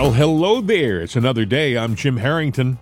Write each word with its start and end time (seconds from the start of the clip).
Well, 0.00 0.12
hello 0.12 0.60
there. 0.60 1.00
It's 1.00 1.16
another 1.16 1.44
day. 1.44 1.76
I'm 1.76 1.96
Jim 1.96 2.18
Harrington. 2.18 2.78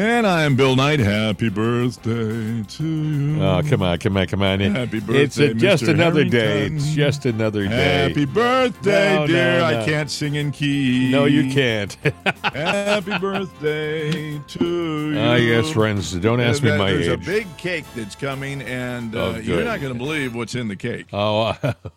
And 0.00 0.28
I'm 0.28 0.54
Bill 0.54 0.76
Knight. 0.76 1.00
Happy 1.00 1.48
birthday 1.48 2.62
to 2.62 2.84
you. 2.84 3.42
Oh, 3.42 3.60
come 3.68 3.82
on, 3.82 3.98
come 3.98 4.16
on, 4.16 4.26
come 4.28 4.42
on. 4.42 4.60
Happy 4.60 4.98
It's 4.98 5.38
a, 5.38 5.48
birthday, 5.48 5.54
just 5.54 5.82
Mr. 5.82 5.88
another 5.88 6.22
day. 6.24 6.66
It's 6.66 6.92
just 6.94 7.26
another 7.26 7.66
day. 7.66 8.06
Happy 8.08 8.24
birthday, 8.24 9.14
No, 9.16 9.20
no, 9.22 9.26
dear. 9.26 9.58
no. 9.58 9.64
I 9.64 9.84
can't 9.84 10.08
sing 10.08 10.36
in 10.36 10.52
key. 10.52 11.10
No, 11.10 11.24
you 11.24 11.50
can't. 11.52 11.94
Happy 12.44 13.18
birthday 13.18 14.38
to 14.38 15.10
you. 15.14 15.18
Ah, 15.18 15.34
yes, 15.34 15.68
friends. 15.72 16.12
Don't 16.12 16.38
ask 16.38 16.62
me 16.62 16.68
There- 16.68 16.78
my 16.78 16.92
There's 16.92 17.08
a 17.08 17.14
age. 17.14 17.26
big 17.26 17.56
cake 17.56 17.84
that's 17.96 18.14
coming, 18.14 18.62
and 18.62 19.16
Oh, 19.16 19.32
uh, 19.32 19.38
you're 19.38 19.56
good. 19.56 19.64
not 19.66 19.80
going 19.80 19.92
to 19.94 19.98
believe 19.98 20.32
what's 20.32 20.54
in 20.54 20.68
the 20.68 20.76
cake. 20.76 21.06
Oh, 21.12 21.56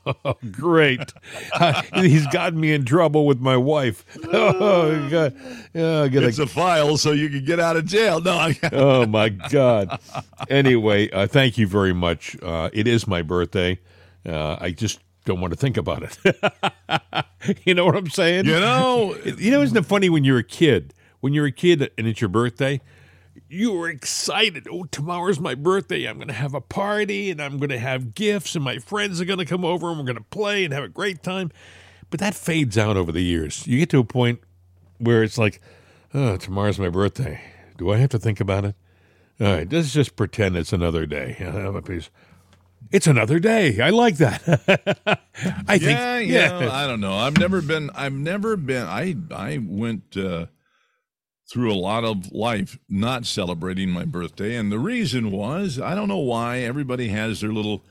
great. 0.52 1.14
He's 1.94 2.26
got 2.28 2.56
me 2.56 2.74
in 2.74 2.84
trouble 2.84 3.28
with 3.28 3.40
my 3.40 3.58
wife. 3.58 4.04
Oh, 4.34 5.08
God. 5.10 5.36
Oh, 5.76 6.04
I 6.06 6.08
gotta- 6.08 6.28
It's 6.28 6.40
a 6.40 6.48
file 6.48 6.98
so 6.98 7.12
you 7.12 7.30
can 7.30 7.46
get 7.46 7.60
out 7.60 7.76
of 7.78 7.86
jail. 7.92 8.22
No, 8.22 8.34
I, 8.34 8.58
oh 8.72 9.06
my 9.06 9.30
God. 9.30 10.00
Anyway, 10.50 11.10
uh, 11.12 11.28
thank 11.28 11.58
you 11.58 11.68
very 11.68 11.94
much. 11.94 12.36
Uh, 12.42 12.70
it 12.74 12.88
is 12.88 13.08
my 13.08 13.22
birthday. 13.22 13.80
Uh, 14.26 14.58
I 14.60 14.72
just 14.72 15.00
don't 15.26 15.40
want 15.40 15.54
to 15.54 15.58
think 15.58 15.78
about 15.78 16.04
it. 16.04 17.56
you 17.66 17.74
know 17.74 17.86
what 17.86 17.96
I'm 17.96 18.10
saying? 18.10 18.46
you 18.46 18.60
know, 18.60 19.16
You 19.38 19.52
know, 19.52 19.62
isn't 19.62 19.78
it 19.78 19.86
funny 19.86 20.10
when 20.10 20.24
you're 20.24 20.40
a 20.40 20.44
kid? 20.44 20.94
When 21.20 21.34
you're 21.34 21.46
a 21.46 21.52
kid 21.52 21.92
and 21.98 22.08
it's 22.08 22.20
your 22.20 22.30
birthday, 22.30 22.82
you 23.48 23.74
were 23.74 23.90
excited. 23.90 24.68
Oh, 24.70 24.86
tomorrow's 24.86 25.40
my 25.40 25.54
birthday. 25.56 26.06
I'm 26.06 26.16
going 26.16 26.28
to 26.30 26.34
have 26.34 26.54
a 26.56 26.62
party 26.62 27.30
and 27.30 27.42
I'm 27.42 27.58
going 27.58 27.70
to 27.70 27.78
have 27.80 28.16
gifts 28.16 28.56
and 28.56 28.64
my 28.64 28.80
friends 28.80 29.22
are 29.22 29.26
going 29.26 29.40
to 29.40 29.46
come 29.46 29.64
over 29.64 29.90
and 29.90 30.00
we're 30.00 30.06
going 30.06 30.18
to 30.18 30.24
play 30.24 30.64
and 30.64 30.74
have 30.74 30.84
a 30.84 30.90
great 30.90 31.22
time. 31.22 31.52
But 32.10 32.20
that 32.20 32.34
fades 32.34 32.78
out 32.78 32.98
over 32.98 33.12
the 33.12 33.22
years. 33.22 33.66
You 33.68 33.78
get 33.78 33.90
to 33.92 34.00
a 34.00 34.04
point 34.04 34.42
where 34.98 35.24
it's 35.24 35.38
like, 35.38 35.62
oh, 36.14 36.38
tomorrow's 36.38 36.80
my 36.80 36.90
birthday. 36.90 37.42
Do 37.82 37.90
I 37.90 37.98
have 37.98 38.12
to 38.12 38.20
think 38.20 38.40
about 38.40 38.64
it? 38.64 38.76
All 39.40 39.48
right, 39.48 39.72
let's 39.74 39.92
just 39.92 40.16
pretend 40.16 40.56
it's 40.56 40.72
another 40.72 41.08
day. 41.08 41.32
Have 41.40 41.74
a 41.74 41.82
piece. 41.82 42.12
It's 42.92 43.08
another 43.08 43.40
day. 43.40 43.82
I 43.82 43.90
like 43.90 44.18
that. 44.18 44.40
I 45.68 45.80
think, 45.80 46.30
yeah, 46.30 46.60
know, 46.60 46.70
I 46.70 46.86
don't 46.86 47.02
know. 47.02 47.16
I've 47.16 47.40
never 47.40 47.60
been. 47.60 47.90
I've 47.96 48.14
never 48.14 48.56
been. 48.56 48.86
I 48.86 49.16
I 49.34 49.58
went 49.66 50.16
uh, 50.16 50.46
through 51.52 51.74
a 51.74 51.74
lot 51.74 52.04
of 52.04 52.32
life 52.32 52.78
not 52.88 53.26
celebrating 53.26 53.90
my 53.90 54.06
birthday, 54.06 54.58
and 54.58 54.72
the 54.72 54.78
reason 54.78 55.32
was 55.32 55.80
I 55.80 55.96
don't 55.96 56.08
know 56.08 56.20
why. 56.20 56.60
Everybody 56.60 57.08
has 57.08 57.42
their 57.42 57.52
little 57.52 57.84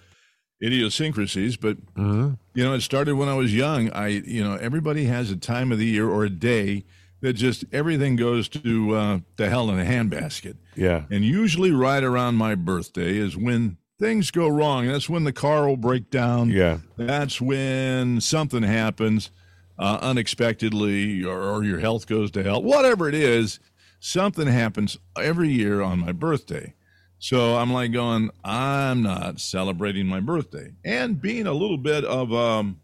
idiosyncrasies, 0.62 1.56
but 1.56 1.78
Mhm. 1.96 2.38
you 2.54 2.62
know, 2.62 2.74
it 2.74 2.82
started 2.82 3.16
when 3.16 3.28
I 3.28 3.34
was 3.34 3.52
young. 3.52 3.90
I 3.90 4.06
you 4.06 4.44
know, 4.44 4.54
everybody 4.54 5.06
has 5.06 5.32
a 5.32 5.36
time 5.36 5.72
of 5.72 5.78
the 5.80 5.86
year 5.86 6.08
or 6.08 6.22
a 6.24 6.30
day 6.30 6.84
that 7.20 7.34
just 7.34 7.64
everything 7.72 8.16
goes 8.16 8.48
to 8.48 8.94
uh, 8.94 9.18
to 9.36 9.48
hell 9.48 9.70
in 9.70 9.78
a 9.78 9.84
handbasket. 9.84 10.56
yeah. 10.74 11.04
And 11.10 11.24
usually, 11.24 11.72
right 11.72 12.02
around 12.02 12.36
my 12.36 12.54
birthday 12.54 13.16
is 13.16 13.36
when 13.36 13.76
things 13.98 14.30
go 14.30 14.48
wrong. 14.48 14.86
That's 14.86 15.08
when 15.08 15.24
the 15.24 15.32
car 15.32 15.68
will 15.68 15.76
break 15.76 16.10
down. 16.10 16.50
Yeah. 16.50 16.78
That's 16.96 17.40
when 17.40 18.20
something 18.20 18.62
happens 18.62 19.30
uh, 19.78 19.98
unexpectedly, 20.00 21.24
or, 21.24 21.40
or 21.40 21.64
your 21.64 21.80
health 21.80 22.06
goes 22.06 22.30
to 22.32 22.42
hell. 22.42 22.62
Whatever 22.62 23.08
it 23.08 23.14
is, 23.14 23.60
something 23.98 24.46
happens 24.46 24.98
every 25.16 25.50
year 25.50 25.82
on 25.82 26.00
my 26.00 26.12
birthday. 26.12 26.74
So 27.18 27.56
I'm 27.56 27.70
like 27.70 27.92
going, 27.92 28.30
I'm 28.42 29.02
not 29.02 29.40
celebrating 29.40 30.06
my 30.06 30.20
birthday, 30.20 30.72
and 30.84 31.20
being 31.20 31.46
a 31.46 31.52
little 31.52 31.76
bit 31.76 32.04
of 32.04 32.32
um, 32.32 32.80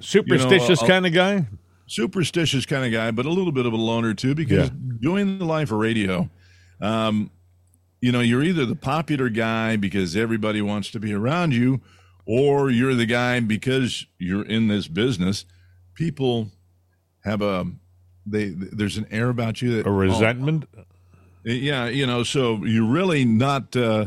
Superstitious 0.00 0.82
uh, 0.82 0.86
kind 0.86 1.06
of 1.06 1.12
guy? 1.12 1.46
Superstitious 1.90 2.64
kind 2.66 2.84
of 2.84 2.92
guy, 2.92 3.10
but 3.10 3.26
a 3.26 3.30
little 3.30 3.52
bit 3.52 3.66
of 3.66 3.72
a 3.72 3.76
loner 3.76 4.14
too, 4.14 4.34
because 4.34 4.68
Yeah. 4.68 4.74
doing 5.00 5.38
the 5.38 5.44
life 5.44 5.72
of 5.72 5.78
radio, 5.78 6.30
um, 6.80 7.30
you 8.00 8.12
know, 8.12 8.20
you're 8.20 8.42
either 8.44 8.64
the 8.64 8.76
popular 8.76 9.28
guy 9.28 9.76
because 9.76 10.16
everybody 10.16 10.62
wants 10.62 10.90
to 10.92 11.00
be 11.00 11.12
around 11.12 11.52
you, 11.52 11.80
or 12.24 12.70
you're 12.70 12.94
the 12.94 13.06
guy 13.06 13.40
because 13.40 14.06
you're 14.18 14.44
in 14.46 14.68
this 14.68 14.86
business. 14.88 15.44
People 15.94 16.50
have 17.24 17.42
a 17.42 17.66
they 18.24 18.50
there's 18.50 18.96
an 18.96 19.06
air 19.10 19.28
about 19.28 19.60
you 19.60 19.74
that 19.76 19.86
A 19.86 19.90
resentment? 19.90 20.66
oh, 20.78 20.82
yeah, 21.44 21.88
you 21.88 22.06
know, 22.06 22.22
so 22.22 22.64
you're 22.64 22.86
really 22.90 23.24
not 23.24 23.74
uh, 23.76 24.06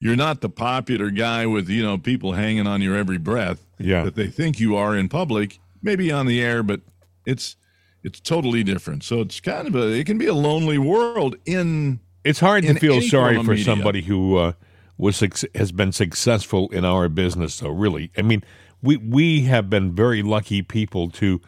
you're 0.00 0.16
not 0.16 0.40
the 0.40 0.48
popular 0.50 1.10
guy 1.10 1.46
with 1.46 1.68
you 1.68 1.82
know 1.82 1.98
people 1.98 2.32
hanging 2.32 2.66
on 2.66 2.80
your 2.80 2.94
every 2.94 3.18
breath 3.18 3.66
Yeah. 3.78 4.04
that 4.04 4.14
they 4.14 4.28
think 4.28 4.60
you 4.60 4.76
are 4.76 4.96
in 4.96 5.08
public, 5.08 5.58
maybe 5.82 6.12
on 6.12 6.26
the 6.26 6.40
air, 6.40 6.62
but 6.62 6.80
it's 7.26 7.56
it's 8.02 8.20
totally 8.20 8.62
different. 8.62 9.02
So 9.02 9.20
it's 9.20 9.40
kind 9.40 9.66
of 9.66 9.74
a 9.74 9.88
it 9.88 10.06
can 10.06 10.18
be 10.18 10.26
a 10.26 10.34
lonely 10.34 10.78
world 10.78 11.36
in 11.46 12.00
It's 12.22 12.40
hard 12.40 12.64
to 12.64 12.74
feel 12.74 13.00
sorry 13.00 13.36
for 13.42 13.50
media. 13.50 13.64
somebody 13.64 14.02
who 14.02 14.36
uh, 14.36 14.52
was 14.98 15.22
has 15.54 15.72
been 15.72 15.92
successful 15.92 16.68
in 16.70 16.84
our 16.84 17.08
business. 17.08 17.58
though, 17.58 17.70
really, 17.70 18.10
I 18.16 18.22
mean, 18.22 18.44
we 18.82 18.96
we 18.96 19.42
have 19.42 19.70
been 19.70 19.94
very 19.94 20.22
lucky 20.22 20.62
people 20.62 21.10
to 21.10 21.40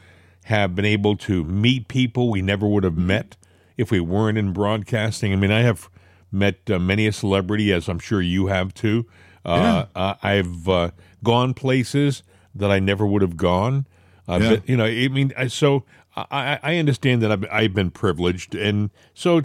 have 0.45 0.75
been 0.75 0.85
able 0.85 1.17
to 1.17 1.45
meet 1.45 1.89
people 1.89 2.31
we 2.31 2.41
never 2.41 2.67
would 2.67 2.85
have 2.85 2.97
met 2.97 3.37
if 3.77 3.91
we 3.91 4.01
weren't 4.01 4.39
in 4.39 4.53
broadcasting. 4.53 5.33
I 5.33 5.37
mean, 5.37 5.51
I 5.51 5.61
have 5.63 5.91
met 6.31 6.71
uh, 6.71 6.79
many 6.79 7.07
a 7.07 7.13
celebrity, 7.13 7.73
as 7.73 7.89
I'm 7.89 7.99
sure 7.99 8.23
you 8.23 8.47
have 8.47 8.73
too. 8.73 9.07
Uh, 9.45 9.87
uh, 9.95 10.15
I've 10.23 10.69
uh, 10.69 10.91
gone 11.23 11.55
places 11.55 12.23
that 12.55 12.71
I 12.71 12.79
never 12.79 13.07
would 13.07 13.23
have 13.23 13.37
gone. 13.37 13.87
Uh, 14.29 14.39
Yeah. 14.43 14.51
but, 14.51 14.69
you 14.69 14.77
know, 14.77 14.85
I 14.85 15.09
mean, 15.09 15.33
I, 15.37 15.47
so 15.49 15.85
I, 16.17 16.25
I- 16.31 16.61
I 16.63 16.77
understand 16.79 17.23
that 17.23 17.31
I've, 17.33 17.45
I've 17.51 17.75
been 17.75 17.91
privileged, 17.91 18.55
and 18.55 18.91
so 19.15 19.43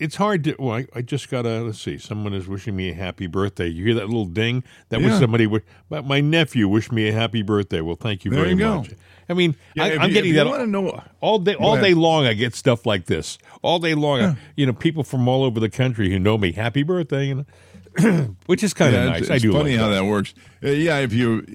it's 0.00 0.16
hard 0.16 0.42
to. 0.44 0.56
Well, 0.58 0.76
I, 0.76 0.86
I 0.94 1.02
just 1.02 1.30
got 1.30 1.46
a. 1.46 1.60
Let's 1.62 1.80
see. 1.80 1.96
Someone 1.98 2.34
is 2.34 2.48
wishing 2.48 2.74
me 2.74 2.90
a 2.90 2.94
happy 2.94 3.26
birthday. 3.26 3.68
You 3.68 3.84
hear 3.84 3.94
that 3.94 4.06
little 4.06 4.24
ding? 4.24 4.64
That 4.88 5.00
was 5.00 5.18
somebody. 5.18 5.44
wi- 5.44 5.62
My, 5.90 6.20
nephew 6.20 6.66
wished 6.68 6.90
me 6.92 7.08
a 7.08 7.12
happy 7.12 7.42
birthday. 7.42 7.80
Well, 7.80 7.96
thank 7.96 8.24
you 8.24 8.30
There 8.30 8.40
very 8.40 8.54
you 8.56 8.64
much. 8.66 8.90
I 9.28 9.34
mean, 9.34 9.54
Yeah, 9.76 9.84
I, 9.84 9.96
I'm 9.98 10.08
you- 10.08 10.14
getting 10.14 10.34
that 10.34 10.46
wanna 10.46 10.66
know- 10.66 11.02
all 11.20 11.38
day. 11.38 11.54
All 11.54 11.74
ahead. 11.74 11.84
day 11.84 11.94
long, 11.94 12.26
I 12.26 12.34
get 12.34 12.54
stuff 12.54 12.84
like 12.84 13.06
this. 13.06 13.38
All 13.62 13.78
day 13.78 13.94
long, 13.94 14.20
I- 14.20 14.36
you 14.56 14.66
know, 14.66 14.72
people 14.72 15.04
from 15.04 15.28
all 15.28 15.44
over 15.44 15.60
the 15.60 15.70
country 15.70 16.10
who 16.10 16.18
know 16.18 16.36
me. 16.36 16.50
Happy 16.52 16.82
birthday, 16.82 17.28
you 17.28 17.46
know, 18.00 18.34
which 18.46 18.64
is 18.64 18.74
kind 18.74 18.94
of 18.96 19.04
Yeah, 19.04 19.10
nice. 19.10 19.20
It's, 19.22 19.30
I 19.30 19.38
do 19.38 19.52
funny 19.52 19.72
like 19.72 19.80
how 19.80 19.88
that. 19.90 19.96
that 20.00 20.04
works. 20.04 20.34
Uh, 20.64 20.70
yeah, 20.70 20.98
if 20.98 21.12
you 21.12 21.46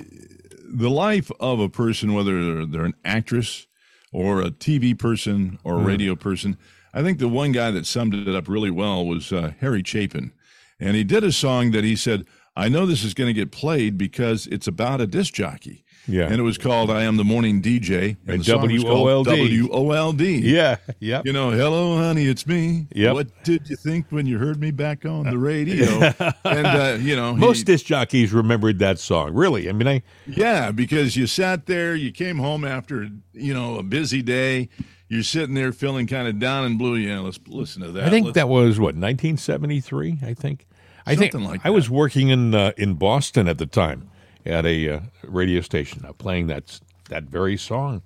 the 0.67 0.89
life 0.89 1.31
of 1.39 1.59
a 1.59 1.69
person, 1.69 2.13
whether 2.13 2.44
they're, 2.44 2.66
they're 2.66 2.85
an 2.85 2.95
actress 3.05 3.67
or 4.11 4.41
a 4.41 4.51
TV 4.51 4.97
person 4.97 5.59
or 5.63 5.75
a 5.75 5.79
Hmm. 5.79 5.88
radio 5.88 6.16
person, 6.16 6.57
I 6.94 7.03
think 7.03 7.19
the 7.19 7.28
one 7.28 7.51
guy 7.51 7.72
that 7.72 7.85
summed 7.85 8.13
it 8.13 8.33
up 8.35 8.47
really 8.47 8.72
well 8.72 9.05
was 9.05 9.31
uh, 9.31 9.53
Harry 9.59 9.83
Chapin, 9.85 10.31
and 10.79 10.95
he 10.95 11.03
did 11.03 11.23
a 11.23 11.31
song 11.31 11.72
that 11.72 11.83
he 11.83 11.95
said, 11.95 12.25
"I 12.55 12.69
know 12.69 12.85
this 12.85 13.03
is 13.03 13.13
going 13.13 13.28
to 13.28 13.39
get 13.39 13.51
played 13.51 13.97
because 13.97 14.47
it's 14.47 14.67
about 14.67 15.01
a 15.01 15.07
disc 15.07 15.33
jockey." 15.33 15.83
Yeah. 16.07 16.23
and 16.25 16.35
it 16.40 16.41
was 16.44 16.57
called 16.57 16.90
"I 16.90 17.03
Am 17.03 17.18
the 17.18 17.23
Morning 17.23 17.62
DJ," 17.62 18.18
And 18.25 18.35
and 18.35 18.40
the 18.41 18.44
song 18.45 18.72
was 18.72 18.84
WOLD. 18.84 19.28
WOLD. 19.69 20.22
Yeah. 20.22 20.78
Yep. 21.00 21.25
You 21.25 21.34
know, 21.34 21.51
hello, 21.51 21.97
honey, 21.97 22.25
it's 22.25 22.47
me. 22.47 22.88
Yep. 22.94 23.13
What 23.13 23.44
did 23.44 23.69
you 23.69 23.75
think 23.75 24.06
when 24.09 24.25
you 24.25 24.38
heard 24.38 24.59
me 24.59 24.72
back 24.72 25.06
on 25.06 25.25
the 25.25 25.38
radio? 25.38 25.85
and 26.46 26.66
uh, 26.67 26.97
you 27.00 27.16
know, 27.16 27.34
he- 27.34 27.40
Most 27.40 27.66
disc 27.66 27.85
jockeys 27.85 28.31
remembered 28.34 28.79
that 28.79 29.00
song. 29.00 29.34
Really, 29.34 29.69
I 29.69 29.73
mean, 29.73 29.88
I 29.88 30.03
yeah, 30.25 30.72
because 30.72 31.16
you 31.17 31.28
sat 31.28 31.66
there, 31.66 31.96
you 31.96 32.12
came 32.12 32.38
home 32.38 32.63
after 32.66 33.09
you 33.34 33.53
know 33.53 33.78
a 33.78 33.84
busy 33.84 34.22
day. 34.22 34.69
You're 35.09 35.23
sitting 35.23 35.56
there 35.56 35.72
feeling 35.72 36.06
kind 36.06 36.28
of 36.28 36.38
down 36.38 36.66
and 36.66 36.78
blue. 36.78 36.96
Yeah, 36.96 37.19
let's 37.19 37.40
listen 37.47 37.81
to 37.84 37.91
that. 37.94 38.03
I 38.03 38.09
think 38.09 38.25
Let's- 38.25 38.35
that 38.35 38.50
was 38.50 38.78
what 38.79 38.96
1973. 38.96 40.19
I 40.23 40.34
think. 40.34 40.66
I 41.06 41.16
think 41.16 41.31
Something 41.31 41.50
like 41.50 41.62
I 41.63 41.69
was 41.69 41.90
working 41.90 42.28
in 42.29 42.53
uh, 42.53 42.73
in 42.78 42.96
Boston 42.96 43.47
at 43.47 43.57
the 43.59 43.66
time 43.66 44.09
at 44.45 44.65
a 44.65 44.89
uh, 44.89 44.99
radio 45.23 45.61
station, 45.61 46.05
uh, 46.05 46.13
playing 46.13 46.47
that 46.47 46.79
that 47.09 47.23
very 47.23 47.57
song. 47.57 48.01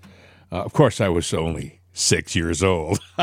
Uh, 0.51 0.63
of 0.63 0.73
course, 0.73 1.01
I 1.01 1.09
was 1.09 1.33
only 1.33 1.79
six 1.93 2.35
years 2.35 2.63
old. 2.63 2.99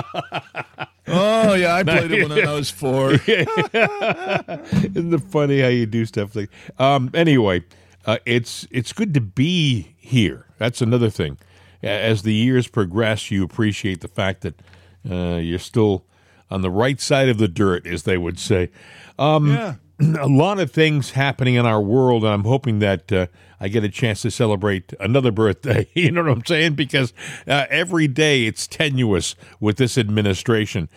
Oh 1.10 1.54
yeah, 1.54 1.74
I 1.74 1.82
played 1.82 2.10
it 2.10 2.28
when 2.28 2.46
I 2.46 2.52
was 2.52 2.70
four. 2.70 3.12
Isn't 3.26 5.14
it 5.14 5.22
funny 5.30 5.60
how 5.60 5.68
you 5.68 5.86
do 5.86 6.04
stuff 6.04 6.36
like? 6.36 6.50
Um, 6.78 7.10
anyway, 7.14 7.64
uh, 8.06 8.18
it's 8.26 8.66
it's 8.70 8.92
good 8.92 9.14
to 9.14 9.20
be 9.20 9.94
here. 9.96 10.46
That's 10.58 10.82
another 10.82 11.10
thing. 11.10 11.38
As 11.82 12.22
the 12.22 12.34
years 12.34 12.68
progress, 12.68 13.30
you 13.30 13.44
appreciate 13.44 14.00
the 14.00 14.08
fact 14.08 14.42
that 14.42 14.60
uh, 15.08 15.36
you're 15.36 15.58
still 15.58 16.04
on 16.50 16.62
the 16.62 16.70
right 16.70 17.00
side 17.00 17.28
of 17.28 17.38
the 17.38 17.48
dirt, 17.48 17.86
as 17.86 18.02
they 18.02 18.18
would 18.18 18.38
say. 18.38 18.70
Um, 19.18 19.48
yeah. 19.48 19.74
A 20.00 20.26
lot 20.28 20.60
of 20.60 20.70
things 20.70 21.12
happening 21.12 21.54
in 21.56 21.66
our 21.66 21.80
world, 21.80 22.24
and 22.24 22.32
I'm 22.32 22.44
hoping 22.44 22.78
that 22.80 23.12
uh, 23.12 23.26
I 23.60 23.68
get 23.68 23.84
a 23.84 23.88
chance 23.88 24.22
to 24.22 24.30
celebrate 24.30 24.92
another 25.00 25.32
birthday. 25.32 25.88
you 25.94 26.10
know 26.12 26.22
what 26.22 26.32
I'm 26.32 26.44
saying? 26.46 26.74
Because 26.74 27.12
uh, 27.46 27.66
every 27.68 28.06
day 28.08 28.46
it's 28.46 28.66
tenuous 28.66 29.34
with 29.60 29.76
this 29.76 29.98
administration. 29.98 30.88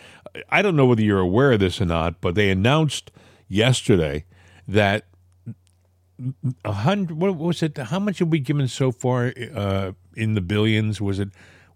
I 0.49 0.61
don't 0.61 0.75
know 0.75 0.85
whether 0.85 1.01
you're 1.01 1.19
aware 1.19 1.53
of 1.53 1.59
this 1.59 1.81
or 1.81 1.85
not, 1.85 2.21
but 2.21 2.35
they 2.35 2.49
announced 2.49 3.11
yesterday 3.47 4.25
that 4.67 5.05
a 6.63 6.71
hundred. 6.71 7.17
What 7.17 7.35
was 7.35 7.63
it? 7.63 7.77
How 7.77 7.99
much 7.99 8.19
have 8.19 8.27
we 8.29 8.39
given 8.39 8.67
so 8.67 8.91
far 8.91 9.33
uh, 9.53 9.91
in 10.15 10.35
the 10.35 10.41
billions? 10.41 11.01
Was 11.01 11.19
it 11.19 11.29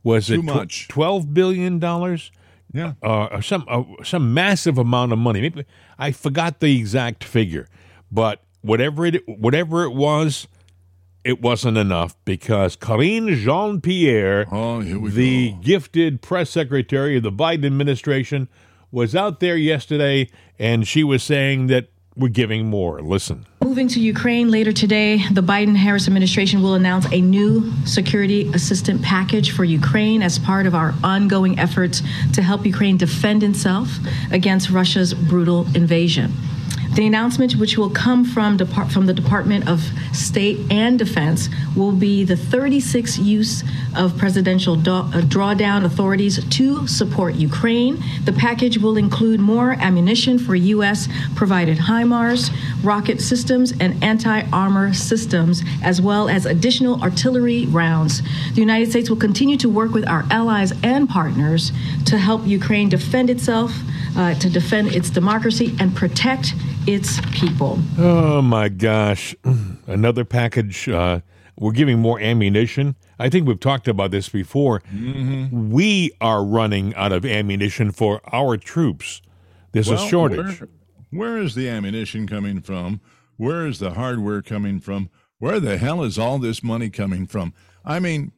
Was 0.04 0.28
Too 0.28 0.36
it 0.36 0.42
tw- 0.42 0.46
much. 0.46 0.88
twelve 0.88 1.34
billion 1.34 1.80
dollars? 1.80 2.32
Yeah. 2.76 2.94
uh, 3.02 3.40
some 3.42 3.66
uh, 3.70 3.84
some 4.04 4.34
massive 4.34 4.78
amount 4.78 5.14
of 5.14 5.18
money. 5.20 5.42
Maybe 5.42 5.64
I 5.98 6.12
forgot 6.12 6.60
the 6.60 6.78
exact 6.78 7.24
figure, 7.24 7.68
but 8.12 8.42
whatever 8.62 9.06
it 9.06 9.24
whatever 9.28 9.84
it 9.84 9.94
was, 9.94 10.48
it 11.24 11.42
wasn't 11.42 11.78
enough 11.78 12.16
because 12.26 12.76
Karine 12.76 13.34
Jean 13.36 13.80
Pierre, 13.80 14.46
Oh, 14.52 14.82
the 14.84 15.52
go. 15.52 15.58
gifted 15.62 16.22
press 16.22 16.50
secretary 16.50 17.16
of 17.18 17.24
the 17.24 17.32
Biden 17.32 17.66
administration, 17.66 18.50
was 18.92 19.16
out 19.16 19.40
there 19.40 19.56
yesterday 19.58 20.30
and 20.60 20.86
she 20.88 21.04
was 21.04 21.24
saying 21.24 21.68
that 21.68 21.88
we're 22.18 22.30
giving 22.30 22.68
more. 22.68 23.02
Listen. 23.02 23.46
Moving 23.64 23.88
to 23.90 24.00
Ukraine 24.00 24.50
later 24.50 24.72
today, 24.72 25.18
the 25.32 25.42
Biden 25.42 25.76
Harris 25.76 26.08
administration 26.08 26.62
will 26.62 26.76
announce 26.76 27.12
a 27.12 27.20
new 27.20 27.74
security 27.86 28.50
assistant 28.54 29.02
package 29.02 29.52
for 29.52 29.64
Ukraine 29.64 30.22
as 30.22 30.40
part 30.40 30.66
of 30.66 30.76
our 30.76 30.94
ongoing 31.04 31.60
efforts 31.60 32.02
to 32.34 32.42
help 32.42 32.66
Ukraine 32.66 32.98
defend 32.98 33.44
itself 33.44 33.90
against 34.32 34.70
Russia's 34.70 35.14
brutal 35.14 35.66
invasion. 35.76 36.32
The 36.96 37.06
announcement, 37.06 37.58
which 37.58 37.78
will 37.78 37.90
come 37.90 38.24
from, 38.24 38.56
Depart- 38.56 38.90
from 38.90 39.06
the 39.06 39.14
Department 39.14 39.68
of 39.68 39.84
State 40.14 40.60
and 40.72 40.98
Defense, 40.98 41.50
will 41.76 41.92
be 41.92 42.24
the 42.24 42.36
36th 42.36 43.22
use 43.22 43.66
of 43.98 44.18
presidential 44.18 44.78
do- 44.78 44.92
uh, 44.92 45.20
drawdown 45.24 45.84
authorities 45.84 46.42
to 46.42 46.88
support 46.88 47.36
Ukraine. 47.36 48.02
The 48.24 48.32
package 48.32 48.78
will 48.78 48.96
include 48.96 49.42
more 49.42 49.74
ammunition 49.74 50.40
for 50.40 50.56
U.S. 50.56 51.10
provided 51.36 51.80
HIMARS, 51.80 52.50
rocket 52.82 53.20
systems, 53.20 53.74
and 53.78 54.02
anti 54.02 54.44
armor 54.54 54.94
systems, 54.94 55.64
as 55.84 56.02
well 56.02 56.30
as 56.30 56.46
additional 56.46 57.02
artillery 57.04 57.66
rounds. 57.66 58.22
The 58.54 58.62
United 58.62 58.90
States 58.90 59.10
will 59.10 59.18
continue 59.18 59.58
to 59.58 59.68
work 59.68 59.92
with 59.92 60.08
our 60.08 60.24
allies 60.32 60.72
and 60.82 61.10
partners 61.10 61.74
to 62.06 62.18
help 62.18 62.48
Ukraine 62.48 62.88
defend 62.88 63.30
itself, 63.30 63.74
uh, 64.16 64.34
to 64.36 64.50
defend 64.50 64.96
its 64.96 65.10
democracy, 65.10 65.76
and 65.78 65.94
protect 65.94 66.54
its 66.88 67.20
people. 67.32 67.80
Oh 67.98 68.42
my 68.42 68.70
gosh. 68.70 69.36
Another 69.88 70.26
package. 70.26 70.88
Uh, 70.88 71.22
we're 71.58 71.72
giving 71.72 72.00
more 72.00 72.20
ammunition. 72.20 72.96
I 73.18 73.30
think 73.30 73.48
we've 73.48 73.60
talked 73.60 73.88
about 73.88 74.12
this 74.12 74.30
before. 74.30 74.82
Mm-hmm. 74.94 75.72
We 75.72 76.12
are 76.20 76.44
running 76.44 76.94
out 76.96 77.12
of 77.12 77.26
ammunition 77.26 77.92
for 77.92 78.22
our 78.34 78.58
troops. 78.58 79.22
There's 79.72 79.90
a 79.90 79.98
shortage. 79.98 80.60
Where, 80.60 80.70
where 81.12 81.38
is 81.38 81.56
the 81.56 81.70
ammunition 81.70 82.28
coming 82.28 82.62
from? 82.62 83.02
Where 83.38 83.66
is 83.66 83.80
the 83.80 83.92
hardware 83.92 84.42
coming 84.42 84.80
from? 84.80 85.10
Where 85.40 85.60
the 85.60 85.78
hell 85.78 86.04
is 86.04 86.18
all 86.18 86.40
this 86.40 86.64
money 86.64 86.90
coming 86.90 87.26
from? 87.26 87.54
I 87.84 88.00
mean, 88.00 88.32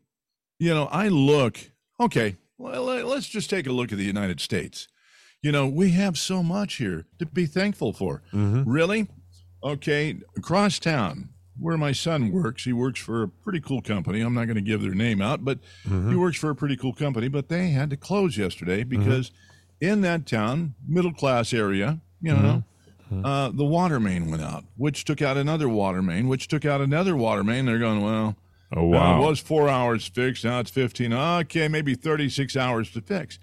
you 0.60 0.74
know, 0.74 0.86
I 0.86 1.08
look, 1.08 1.60
okay, 2.00 2.38
well, 2.58 2.84
let's 2.84 3.28
just 3.28 3.50
take 3.50 3.68
a 3.68 3.72
look 3.72 3.92
at 3.92 3.98
the 3.98 4.04
United 4.04 4.40
States. 4.40 4.88
You 5.42 5.52
know, 5.52 5.68
we 5.68 5.92
have 5.92 6.18
so 6.18 6.42
much 6.42 6.76
here 6.76 7.06
to 7.20 7.26
be 7.26 7.46
thankful 7.46 7.94
for. 7.94 8.22
Mm-hmm. 8.34 8.70
Really? 8.70 9.08
Okay, 9.64 10.18
across 10.36 10.80
town, 10.80 11.30
where 11.60 11.78
my 11.78 11.92
son 11.92 12.32
works, 12.32 12.64
he 12.64 12.74
works 12.74 13.00
for 13.00 13.24
a 13.24 13.28
pretty 13.28 13.60
cool 13.60 13.82
company. 13.82 14.22
I'm 14.22 14.34
not 14.34 14.46
going 14.46 14.56
to 14.56 14.62
give 14.62 14.82
their 14.82 14.94
name 14.94 15.22
out, 15.22 15.44
but 15.44 15.60
he 15.84 15.90
mm-hmm. 15.90 16.20
works 16.20 16.38
for 16.38 16.50
a 16.50 16.56
pretty 16.56 16.78
cool 16.78 16.94
company. 16.94 17.28
But 17.28 17.50
they 17.50 17.70
had 17.70 17.90
to 17.92 17.98
close 17.98 18.38
yesterday 18.38 18.84
mm-hmm. 18.84 19.04
because 19.04 19.32
in 19.80 20.02
that 20.02 20.26
town, 20.26 20.76
middle 20.88 21.14
class 21.14 21.54
area, 21.54 22.00
you 22.22 22.34
know, 22.34 22.64
uh, 23.24 23.50
the 23.54 23.64
water 23.66 24.00
main 24.00 24.30
went 24.30 24.44
out, 24.44 24.66
which 24.76 25.06
took 25.06 25.22
out 25.22 25.38
another 25.38 25.70
water 25.70 26.02
main, 26.02 26.28
which 26.28 26.48
took 26.48 26.66
out 26.66 26.82
another 26.82 27.16
water 27.16 27.44
main. 27.44 27.66
They're 27.66 27.80
going, 27.80 28.02
well, 28.02 28.36
Oh, 28.76 28.84
wow. 28.84 29.22
it 29.22 29.26
was 29.26 29.40
four 29.40 29.70
hours 29.70 30.06
fixed. 30.08 30.44
Now 30.44 30.60
it's 30.60 30.72
15. 30.72 31.14
Okay, 31.14 31.68
maybe 31.68 31.96
36 31.96 32.58
hours 32.58 32.92
to 32.92 33.02
fix. 33.02 33.40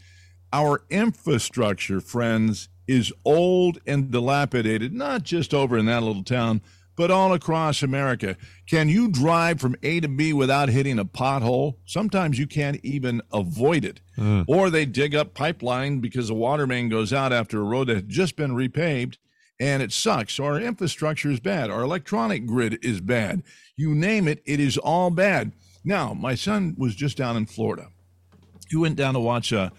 Our 0.54 0.84
infrastructure, 0.88 2.00
friends, 2.00 2.68
is 2.86 3.12
old 3.24 3.80
and 3.88 4.12
dilapidated, 4.12 4.92
not 4.92 5.24
just 5.24 5.52
over 5.52 5.76
in 5.76 5.86
that 5.86 6.04
little 6.04 6.22
town, 6.22 6.62
but 6.94 7.10
all 7.10 7.32
across 7.32 7.82
America. 7.82 8.36
Can 8.70 8.88
you 8.88 9.08
drive 9.08 9.60
from 9.60 9.74
A 9.82 9.98
to 9.98 10.06
B 10.06 10.32
without 10.32 10.68
hitting 10.68 11.00
a 11.00 11.04
pothole? 11.04 11.78
Sometimes 11.86 12.38
you 12.38 12.46
can't 12.46 12.78
even 12.84 13.20
avoid 13.32 13.84
it. 13.84 14.00
Or 14.46 14.70
they 14.70 14.86
dig 14.86 15.12
up 15.12 15.34
pipeline 15.34 15.98
because 15.98 16.30
a 16.30 16.34
water 16.34 16.68
main 16.68 16.88
goes 16.88 17.12
out 17.12 17.32
after 17.32 17.60
a 17.60 17.64
road 17.64 17.88
that 17.88 17.96
had 17.96 18.08
just 18.08 18.36
been 18.36 18.52
repaved 18.52 19.16
and 19.58 19.82
it 19.82 19.90
sucks. 19.90 20.38
Our 20.38 20.60
infrastructure 20.60 21.32
is 21.32 21.40
bad. 21.40 21.68
Our 21.68 21.82
electronic 21.82 22.46
grid 22.46 22.78
is 22.80 23.00
bad. 23.00 23.42
You 23.76 23.92
name 23.92 24.28
it, 24.28 24.40
it 24.46 24.60
is 24.60 24.78
all 24.78 25.10
bad. 25.10 25.50
Now, 25.82 26.14
my 26.14 26.36
son 26.36 26.76
was 26.78 26.94
just 26.94 27.16
down 27.16 27.36
in 27.36 27.46
Florida. 27.46 27.88
He 28.70 28.76
went 28.76 28.94
down 28.94 29.14
to 29.14 29.20
watch 29.20 29.52
uh, 29.52 29.70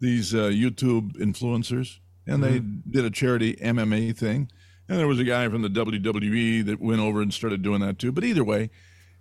these 0.00 0.34
uh, 0.34 0.48
YouTube 0.48 1.16
influencers, 1.16 1.98
and 2.26 2.42
they 2.42 2.58
did 2.60 3.04
a 3.04 3.10
charity 3.10 3.54
MMA 3.56 4.16
thing. 4.16 4.50
And 4.88 4.98
there 4.98 5.06
was 5.08 5.18
a 5.20 5.24
guy 5.24 5.48
from 5.48 5.62
the 5.62 5.68
WWE 5.68 6.64
that 6.66 6.80
went 6.80 7.00
over 7.00 7.22
and 7.22 7.32
started 7.32 7.62
doing 7.62 7.80
that 7.80 7.98
too. 7.98 8.12
But 8.12 8.24
either 8.24 8.44
way, 8.44 8.70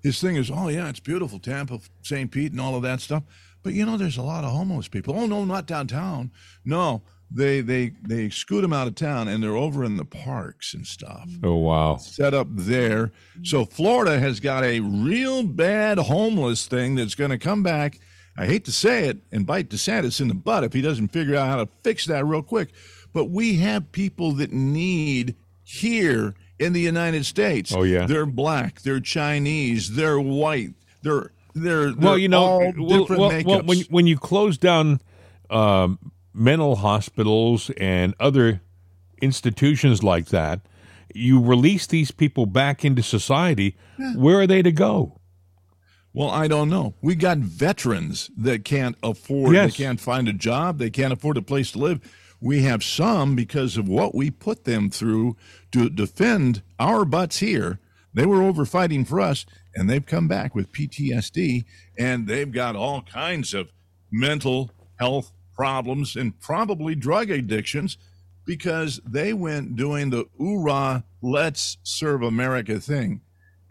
his 0.02 0.20
thing 0.20 0.36
is, 0.36 0.52
oh 0.52 0.68
yeah, 0.68 0.90
it's 0.90 1.00
beautiful, 1.00 1.40
Tampa, 1.40 1.80
St. 2.02 2.30
Pete, 2.32 2.52
and 2.52 2.60
all 2.62 2.76
of 2.76 2.82
that 2.82 3.00
stuff. 3.02 3.24
But 3.64 3.74
you 3.74 3.86
know, 3.86 3.96
there's 3.98 4.18
a 4.18 4.24
lot 4.24 4.44
of 4.44 4.52
homeless 4.52 4.88
people. 4.88 5.18
Oh 5.18 5.28
no, 5.28 5.46
not 5.46 5.68
downtown. 5.68 6.32
No, 6.66 7.04
they 7.30 7.62
they 7.62 7.92
they 8.02 8.30
scoot 8.30 8.64
them 8.64 8.74
out 8.74 8.88
of 8.88 8.96
town, 8.96 9.28
and 9.28 9.42
they're 9.44 9.56
over 9.56 9.84
in 9.84 9.98
the 9.98 10.04
parks 10.06 10.74
and 10.74 10.86
stuff 10.86 11.30
Oh, 11.44 11.56
wow. 11.56 11.98
set 11.98 12.34
up 12.34 12.48
there. 12.52 13.12
So 13.44 13.64
Florida 13.64 14.20
has 14.20 14.40
got 14.40 14.64
a 14.64 14.80
real 14.80 15.44
bad 15.44 16.00
homeless 16.00 16.66
thing 16.66 16.96
that's 16.96 17.16
going 17.16 17.32
to 17.32 17.38
come 17.38 17.62
back. 17.64 18.00
I 18.38 18.46
hate 18.46 18.66
to 18.66 18.72
say 18.72 19.06
it 19.06 19.20
and 19.32 19.46
bite 19.46 19.70
DeSantis 19.70 20.22
in 20.22 20.28
the 20.28 20.34
butt 20.34 20.64
if 20.64 20.74
he 20.74 20.82
doesn't 20.82 21.10
figure 21.10 21.36
out 21.36 21.48
how 21.48 21.58
to 21.58 21.70
fix 21.84 22.06
that 22.06 22.26
real 22.26 22.42
quick. 22.42 22.70
But 23.14 23.26
we 23.26 23.58
have 23.58 23.92
people 23.92 24.32
that 24.34 24.52
need 24.52 25.36
here 25.64 26.34
in 26.60 26.74
the 26.74 26.80
United 26.80 27.26
States. 27.26 27.74
Oh, 27.74 27.84
yeah. 27.84 28.06
they're 28.06 28.26
black, 28.26 28.82
they're 28.82 29.00
Chinese, 29.00 29.96
they're 29.96 30.20
white, 30.20 30.74
they're 31.02 31.32
they're, 31.54 31.94
well, 31.94 32.12
they're 32.12 32.18
you 32.18 32.30
know, 32.30 32.44
all 32.44 32.60
well, 32.78 33.00
different 33.00 33.22
well, 33.22 33.32
makeups. 33.32 33.46
well, 33.46 33.64
when 33.64 33.80
when 33.90 34.08
you 34.08 34.18
close 34.18 34.58
down 34.58 35.02
um, 35.50 36.00
mental 36.34 36.78
hospitals 36.78 37.70
and 37.72 38.16
other 38.20 38.62
institutions 39.22 40.02
like 40.02 40.28
that, 40.28 40.62
you 41.14 41.42
release 41.42 41.88
these 41.88 42.12
people 42.12 42.46
back 42.46 42.86
into 42.86 43.04
society. 43.04 43.76
Where 44.16 44.40
are 44.40 44.48
they 44.48 44.62
to 44.62 44.72
go? 44.72 45.20
Well, 46.14 46.30
I 46.30 46.48
don't 46.48 46.70
know. 46.70 46.94
We 47.02 47.16
got 47.16 47.38
veterans 47.38 48.30
that 48.38 48.66
can't 48.66 48.98
afford, 49.02 49.54
Yes. 49.54 49.72
they 49.72 49.84
can't 49.84 50.00
find 50.00 50.28
a 50.28 50.34
job, 50.34 50.78
they 50.78 50.90
can't 50.90 51.14
afford 51.14 51.38
a 51.38 51.42
place 51.42 51.72
to 51.72 51.80
live. 51.80 52.02
We 52.42 52.64
have 52.64 52.84
some 52.84 53.36
because 53.36 53.78
of 53.78 53.88
what 53.88 54.16
we 54.16 54.32
put 54.32 54.66
them 54.66 54.90
through 54.90 55.38
to 55.72 55.90
defend 55.90 56.64
our 56.80 57.06
butts 57.06 57.38
here. 57.38 57.80
They 58.14 58.26
were 58.26 58.42
over 58.42 58.66
fighting 58.66 59.06
for 59.06 59.22
us, 59.22 59.46
and 59.76 59.90
they've 59.90 60.06
come 60.06 60.28
back 60.28 60.54
with 60.54 60.72
PTSD, 60.74 61.64
and 61.98 62.28
they've 62.28 62.52
got 62.52 62.76
all 62.76 63.04
kinds 63.04 63.54
of 63.54 63.70
mental 64.12 64.72
health 65.00 65.32
problems 65.56 66.16
and 66.16 66.38
probably 66.42 66.96
drug 66.96 67.30
addictions 67.30 67.98
because 68.46 69.00
they 69.06 69.32
went 69.34 69.76
doing 69.76 70.10
the 70.10 70.26
oorah, 70.40 71.04
let's 71.22 71.78
serve 71.84 72.22
America 72.24 72.80
thing. 72.80 73.22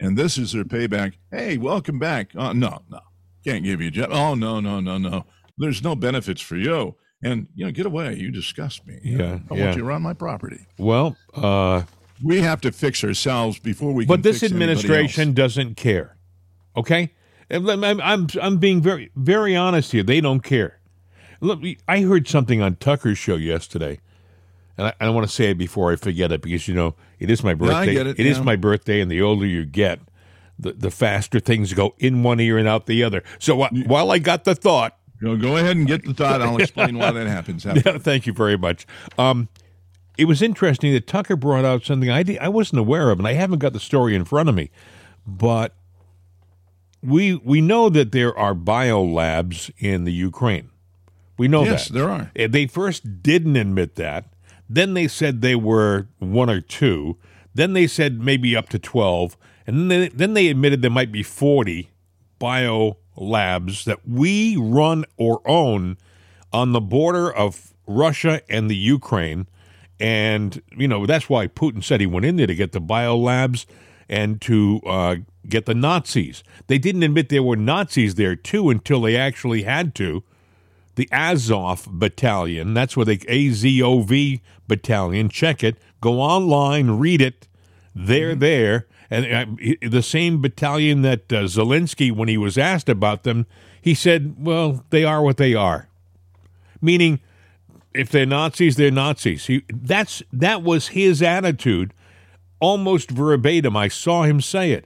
And 0.01 0.17
this 0.17 0.37
is 0.37 0.51
their 0.51 0.63
payback. 0.65 1.13
Hey, 1.29 1.57
welcome 1.57 1.99
back. 1.99 2.31
Uh, 2.35 2.53
no, 2.53 2.81
no, 2.89 2.99
can't 3.45 3.63
give 3.63 3.79
you 3.81 3.89
a 3.89 3.91
job. 3.91 4.09
Oh, 4.11 4.33
no, 4.33 4.59
no, 4.59 4.79
no, 4.79 4.97
no. 4.97 5.25
There's 5.57 5.83
no 5.83 5.95
benefits 5.95 6.41
for 6.41 6.57
you. 6.57 6.95
And, 7.23 7.47
you 7.53 7.65
know, 7.65 7.71
get 7.71 7.85
away. 7.85 8.15
You 8.15 8.31
disgust 8.31 8.87
me. 8.87 8.99
You 9.03 9.17
know, 9.19 9.25
Yeah, 9.25 9.39
I 9.51 9.55
yeah. 9.55 9.65
want 9.65 9.77
you 9.77 9.85
around 9.87 10.01
my 10.01 10.13
property. 10.13 10.65
Well, 10.79 11.15
uh, 11.35 11.83
We 12.23 12.41
have 12.41 12.61
to 12.61 12.71
fix 12.71 13.03
ourselves 13.03 13.59
before 13.59 13.93
we 13.93 14.05
can 14.05 14.07
but 14.15 14.23
this 14.23 14.41
administration 14.41 15.33
doesn't 15.33 15.75
care. 15.75 16.17
Okay, 16.75 17.11
I'm 17.51 17.83
I'm 17.83 18.27
I'm 18.41 18.57
being 18.57 18.81
very 18.81 19.11
very 19.15 19.55
honest 19.55 19.91
here. 19.91 20.03
They 20.03 20.21
don't 20.21 20.39
care. 20.41 20.79
Look, 21.41 21.59
I 21.87 22.01
heard 22.01 22.27
something 22.27 22.61
on 22.61 22.75
Tucker's 22.77 23.17
show 23.17 23.35
yesterday, 23.35 23.99
and 24.81 24.87
I, 24.87 24.93
I 24.99 25.05
don't 25.05 25.15
want 25.15 25.27
to 25.27 25.33
say 25.33 25.51
it 25.51 25.57
before 25.57 25.91
I 25.91 25.95
forget 25.95 26.31
it 26.31 26.41
because 26.41 26.67
you 26.67 26.73
know 26.73 26.95
it 27.19 27.29
is 27.29 27.43
my 27.43 27.51
I 27.51 27.53
birthday. 27.55 27.93
get 27.93 28.07
it, 28.07 28.19
it 28.19 28.25
is 28.25 28.37
yeah. 28.37 28.43
my 28.43 28.55
birthday, 28.55 28.99
and 29.01 29.09
the 29.11 29.21
older 29.21 29.45
you 29.45 29.65
get, 29.65 29.99
the 30.59 30.73
the 30.73 30.91
faster 30.91 31.39
things 31.39 31.73
go 31.73 31.93
in 31.99 32.23
one 32.23 32.39
ear 32.39 32.57
and 32.57 32.67
out 32.67 32.85
the 32.87 33.03
other. 33.03 33.23
So 33.39 33.63
wh- 33.63 33.87
while 33.87 34.11
I 34.11 34.17
got 34.19 34.43
the 34.43 34.55
thought, 34.55 34.97
You 35.21 35.29
know, 35.29 35.37
go 35.37 35.57
ahead 35.57 35.77
and 35.77 35.87
get 35.87 36.03
the 36.05 36.13
thought. 36.13 36.41
I'll 36.41 36.57
explain 36.61 36.97
why 36.97 37.11
that 37.11 37.27
happens. 37.27 37.63
Yeah, 37.85 37.97
thank 37.99 38.25
you 38.25 38.33
very 38.33 38.57
much. 38.57 38.85
Um, 39.17 39.47
it 40.17 40.25
was 40.25 40.41
interesting 40.41 40.93
that 40.93 41.07
Tucker 41.07 41.35
brought 41.35 41.63
out 41.65 41.83
something 41.85 42.09
I, 42.11 42.23
I 42.41 42.49
wasn't 42.49 42.79
aware 42.79 43.09
of, 43.11 43.19
and 43.19 43.27
I 43.27 43.33
haven't 43.33 43.59
got 43.59 43.73
the 43.73 43.79
story 43.79 44.13
in 44.15 44.25
front 44.25 44.49
of 44.49 44.55
me. 44.55 44.69
But 45.25 45.73
we 47.03 47.35
we 47.35 47.61
know 47.61 47.89
that 47.89 48.11
there 48.11 48.37
are 48.37 48.53
biolabs 48.53 49.71
in 49.79 50.03
the 50.03 50.11
Ukraine. 50.11 50.69
We 51.37 51.47
know 51.47 51.63
Yes, 51.63 51.87
that 51.87 51.93
there 51.93 52.09
are. 52.09 52.31
Uh, 52.37 52.47
They 52.49 52.67
first 52.67 53.23
didn't 53.23 53.55
admit 53.55 53.95
that. 53.95 54.25
Then 54.73 54.93
they 54.93 55.07
said 55.09 55.41
they 55.41 55.55
were 55.55 56.07
one 56.19 56.49
or 56.49 56.61
two. 56.61 57.17
Then 57.53 57.73
they 57.73 57.87
said 57.87 58.21
maybe 58.21 58.55
up 58.55 58.69
to 58.69 58.79
twelve, 58.79 59.35
and 59.67 59.77
then 59.77 59.87
they, 59.89 60.07
then 60.07 60.33
they 60.33 60.47
admitted 60.47 60.81
there 60.81 60.89
might 60.89 61.11
be 61.11 61.23
forty 61.23 61.89
bio 62.39 62.97
labs 63.17 63.83
that 63.83 64.07
we 64.07 64.55
run 64.55 65.03
or 65.17 65.41
own 65.45 65.97
on 66.53 66.71
the 66.71 66.79
border 66.79 67.29
of 67.31 67.73
Russia 67.85 68.41
and 68.49 68.69
the 68.69 68.75
Ukraine. 68.75 69.47
And, 69.99 70.61
you 70.75 70.87
know, 70.87 71.05
that's 71.05 71.29
why 71.29 71.47
Putin 71.47 71.83
said 71.83 71.99
he 71.99 72.07
went 72.07 72.25
in 72.25 72.37
there 72.37 72.47
to 72.47 72.55
get 72.55 72.71
the 72.71 72.79
bio 72.79 73.15
labs 73.17 73.67
and 74.09 74.41
to 74.41 74.81
uh, 74.87 75.15
get 75.47 75.65
the 75.65 75.75
Nazis. 75.75 76.43
They 76.67 76.79
didn't 76.79 77.03
admit 77.03 77.29
there 77.29 77.43
were 77.43 77.55
Nazis 77.55 78.15
there, 78.15 78.35
too, 78.35 78.69
until 78.69 79.01
they 79.01 79.15
actually 79.15 79.63
had 79.63 79.93
to. 79.95 80.23
The 81.01 81.09
Azov 81.11 81.87
Battalion, 81.91 82.75
that's 82.75 82.95
where 82.95 83.07
they, 83.07 83.17
A 83.27 83.49
Z 83.49 83.81
O 83.81 84.01
V 84.01 84.39
Battalion, 84.67 85.29
check 85.29 85.63
it, 85.63 85.77
go 85.99 86.21
online, 86.21 86.91
read 86.99 87.23
it. 87.23 87.47
They're 87.95 88.35
there. 88.35 88.85
And 89.09 89.25
uh, 89.25 89.87
the 89.89 90.03
same 90.03 90.43
battalion 90.43 91.01
that 91.01 91.33
uh, 91.33 91.45
Zelensky, 91.45 92.11
when 92.11 92.29
he 92.29 92.37
was 92.37 92.55
asked 92.55 92.87
about 92.87 93.23
them, 93.23 93.47
he 93.81 93.95
said, 93.95 94.35
well, 94.37 94.85
they 94.91 95.03
are 95.03 95.23
what 95.23 95.37
they 95.37 95.55
are. 95.55 95.89
Meaning, 96.83 97.19
if 97.95 98.11
they're 98.11 98.27
Nazis, 98.27 98.75
they're 98.75 98.91
Nazis. 98.91 99.47
He, 99.47 99.63
that's 99.73 100.21
that 100.31 100.61
was 100.61 100.89
his 100.89 101.23
attitude, 101.23 101.95
almost 102.59 103.09
verbatim. 103.09 103.75
I 103.75 103.87
saw 103.87 104.21
him 104.21 104.39
say 104.39 104.71
it. 104.71 104.85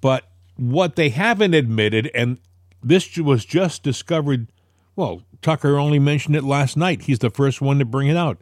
But 0.00 0.28
what 0.56 0.96
they 0.96 1.10
haven't 1.10 1.54
admitted, 1.54 2.10
and 2.12 2.38
this 2.82 3.16
was 3.16 3.44
just 3.44 3.84
discovered, 3.84 4.48
well, 4.96 5.22
Tucker 5.44 5.78
only 5.78 5.98
mentioned 5.98 6.34
it 6.34 6.42
last 6.42 6.76
night. 6.76 7.02
He's 7.02 7.18
the 7.20 7.30
first 7.30 7.60
one 7.60 7.78
to 7.78 7.84
bring 7.84 8.08
it 8.08 8.16
out. 8.16 8.40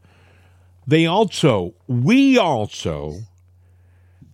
They 0.87 1.05
also, 1.05 1.75
we 1.89 2.39
also 2.39 3.19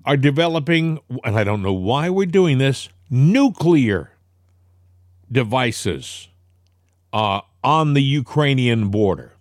are 0.04 0.18
developing, 0.18 1.00
and 1.24 1.38
I 1.38 1.44
don't 1.44 1.62
know 1.62 1.72
why 1.72 2.10
we're 2.10 2.26
doing 2.26 2.58
this, 2.58 2.90
nuclear 3.10 4.12
devices 5.32 6.28
uh, 7.12 7.40
on 7.64 7.94
the 7.94 8.02
Ukrainian 8.02 8.90
border. 8.90 9.32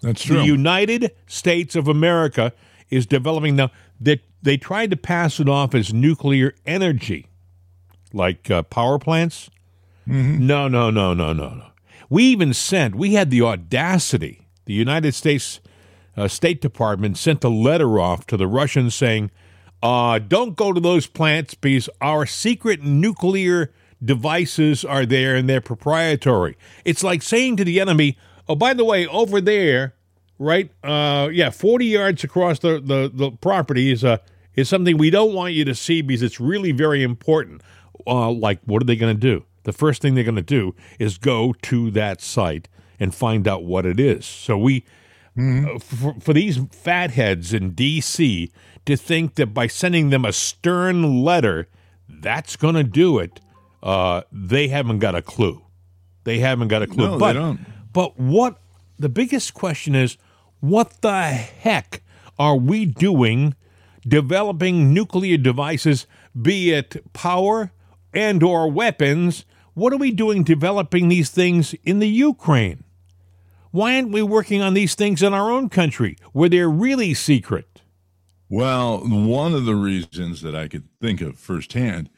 That's 0.00 0.22
true. 0.22 0.38
The 0.38 0.44
United 0.44 1.12
States 1.26 1.76
of 1.76 1.88
America 1.88 2.54
is 2.88 3.04
developing 3.06 3.56
now 3.56 3.70
that 4.00 4.20
they 4.40 4.56
tried 4.56 4.90
to 4.90 4.96
pass 4.96 5.38
it 5.40 5.48
off 5.48 5.74
as 5.74 5.92
nuclear 5.92 6.54
energy, 6.64 7.26
like 8.14 8.50
uh, 8.50 8.62
power 8.62 8.98
plants. 8.98 9.50
Mm-hmm. 10.08 10.46
No, 10.46 10.68
no, 10.68 10.90
no, 10.90 11.12
no, 11.12 11.32
no, 11.34 11.50
no. 11.50 11.71
We 12.12 12.24
even 12.24 12.52
sent. 12.52 12.94
We 12.94 13.14
had 13.14 13.30
the 13.30 13.40
audacity. 13.40 14.46
The 14.66 14.74
United 14.74 15.14
States 15.14 15.60
uh, 16.14 16.28
State 16.28 16.60
Department 16.60 17.16
sent 17.16 17.42
a 17.42 17.48
letter 17.48 17.98
off 17.98 18.26
to 18.26 18.36
the 18.36 18.46
Russians 18.46 18.94
saying, 18.94 19.30
uh, 19.82 20.18
"Don't 20.18 20.54
go 20.54 20.74
to 20.74 20.80
those 20.80 21.06
plants 21.06 21.54
because 21.54 21.88
our 22.02 22.26
secret 22.26 22.82
nuclear." 22.82 23.72
devices 24.04 24.84
are 24.84 25.06
there 25.06 25.36
and 25.36 25.48
they're 25.48 25.60
proprietary. 25.60 26.56
It's 26.84 27.04
like 27.04 27.22
saying 27.22 27.56
to 27.58 27.64
the 27.64 27.80
enemy, 27.80 28.18
"Oh, 28.48 28.56
by 28.56 28.74
the 28.74 28.84
way, 28.84 29.06
over 29.06 29.40
there, 29.40 29.94
right? 30.40 30.72
Uh, 30.82 31.28
yeah, 31.32 31.50
forty 31.50 31.86
yards 31.86 32.24
across 32.24 32.58
the 32.58 32.80
the, 32.84 33.10
the 33.14 33.30
property 33.30 33.92
is 33.92 34.02
a 34.02 34.20
is 34.56 34.68
something 34.68 34.98
we 34.98 35.10
don't 35.10 35.32
want 35.32 35.54
you 35.54 35.64
to 35.64 35.74
see 35.74 36.02
because 36.02 36.22
it's 36.22 36.40
really 36.40 36.72
very 36.72 37.02
important." 37.02 37.62
Uh, 38.04 38.32
like, 38.32 38.58
what 38.64 38.82
are 38.82 38.86
they 38.86 38.96
going 38.96 39.14
to 39.14 39.20
do? 39.20 39.44
The 39.64 39.72
first 39.72 40.02
thing 40.02 40.14
they're 40.14 40.24
going 40.24 40.36
to 40.36 40.42
do 40.42 40.74
is 40.98 41.18
go 41.18 41.54
to 41.62 41.90
that 41.92 42.20
site 42.20 42.68
and 42.98 43.14
find 43.14 43.46
out 43.46 43.64
what 43.64 43.86
it 43.86 43.98
is. 43.98 44.24
So 44.26 44.58
we. 44.58 44.84
Uh, 45.34 45.78
for, 45.78 46.14
for 46.20 46.34
these 46.34 46.58
fatheads 46.72 47.54
in 47.54 47.70
D.C. 47.70 48.52
to 48.84 48.96
think 48.98 49.36
that 49.36 49.54
by 49.54 49.66
sending 49.66 50.10
them 50.10 50.26
a 50.26 50.32
stern 50.32 51.22
letter, 51.22 51.68
that's 52.06 52.54
going 52.54 52.74
to 52.74 52.84
do 52.84 53.18
it 53.18 53.40
uh, 53.82 54.22
they 54.30 54.68
haven't 54.68 55.00
got 55.00 55.14
a 55.14 55.22
clue. 55.22 55.62
They 56.24 56.38
haven't 56.38 56.68
got 56.68 56.82
a 56.82 56.86
clue. 56.86 57.10
No, 57.12 57.18
but, 57.18 57.32
they 57.32 57.38
don't. 57.38 57.60
But 57.92 58.18
what 58.18 58.60
the 58.98 59.08
biggest 59.08 59.54
question 59.54 59.94
is, 59.94 60.16
what 60.60 61.00
the 61.02 61.22
heck 61.22 62.02
are 62.38 62.56
we 62.56 62.86
doing 62.86 63.54
developing 64.06 64.94
nuclear 64.94 65.36
devices, 65.36 66.06
be 66.40 66.72
it 66.72 67.12
power 67.12 67.72
and 68.14 68.42
or 68.42 68.70
weapons? 68.70 69.44
What 69.74 69.92
are 69.92 69.98
we 69.98 70.10
doing 70.10 70.44
developing 70.44 71.08
these 71.08 71.30
things 71.30 71.74
in 71.84 71.98
the 71.98 72.08
Ukraine? 72.08 72.84
Why 73.70 73.94
aren't 73.94 74.12
we 74.12 74.22
working 74.22 74.60
on 74.60 74.74
these 74.74 74.94
things 74.94 75.22
in 75.22 75.32
our 75.32 75.50
own 75.50 75.70
country 75.70 76.18
where 76.32 76.50
they're 76.50 76.68
really 76.68 77.14
secret? 77.14 77.80
Well, 78.50 78.98
one 78.98 79.54
of 79.54 79.64
the 79.64 79.74
reasons 79.74 80.42
that 80.42 80.54
I 80.54 80.68
could 80.68 80.88
think 81.00 81.22
of 81.22 81.38
firsthand, 81.38 82.10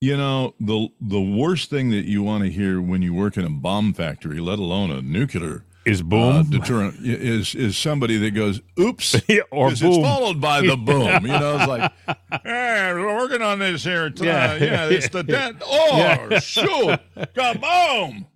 you 0.00 0.16
know, 0.16 0.54
the 0.60 0.88
the 1.00 1.20
worst 1.20 1.70
thing 1.70 1.90
that 1.90 2.04
you 2.04 2.22
want 2.22 2.44
to 2.44 2.50
hear 2.50 2.80
when 2.80 3.02
you 3.02 3.12
work 3.14 3.36
in 3.36 3.44
a 3.44 3.50
bomb 3.50 3.92
factory, 3.92 4.38
let 4.38 4.60
alone 4.60 4.92
a 4.92 5.02
nuclear 5.02 5.64
Is 5.90 6.00
uh, 6.00 6.04
boom 6.04 6.50
deterrent, 6.50 6.96
is 7.04 7.54
is 7.54 7.76
somebody 7.76 8.16
that 8.18 8.30
goes, 8.32 8.60
"Oops," 8.78 9.14
or 9.50 9.68
boom? 9.68 9.72
it's 9.72 9.80
followed 9.80 10.40
by 10.40 10.60
the 10.60 10.76
boom. 10.88 11.22
You 11.22 11.28
know, 11.32 11.56
it's 11.56 11.66
like, 11.66 11.92
"Hey, 12.44 12.92
we're 12.94 13.16
working 13.16 13.42
on 13.42 13.58
this 13.58 13.82
here. 13.84 14.06
Uh, 14.06 14.10
Yeah. 14.24 14.54
yeah, 14.56 14.88
it's 14.88 15.08
the 15.08 15.22
dead. 15.22 15.56
Oh, 15.64 15.96
Yeah. 15.96 16.38
shoot, 16.38 16.98
kaboom!" 17.34 18.26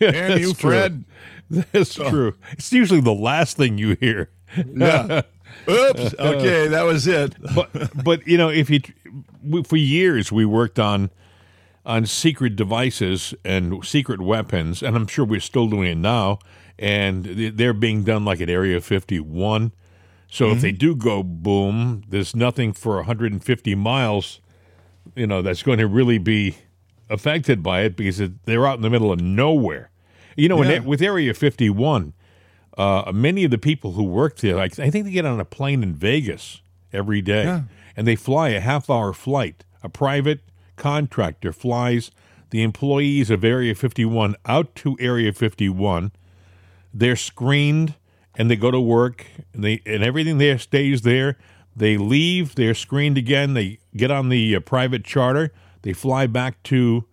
And 0.00 0.40
you, 0.40 0.48
That's 0.48 0.58
true. 0.58 0.70
Fred. 0.70 1.04
That's 1.50 1.94
true. 1.94 2.34
It's 2.52 2.72
usually 2.72 3.00
the 3.00 3.14
last 3.14 3.56
thing 3.56 3.78
you 3.78 3.96
hear. 4.00 4.30
Yeah. 4.56 5.22
Oops. 5.68 6.14
Okay, 6.18 6.68
that 6.68 6.82
was 6.82 7.06
it. 7.06 7.34
but 7.54 7.70
but 8.04 8.26
you 8.26 8.36
know 8.38 8.48
if 8.48 8.70
you 8.70 8.80
for 9.64 9.76
years 9.76 10.30
we 10.32 10.44
worked 10.44 10.78
on 10.78 11.10
on 11.84 12.06
secret 12.06 12.56
devices 12.56 13.34
and 13.44 13.84
secret 13.84 14.20
weapons 14.20 14.82
and 14.82 14.94
i'm 14.96 15.06
sure 15.06 15.24
we're 15.24 15.40
still 15.40 15.66
doing 15.66 15.90
it 15.90 15.96
now 15.96 16.38
and 16.80 17.24
they- 17.24 17.50
they're 17.50 17.72
being 17.72 18.02
done 18.02 18.24
like 18.24 18.40
at 18.40 18.48
area 18.50 18.80
51 18.80 19.70
so 20.32 20.50
if 20.50 20.60
they 20.60 20.72
do 20.72 20.96
go 20.96 21.22
boom 21.22 22.02
there's 22.08 22.34
nothing 22.34 22.72
for 22.72 22.96
150 22.96 23.74
miles 23.74 24.40
you 25.14 25.26
know 25.26 25.42
that's 25.42 25.62
going 25.62 25.78
to 25.78 25.86
really 25.86 26.18
be 26.18 26.56
affected 27.08 27.62
by 27.62 27.82
it 27.82 27.96
because 27.96 28.18
it, 28.20 28.44
they're 28.46 28.66
out 28.66 28.76
in 28.76 28.82
the 28.82 28.90
middle 28.90 29.12
of 29.12 29.20
nowhere 29.20 29.90
you 30.36 30.48
know 30.48 30.62
Yeah. 30.62 30.70
it- 30.70 30.84
with 30.84 31.02
area 31.02 31.34
51 31.34 32.14
uh, 32.78 33.10
many 33.12 33.44
of 33.44 33.50
the 33.50 33.58
people 33.58 33.92
who 33.92 34.04
work 34.04 34.38
there, 34.38 34.54
like 34.54 34.78
I 34.78 34.88
think 34.90 35.04
they 35.04 35.10
get 35.10 35.26
on 35.26 35.38
a 35.40 35.44
plane 35.44 35.82
in 35.82 35.92
Vegas 35.92 36.62
every 36.92 37.20
day, 37.20 37.42
Yeah. 37.42 37.62
and 37.96 38.06
they 38.06 38.14
fly 38.16 38.50
a 38.50 38.60
half-hour 38.60 39.12
flight. 39.12 39.64
A 39.82 39.88
private 39.90 40.40
contractor 40.76 41.52
flies 41.52 42.10
the 42.50 42.62
employees 42.62 43.28
of 43.28 43.44
Area 43.44 43.74
51 43.74 44.34
out 44.46 44.74
to 44.76 44.96
Area 45.00 45.32
51. 45.32 46.12
They're 46.92 47.16
screened, 47.16 47.94
and 48.34 48.50
they 48.50 48.56
go 48.56 48.70
to 48.70 48.80
work, 48.80 49.26
and 49.52 49.64
they 49.64 49.82
and 49.86 50.02
everything 50.02 50.38
there 50.38 50.58
stays 50.58 51.02
there. 51.02 51.36
They 51.74 51.96
leave, 51.96 52.56
they're 52.56 52.74
screened 52.74 53.16
again. 53.16 53.54
They 53.54 53.78
get 53.96 54.10
on 54.10 54.28
the 54.28 54.56
uh, 54.56 54.60
private 54.60 55.04
charter. 55.04 55.52
They 55.82 55.92
fly 55.92 56.26
back 56.26 56.62
to 56.64 57.04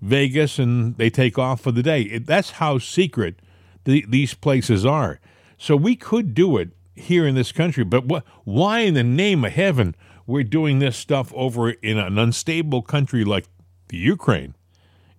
Vegas, 0.00 0.58
and 0.58 0.96
they 0.96 1.10
take 1.10 1.38
off 1.38 1.60
for 1.60 1.72
the 1.72 1.82
day. 1.82 2.02
It, 2.02 2.26
that's 2.26 2.52
how 2.52 2.78
secret 2.78 3.40
the, 3.84 4.04
these 4.08 4.34
places 4.34 4.84
are. 4.84 5.20
So 5.58 5.76
we 5.76 5.96
could 5.96 6.34
do 6.34 6.56
it 6.56 6.70
here 6.94 7.26
in 7.26 7.34
this 7.34 7.52
country, 7.52 7.84
but 7.84 8.06
what? 8.06 8.24
Why 8.44 8.80
in 8.80 8.94
the 8.94 9.04
name 9.04 9.44
of 9.44 9.52
heaven 9.52 9.94
we're 10.26 10.42
doing 10.42 10.78
this 10.78 10.96
stuff 10.96 11.32
over 11.34 11.70
in 11.70 11.98
an 11.98 12.18
unstable 12.18 12.82
country 12.82 13.24
like 13.24 13.46
the 13.88 13.96
Ukraine 13.96 14.54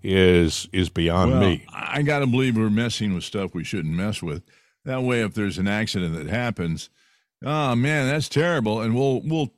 is 0.03 0.67
is 0.71 0.89
beyond 0.89 1.31
Well, 1.31 1.41
me. 1.41 1.65
I 1.73 2.01
got 2.01 2.19
to 2.19 2.27
believe 2.27 2.55
we're 2.57 2.69
messing 2.69 3.13
with 3.13 3.23
stuff 3.23 3.53
we 3.53 3.63
shouldn't 3.63 3.93
mess 3.93 4.21
with. 4.21 4.43
That 4.85 5.03
way, 5.03 5.21
if 5.21 5.33
there's 5.33 5.57
an 5.57 5.67
accident 5.67 6.15
that 6.15 6.27
happens, 6.27 6.89
oh 7.43 7.75
man, 7.75 8.07
that's 8.07 8.29
terrible, 8.29 8.81
and 8.81 8.95
we'll 8.95 9.21
we'll 9.23 9.53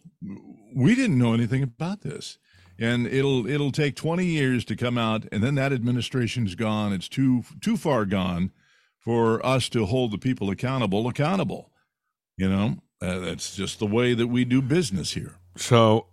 we 0.76 0.96
didn't 0.96 1.18
know 1.18 1.34
anything 1.34 1.64
about 1.64 2.02
this, 2.02 2.38
and 2.80 3.06
it'll 3.08 3.46
it'll 3.48 3.72
take 3.72 3.96
20 3.96 4.26
years 4.26 4.66
to 4.66 4.76
come 4.76 4.98
out, 4.98 5.26
and 5.32 5.44
then 5.44 5.56
that 5.56 5.74
administration's 5.74 6.56
gone. 6.56 6.94
It's 6.94 7.10
too 7.10 7.44
too 7.62 7.78
far 7.78 8.06
gone 8.06 8.52
for 8.98 9.46
us 9.46 9.70
to 9.70 9.86
hold 9.86 10.12
the 10.12 10.18
people 10.18 10.50
accountable 10.50 11.08
accountable. 11.08 11.72
You 12.38 12.50
know, 12.50 12.78
uh, 13.02 13.20
that's 13.20 13.56
just 13.56 13.80
the 13.80 13.86
way 13.86 14.14
that 14.14 14.28
we 14.28 14.46
do 14.46 14.62
business 14.62 15.14
here. 15.14 15.36
So 15.58 16.08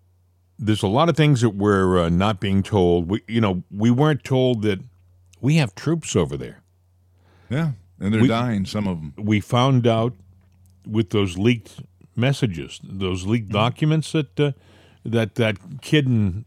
there's 0.59 0.83
a 0.83 0.89
lot 0.89 1.09
of 1.09 1.17
things 1.17 1.41
that 1.43 1.51
we're 1.51 1.99
uh, 1.99 2.09
not 2.09 2.41
being 2.41 2.63
told. 2.63 3.11
We, 3.11 3.23
you 3.29 3.41
know, 3.41 3.63
we 3.71 3.91
weren't 3.91 4.25
told 4.25 4.63
that 4.63 4.81
we 5.41 5.57
have 5.57 5.75
troops 5.75 6.17
over 6.17 6.37
there. 6.37 6.63
Yeah, 7.51 7.73
and 8.01 8.13
they're 8.15 8.23
We- 8.23 8.29
dying. 8.29 8.65
Some 8.67 8.87
of 8.89 8.99
them. 8.99 9.13
We 9.17 9.41
found 9.41 9.87
out 9.87 10.15
with 10.87 11.11
those 11.11 11.37
leaked 11.39 11.81
messages, 12.17 12.81
those 12.83 13.27
leaked 13.27 13.51
documents 13.51 14.13
that 14.13 14.39
uh, 14.41 14.53
that 15.05 15.35
that 15.37 15.57
kid 15.83 16.07
and 16.07 16.45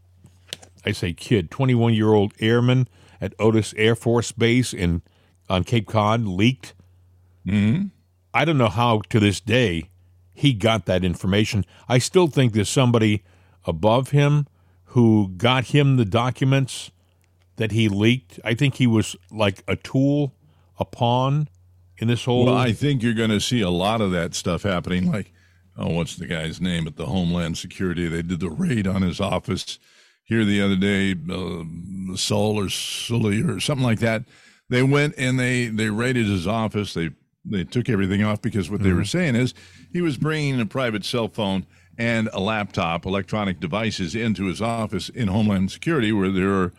I 0.84 0.92
say 0.92 1.12
kid, 1.12 1.50
21 1.50 1.94
year 1.94 2.12
old 2.12 2.32
airman 2.40 2.88
at 3.20 3.34
Otis 3.38 3.74
Air 3.76 3.94
Force 3.94 4.32
Base 4.32 4.72
in 4.74 5.02
on 5.48 5.64
Cape 5.64 5.86
Cod 5.88 6.24
leaked. 6.26 6.74
hmm 7.46 7.82
I 8.32 8.44
don't 8.44 8.58
know 8.58 8.68
how 8.68 9.02
to 9.08 9.18
this 9.20 9.40
day 9.40 9.90
he 10.32 10.52
got 10.54 10.86
that 10.86 11.04
information. 11.04 11.64
I 11.88 11.98
still 11.98 12.28
think 12.28 12.52
there's 12.52 12.68
somebody 12.68 13.22
above 13.64 14.10
him 14.10 14.46
who 14.86 15.32
got 15.36 15.66
him 15.66 15.96
the 15.96 16.04
documents 16.04 16.90
that 17.56 17.72
he 17.72 17.88
leaked. 17.88 18.40
I 18.44 18.54
think 18.54 18.76
he 18.76 18.86
was 18.86 19.16
like 19.30 19.62
a 19.68 19.76
tool, 19.76 20.34
a 20.78 20.84
pawn 20.84 21.48
in 21.98 22.08
this 22.08 22.24
whole. 22.24 22.46
Well, 22.46 22.56
I 22.56 22.72
think 22.72 23.02
you're 23.02 23.14
going 23.14 23.30
to 23.30 23.40
see 23.40 23.60
a 23.60 23.70
lot 23.70 24.00
of 24.00 24.10
that 24.12 24.34
stuff 24.34 24.62
happening. 24.62 25.10
Like, 25.10 25.32
oh, 25.76 25.90
what's 25.90 26.16
the 26.16 26.26
guy's 26.26 26.60
name 26.60 26.86
at 26.86 26.96
the 26.96 27.06
Homeland 27.06 27.58
Security? 27.58 28.08
They 28.08 28.22
did 28.22 28.40
the 28.40 28.50
raid 28.50 28.86
on 28.86 29.02
his 29.02 29.20
office 29.20 29.78
here 30.24 30.44
the 30.44 30.62
other 30.62 30.76
day, 30.76 31.14
uh, 31.30 32.16
Sol 32.16 32.58
or 32.58 32.68
Sully 32.68 33.42
or 33.42 33.60
something 33.60 33.86
like 33.86 34.00
that. 34.00 34.24
They 34.68 34.82
went 34.82 35.14
and 35.18 35.38
they 35.38 35.66
they 35.66 35.90
raided 35.90 36.26
his 36.26 36.46
office. 36.46 36.94
They 36.94 37.10
they 37.44 37.64
took 37.64 37.88
everything 37.88 38.22
off 38.22 38.40
because 38.40 38.70
what 38.70 38.80
mm-hmm. 38.80 38.88
they 38.88 38.94
were 38.94 39.04
saying 39.04 39.34
is 39.34 39.54
he 39.92 40.00
was 40.00 40.16
bringing 40.16 40.60
a 40.60 40.66
private 40.66 41.04
cell 41.04 41.28
phone 41.28 41.66
and 42.00 42.30
a 42.32 42.40
laptop, 42.40 43.04
electronic 43.04 43.60
devices 43.60 44.14
into 44.14 44.46
his 44.46 44.62
office 44.62 45.10
in 45.10 45.28
Homeland 45.28 45.70
Security, 45.70 46.12
where 46.12 46.30
there 46.30 46.50
are 46.50 46.72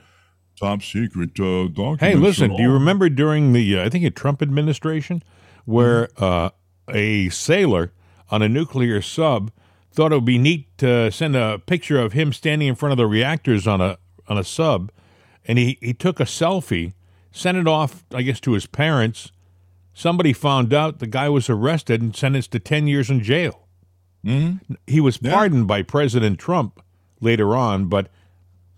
top 0.60 0.82
secret 0.82 1.40
uh, 1.40 1.68
documents. 1.68 2.02
Hey, 2.02 2.16
listen, 2.16 2.56
do 2.56 2.64
you 2.64 2.72
remember 2.72 3.08
during 3.08 3.54
the 3.54 3.78
uh, 3.78 3.86
I 3.86 3.90
think 3.90 4.04
a 4.04 4.10
Trump 4.10 4.42
administration 4.42 5.22
where 5.66 6.08
mm-hmm. 6.08 6.24
uh, 6.24 6.50
a 6.90 7.30
sailor 7.30 7.92
on 8.32 8.42
a 8.42 8.50
nuclear 8.50 9.00
sub 9.00 9.52
thought 9.92 10.12
it 10.12 10.16
would 10.16 10.26
be 10.26 10.40
neat 10.40 10.76
to 10.80 11.12
send 11.12 11.36
a 11.36 11.60
picture 11.60 12.00
of 12.00 12.14
him 12.14 12.34
standing 12.34 12.68
in 12.68 12.74
front 12.74 12.92
of 12.92 12.98
the 12.98 13.06
reactors 13.06 13.68
on 13.68 13.80
a 13.80 14.00
on 14.28 14.40
a 14.40 14.44
sub, 14.44 14.92
and 15.46 15.60
he, 15.60 15.78
he 15.82 15.94
took 15.94 16.20
a 16.20 16.24
selfie, 16.24 16.94
sent 17.32 17.60
it 17.60 17.68
off, 17.68 18.06
I 18.12 18.24
guess, 18.24 18.40
to 18.40 18.54
his 18.54 18.66
parents. 18.66 19.32
Somebody 19.94 20.34
found 20.34 20.74
out 20.74 20.98
the 20.98 21.06
guy 21.06 21.30
was 21.30 21.48
arrested 21.48 22.02
and 22.02 22.16
sentenced 22.16 22.52
to 22.54 22.60
ten 22.60 22.88
years 22.88 23.12
in 23.12 23.22
jail. 23.22 23.61
Mm-hmm. 24.26 24.74
He 24.88 25.00
was 25.00 25.18
pardoned 25.18 25.64
yeah. 25.64 25.68
by 25.68 25.82
President 25.82 26.40
Trump 26.40 26.82
later 27.20 27.56
on, 27.56 27.86
but 27.86 28.10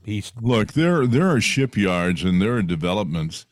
he's 0.03 0.31
look 0.41 0.73
there. 0.73 1.05
There 1.05 1.29
are 1.29 1.41
shipyards 1.41 2.23
and 2.23 2.41
there 2.41 2.55
are 2.55 2.61
developments 2.61 3.45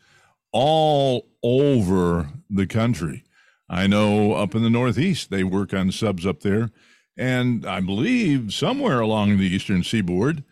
all 0.51 1.27
over 1.43 2.29
the 2.49 2.67
country. 2.67 3.23
I 3.69 3.87
know 3.87 4.33
up 4.33 4.53
in 4.53 4.63
the 4.63 4.69
Northeast 4.69 5.29
they 5.29 5.43
work 5.43 5.73
on 5.73 5.91
subs 5.91 6.25
up 6.25 6.41
there, 6.41 6.71
and 7.17 7.65
I 7.65 7.79
believe 7.79 8.53
somewhere 8.53 8.99
along 8.99 9.37
the 9.37 9.47
Eastern 9.47 9.83
Seaboard, 9.83 10.43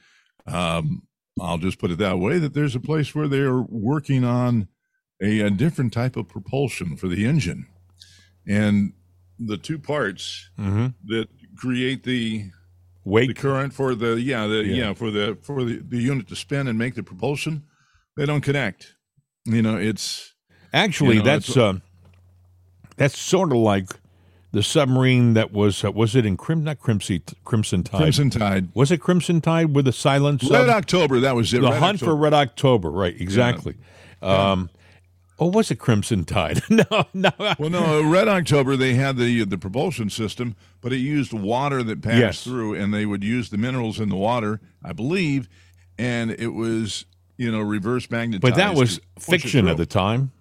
um, 0.48 1.03
I'll 1.39 1.58
just 1.58 1.79
put 1.79 1.91
it 1.91 1.98
that 2.00 2.19
way, 2.19 2.38
that 2.39 2.53
there's 2.53 2.75
a 2.75 2.81
place 2.81 3.13
where 3.13 3.27
they're 3.27 3.62
working 3.62 4.24
on 4.24 4.69
a, 5.22 5.41
a 5.41 5.50
different 5.50 5.91
type 5.91 6.15
of 6.15 6.29
propulsion 6.29 6.96
for 6.96 7.08
the 7.08 7.25
engine, 7.25 7.67
and 8.48 8.93
the 9.39 9.58
two 9.58 9.79
parts 9.79 10.50
mm-hmm. 10.60 10.88
that 11.05 11.27
create 11.55 12.03
the 12.03 12.51
weight 13.05 13.27
the 13.27 13.34
current 13.34 13.74
for 13.74 13.96
the 13.96 14.19
yeah 14.19 14.46
the 14.48 14.63
yeah, 14.65 14.86
yeah 14.86 14.93
for 14.93 15.10
the 15.10 15.38
for 15.41 15.63
the, 15.63 15.77
the 15.77 15.98
unit 15.98 16.27
to 16.27 16.36
spin 16.36 16.67
and 16.67 16.77
make 16.77 16.96
the 16.96 17.03
propulsion 17.03 17.63
they 18.17 18.25
don't 18.25 18.41
connect 18.41 18.96
you 19.46 19.62
know 19.62 19.77
it's 19.77 20.34
actually 20.74 21.15
you 21.15 21.19
know, 21.19 21.25
that's 21.25 21.58
uh, 21.58 21.74
that's 22.98 23.17
sort 23.17 23.51
of 23.51 23.58
like 23.58 23.89
the 24.51 24.63
submarine 24.63 25.34
that 25.36 25.51
was 25.51 25.84
uh, 25.84 25.91
was 25.91 26.15
it 26.15 26.25
in 26.25 26.36
Crim 26.36 26.63
not 26.63 26.79
Crimson 26.79 27.22
Crimson 27.46 27.84
Tide 27.84 27.98
Crimson 28.00 28.29
Tide 28.29 28.69
was 28.74 28.91
it 28.91 29.00
Crimson 29.00 29.41
Tide 29.41 29.74
with 29.74 29.86
the 29.86 29.93
silence 29.93 30.50
Red? 30.50 30.69
October 30.69 31.19
that 31.22 31.36
was 31.36 31.53
it 31.53 31.62
the 31.62 31.69
Red 31.69 31.79
hunt 31.79 31.96
October. 31.96 32.12
for 32.12 32.15
Red 32.15 32.34
October 32.34 32.91
right 32.91 33.19
exactly 33.19 33.75
yeah. 34.22 34.51
um, 34.51 34.69
or 35.39 35.50
was 35.50 35.72
it 35.72 35.77
Crimson 35.77 36.25
Tide? 36.25 36.62
no, 36.69 37.05
no. 37.13 37.31
Well, 37.58 37.69
no. 37.69 38.03
Red 38.03 38.27
October, 38.27 38.75
they 38.75 38.93
had 38.93 39.17
the 39.17 39.46
the 39.46 39.58
propulsion 39.58 40.10
system, 40.10 40.55
but 40.81 40.93
it 40.93 40.98
used 40.98 41.34
water 41.34 41.81
that 41.84 42.01
passed 42.01 42.17
yes. 42.17 42.43
through, 42.43 42.75
and 42.75 42.93
they 42.93 43.05
would 43.05 43.24
use 43.24 43.50
the 43.50 43.58
minerals 43.58 44.00
in 44.00 44.10
the 44.10 44.15
water, 44.15 44.60
I 44.84 44.93
believe, 44.93 45.48
and 45.98 46.31
it 46.31 46.53
was 46.53 47.05
you 47.38 47.51
know 47.51 47.62
reverse 47.62 48.12
magnetized. 48.12 48.41
But 48.41 48.55
that 48.55 48.75
was 48.75 49.00
fiction 49.17 49.67
at 49.67 49.77
the 49.77 49.86
time. 49.86 50.31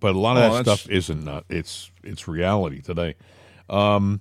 But 0.00 0.14
a 0.14 0.18
lot 0.18 0.36
of 0.36 0.52
oh, 0.52 0.56
that 0.56 0.64
stuff 0.64 0.90
isn't. 0.90 1.24
Not, 1.24 1.44
it's 1.48 1.90
it's 2.02 2.28
reality 2.28 2.80
today. 2.80 3.14
Um, 3.70 4.20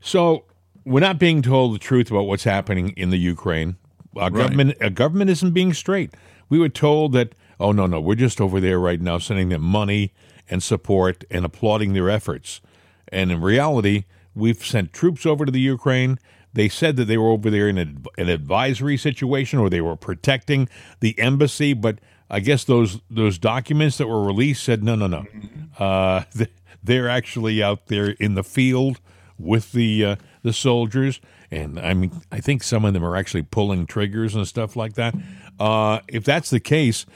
so 0.00 0.44
we're 0.84 1.00
not 1.00 1.18
being 1.18 1.42
told 1.42 1.74
the 1.74 1.78
truth 1.78 2.10
about 2.10 2.22
what's 2.24 2.44
happening 2.44 2.90
in 2.90 3.10
the 3.10 3.18
Ukraine. 3.18 3.76
Our 4.16 4.30
right. 4.30 4.42
government, 4.42 4.76
our 4.80 4.90
government 4.90 5.30
isn't 5.30 5.52
being 5.52 5.72
straight. 5.72 6.14
We 6.48 6.58
were 6.58 6.68
told 6.68 7.12
that 7.12 7.34
oh, 7.64 7.72
no, 7.72 7.86
no, 7.86 8.00
we're 8.00 8.14
just 8.14 8.40
over 8.40 8.60
there 8.60 8.78
right 8.78 9.00
now 9.00 9.18
sending 9.18 9.48
them 9.48 9.62
money 9.62 10.12
and 10.50 10.62
support 10.62 11.24
and 11.30 11.44
applauding 11.44 11.94
their 11.94 12.10
efforts. 12.10 12.60
And 13.08 13.32
in 13.32 13.40
reality, 13.40 14.04
we've 14.34 14.64
sent 14.64 14.92
troops 14.92 15.24
over 15.24 15.46
to 15.46 15.52
the 15.52 15.60
Ukraine. 15.60 16.18
They 16.52 16.68
said 16.68 16.96
that 16.96 17.06
they 17.06 17.16
were 17.16 17.30
over 17.30 17.50
there 17.50 17.68
in 17.68 17.78
an 17.78 18.28
advisory 18.28 18.96
situation 18.96 19.58
or 19.58 19.70
they 19.70 19.80
were 19.80 19.96
protecting 19.96 20.68
the 21.00 21.18
embassy, 21.18 21.72
but 21.72 21.98
I 22.30 22.40
guess 22.40 22.64
those 22.64 23.00
those 23.10 23.38
documents 23.38 23.98
that 23.98 24.08
were 24.08 24.24
released 24.24 24.62
said 24.62 24.82
no, 24.82 24.94
no, 24.94 25.06
no. 25.06 25.24
Uh, 25.78 26.24
they're 26.82 27.08
actually 27.08 27.62
out 27.62 27.86
there 27.86 28.10
in 28.10 28.34
the 28.34 28.44
field 28.44 29.00
with 29.38 29.72
the 29.72 30.04
uh, 30.04 30.16
the 30.42 30.52
soldiers, 30.52 31.20
and 31.50 31.78
I 31.80 31.94
mean, 31.94 32.12
I 32.30 32.40
think 32.40 32.62
some 32.62 32.84
of 32.84 32.92
them 32.92 33.04
are 33.04 33.16
actually 33.16 33.42
pulling 33.42 33.86
triggers 33.86 34.34
and 34.34 34.46
stuff 34.46 34.76
like 34.76 34.94
that. 34.94 35.14
Uh, 35.58 36.00
if 36.08 36.24
that's 36.24 36.50
the 36.50 36.60
case, 36.60 37.06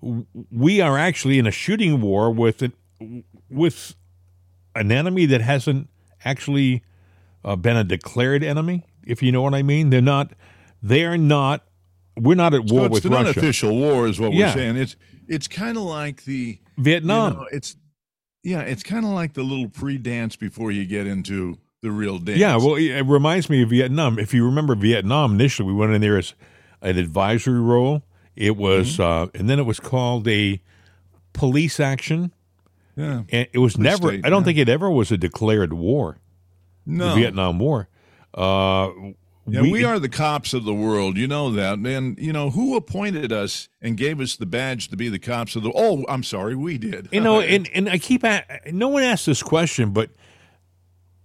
we 0.00 0.80
are 0.80 0.98
actually 0.98 1.38
in 1.38 1.46
a 1.46 1.50
shooting 1.50 2.00
war 2.00 2.30
with 2.30 2.62
it, 2.62 2.72
with 3.50 3.94
an 4.74 4.92
enemy 4.92 5.26
that 5.26 5.40
hasn't 5.40 5.88
actually 6.24 6.82
uh, 7.44 7.56
been 7.56 7.76
a 7.76 7.84
declared 7.84 8.42
enemy. 8.42 8.84
If 9.06 9.22
you 9.22 9.32
know 9.32 9.42
what 9.42 9.54
I 9.54 9.62
mean, 9.62 9.90
they're 9.90 10.00
not. 10.00 10.32
They're 10.82 11.16
not. 11.16 11.64
We're 12.16 12.34
not 12.34 12.54
at 12.54 12.70
war 12.70 12.84
so 12.84 12.88
with 12.88 13.04
Russia. 13.04 13.30
It's 13.30 13.36
an 13.36 13.40
unofficial 13.42 13.76
war, 13.76 14.06
is 14.06 14.20
what 14.20 14.32
yeah. 14.32 14.46
we're 14.46 14.52
saying. 14.54 14.76
It's 14.76 14.96
it's 15.28 15.48
kind 15.48 15.76
of 15.76 15.84
like 15.84 16.24
the 16.24 16.58
Vietnam. 16.78 17.32
You 17.32 17.38
know, 17.38 17.46
it's 17.52 17.76
yeah, 18.42 18.60
it's 18.60 18.82
kind 18.82 19.04
of 19.04 19.10
like 19.10 19.34
the 19.34 19.42
little 19.42 19.68
pre-dance 19.68 20.36
before 20.36 20.70
you 20.70 20.86
get 20.86 21.06
into 21.06 21.58
the 21.82 21.90
real 21.90 22.18
dance. 22.18 22.38
Yeah, 22.38 22.56
well, 22.56 22.76
it 22.76 23.02
reminds 23.02 23.50
me 23.50 23.62
of 23.62 23.70
Vietnam. 23.70 24.18
If 24.18 24.32
you 24.32 24.44
remember 24.44 24.74
Vietnam, 24.74 25.34
initially 25.34 25.66
we 25.66 25.74
went 25.74 25.92
in 25.92 26.00
there 26.00 26.16
as 26.16 26.34
an 26.80 26.96
advisory 26.96 27.60
role 27.60 28.02
it 28.36 28.56
was, 28.56 28.98
mm-hmm. 28.98 29.02
uh, 29.02 29.26
and 29.34 29.48
then 29.48 29.58
it 29.58 29.64
was 29.64 29.80
called 29.80 30.28
a 30.28 30.60
police 31.32 31.80
action. 31.80 32.32
Yeah, 32.96 33.22
and 33.30 33.48
it 33.52 33.58
was 33.58 33.76
never. 33.76 34.08
State, 34.08 34.24
I 34.24 34.30
don't 34.30 34.42
yeah. 34.42 34.44
think 34.44 34.58
it 34.58 34.68
ever 34.68 34.90
was 34.90 35.10
a 35.10 35.16
declared 35.16 35.72
war. 35.72 36.18
No, 36.84 37.10
the 37.10 37.20
Vietnam 37.20 37.58
War. 37.58 37.88
Uh, 38.32 38.90
yeah, 39.48 39.62
we, 39.62 39.70
we, 39.70 39.84
are 39.84 39.98
the 39.98 40.08
cops 40.08 40.54
of 40.54 40.64
the 40.64 40.74
world. 40.74 41.16
You 41.16 41.28
know 41.28 41.52
that, 41.52 41.78
and 41.78 42.18
you 42.18 42.32
know 42.32 42.50
who 42.50 42.76
appointed 42.76 43.32
us 43.32 43.68
and 43.80 43.96
gave 43.96 44.20
us 44.20 44.36
the 44.36 44.46
badge 44.46 44.88
to 44.88 44.96
be 44.96 45.08
the 45.08 45.18
cops 45.18 45.56
of 45.56 45.62
the. 45.62 45.72
Oh, 45.74 46.04
I'm 46.08 46.22
sorry, 46.22 46.54
we 46.54 46.78
did. 46.78 47.08
You 47.12 47.20
know, 47.20 47.40
and 47.40 47.68
and 47.72 47.88
I 47.88 47.98
keep 47.98 48.24
at, 48.24 48.72
no 48.72 48.88
one 48.88 49.02
asked 49.02 49.26
this 49.26 49.42
question, 49.42 49.90
but 49.90 50.10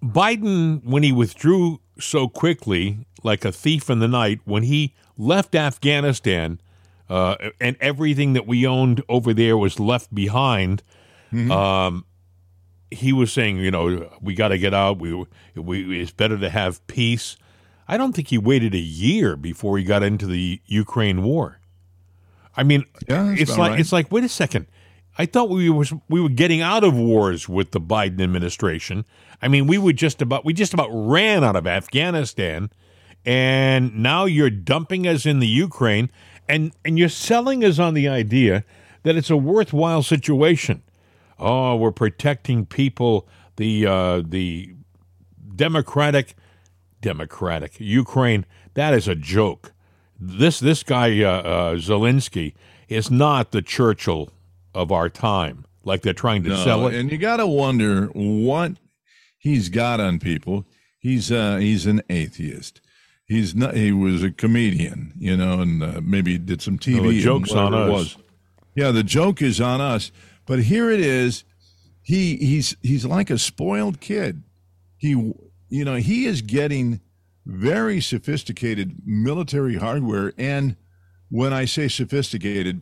Biden, 0.03 0.83
when 0.83 1.03
he 1.03 1.11
withdrew 1.11 1.79
so 1.99 2.27
quickly, 2.27 3.05
like 3.23 3.43
a 3.43 3.51
thief 3.51 3.89
in 3.89 3.99
the 3.99 4.07
night, 4.07 4.41
when 4.45 4.63
he 4.63 4.93
left 5.17 5.55
Afghanistan, 5.55 6.60
uh, 7.11 7.49
and 7.59 7.75
everything 7.81 8.31
that 8.33 8.47
we 8.47 8.65
owned 8.65 9.03
over 9.09 9.33
there 9.33 9.57
was 9.57 9.81
left 9.81 10.15
behind. 10.15 10.81
Mm-hmm. 11.33 11.51
Um, 11.51 12.05
he 12.89 13.11
was 13.11 13.33
saying, 13.33 13.57
you 13.57 13.69
know, 13.69 14.09
we 14.21 14.33
got 14.33 14.49
to 14.49 14.57
get 14.57 14.73
out. 14.73 14.99
We, 14.99 15.25
we, 15.55 15.99
it's 15.99 16.11
better 16.11 16.37
to 16.37 16.49
have 16.49 16.85
peace. 16.87 17.35
I 17.85 17.97
don't 17.97 18.13
think 18.13 18.29
he 18.29 18.37
waited 18.37 18.73
a 18.73 18.79
year 18.79 19.35
before 19.35 19.77
he 19.77 19.83
got 19.83 20.03
into 20.03 20.25
the 20.25 20.61
Ukraine 20.65 21.21
war. 21.21 21.59
I 22.55 22.63
mean, 22.63 22.85
yeah, 23.09 23.35
it's 23.37 23.57
like 23.57 23.71
right. 23.71 23.79
it's 23.79 23.91
like 23.91 24.11
wait 24.11 24.23
a 24.23 24.29
second. 24.29 24.67
I 25.17 25.25
thought 25.25 25.49
we 25.49 25.69
was 25.69 25.93
we 26.09 26.21
were 26.21 26.29
getting 26.29 26.61
out 26.61 26.83
of 26.83 26.97
wars 26.97 27.47
with 27.47 27.71
the 27.71 27.79
Biden 27.79 28.21
administration. 28.21 29.05
I 29.41 29.47
mean, 29.47 29.67
we 29.67 29.77
would 29.77 29.97
just 29.97 30.21
about 30.21 30.43
we 30.45 30.53
just 30.53 30.73
about 30.73 30.89
ran 30.91 31.43
out 31.45 31.55
of 31.55 31.65
Afghanistan, 31.65 32.69
and 33.25 34.01
now 34.01 34.25
you're 34.25 34.49
dumping 34.49 35.07
us 35.07 35.25
in 35.25 35.39
the 35.39 35.47
Ukraine 35.47 36.09
and 36.47 36.71
and 36.83 36.97
you're 36.97 37.09
selling 37.09 37.63
us 37.63 37.79
on 37.79 37.93
the 37.93 38.07
idea 38.07 38.63
that 39.03 39.15
it's 39.15 39.29
a 39.29 39.37
worthwhile 39.37 40.03
situation. 40.03 40.83
Oh, 41.39 41.75
we're 41.75 41.91
protecting 41.91 42.65
people. 42.65 43.27
The 43.55 43.85
uh, 43.85 44.21
the 44.25 44.73
democratic 45.55 46.35
democratic 47.01 47.79
Ukraine. 47.79 48.45
That 48.73 48.93
is 48.93 49.07
a 49.07 49.15
joke. 49.15 49.73
This 50.19 50.59
this 50.59 50.83
guy 50.83 51.21
uh, 51.23 51.29
uh, 51.29 51.75
Zelensky 51.75 52.53
is 52.87 53.09
not 53.09 53.51
the 53.51 53.61
Churchill 53.61 54.29
of 54.73 54.91
our 54.91 55.09
time, 55.09 55.65
like 55.83 56.01
they're 56.01 56.13
trying 56.13 56.43
to 56.43 56.49
no, 56.49 56.63
sell 56.63 56.87
it. 56.87 56.95
And 56.95 57.11
you 57.11 57.17
got 57.17 57.37
to 57.37 57.47
wonder 57.47 58.05
what 58.07 58.73
he's 59.37 59.69
got 59.69 59.99
on 59.99 60.19
people. 60.19 60.65
He's 60.99 61.31
uh, 61.31 61.57
he's 61.57 61.85
an 61.85 62.01
atheist 62.09 62.81
he's 63.31 63.55
not. 63.55 63.75
He 63.75 63.91
was 63.91 64.23
a 64.23 64.31
comedian, 64.31 65.13
you 65.17 65.37
know, 65.37 65.61
and 65.61 65.81
uh, 65.81 66.01
maybe 66.03 66.37
did 66.37 66.61
some 66.61 66.77
TV. 66.77 67.09
the 67.09 67.21
joke's 67.21 67.53
on 67.53 67.73
us. 67.73 67.89
Was. 67.89 68.17
Yeah, 68.75 68.91
the 68.91 69.03
joke 69.03 69.41
is 69.41 69.59
on 69.61 69.81
us. 69.81 70.11
But 70.45 70.63
here 70.63 70.91
it 70.91 70.99
is. 70.99 71.43
He 72.03 72.35
he's 72.37 72.75
he's 72.81 73.05
like 73.05 73.29
a 73.29 73.37
spoiled 73.37 74.01
kid. 74.01 74.43
He 74.97 75.09
you 75.09 75.85
know 75.85 75.95
he 75.95 76.25
is 76.25 76.41
getting 76.41 76.99
very 77.45 78.01
sophisticated 78.01 78.97
military 79.05 79.75
hardware, 79.77 80.33
and 80.37 80.75
when 81.29 81.53
I 81.53 81.65
say 81.65 81.87
sophisticated, 81.87 82.81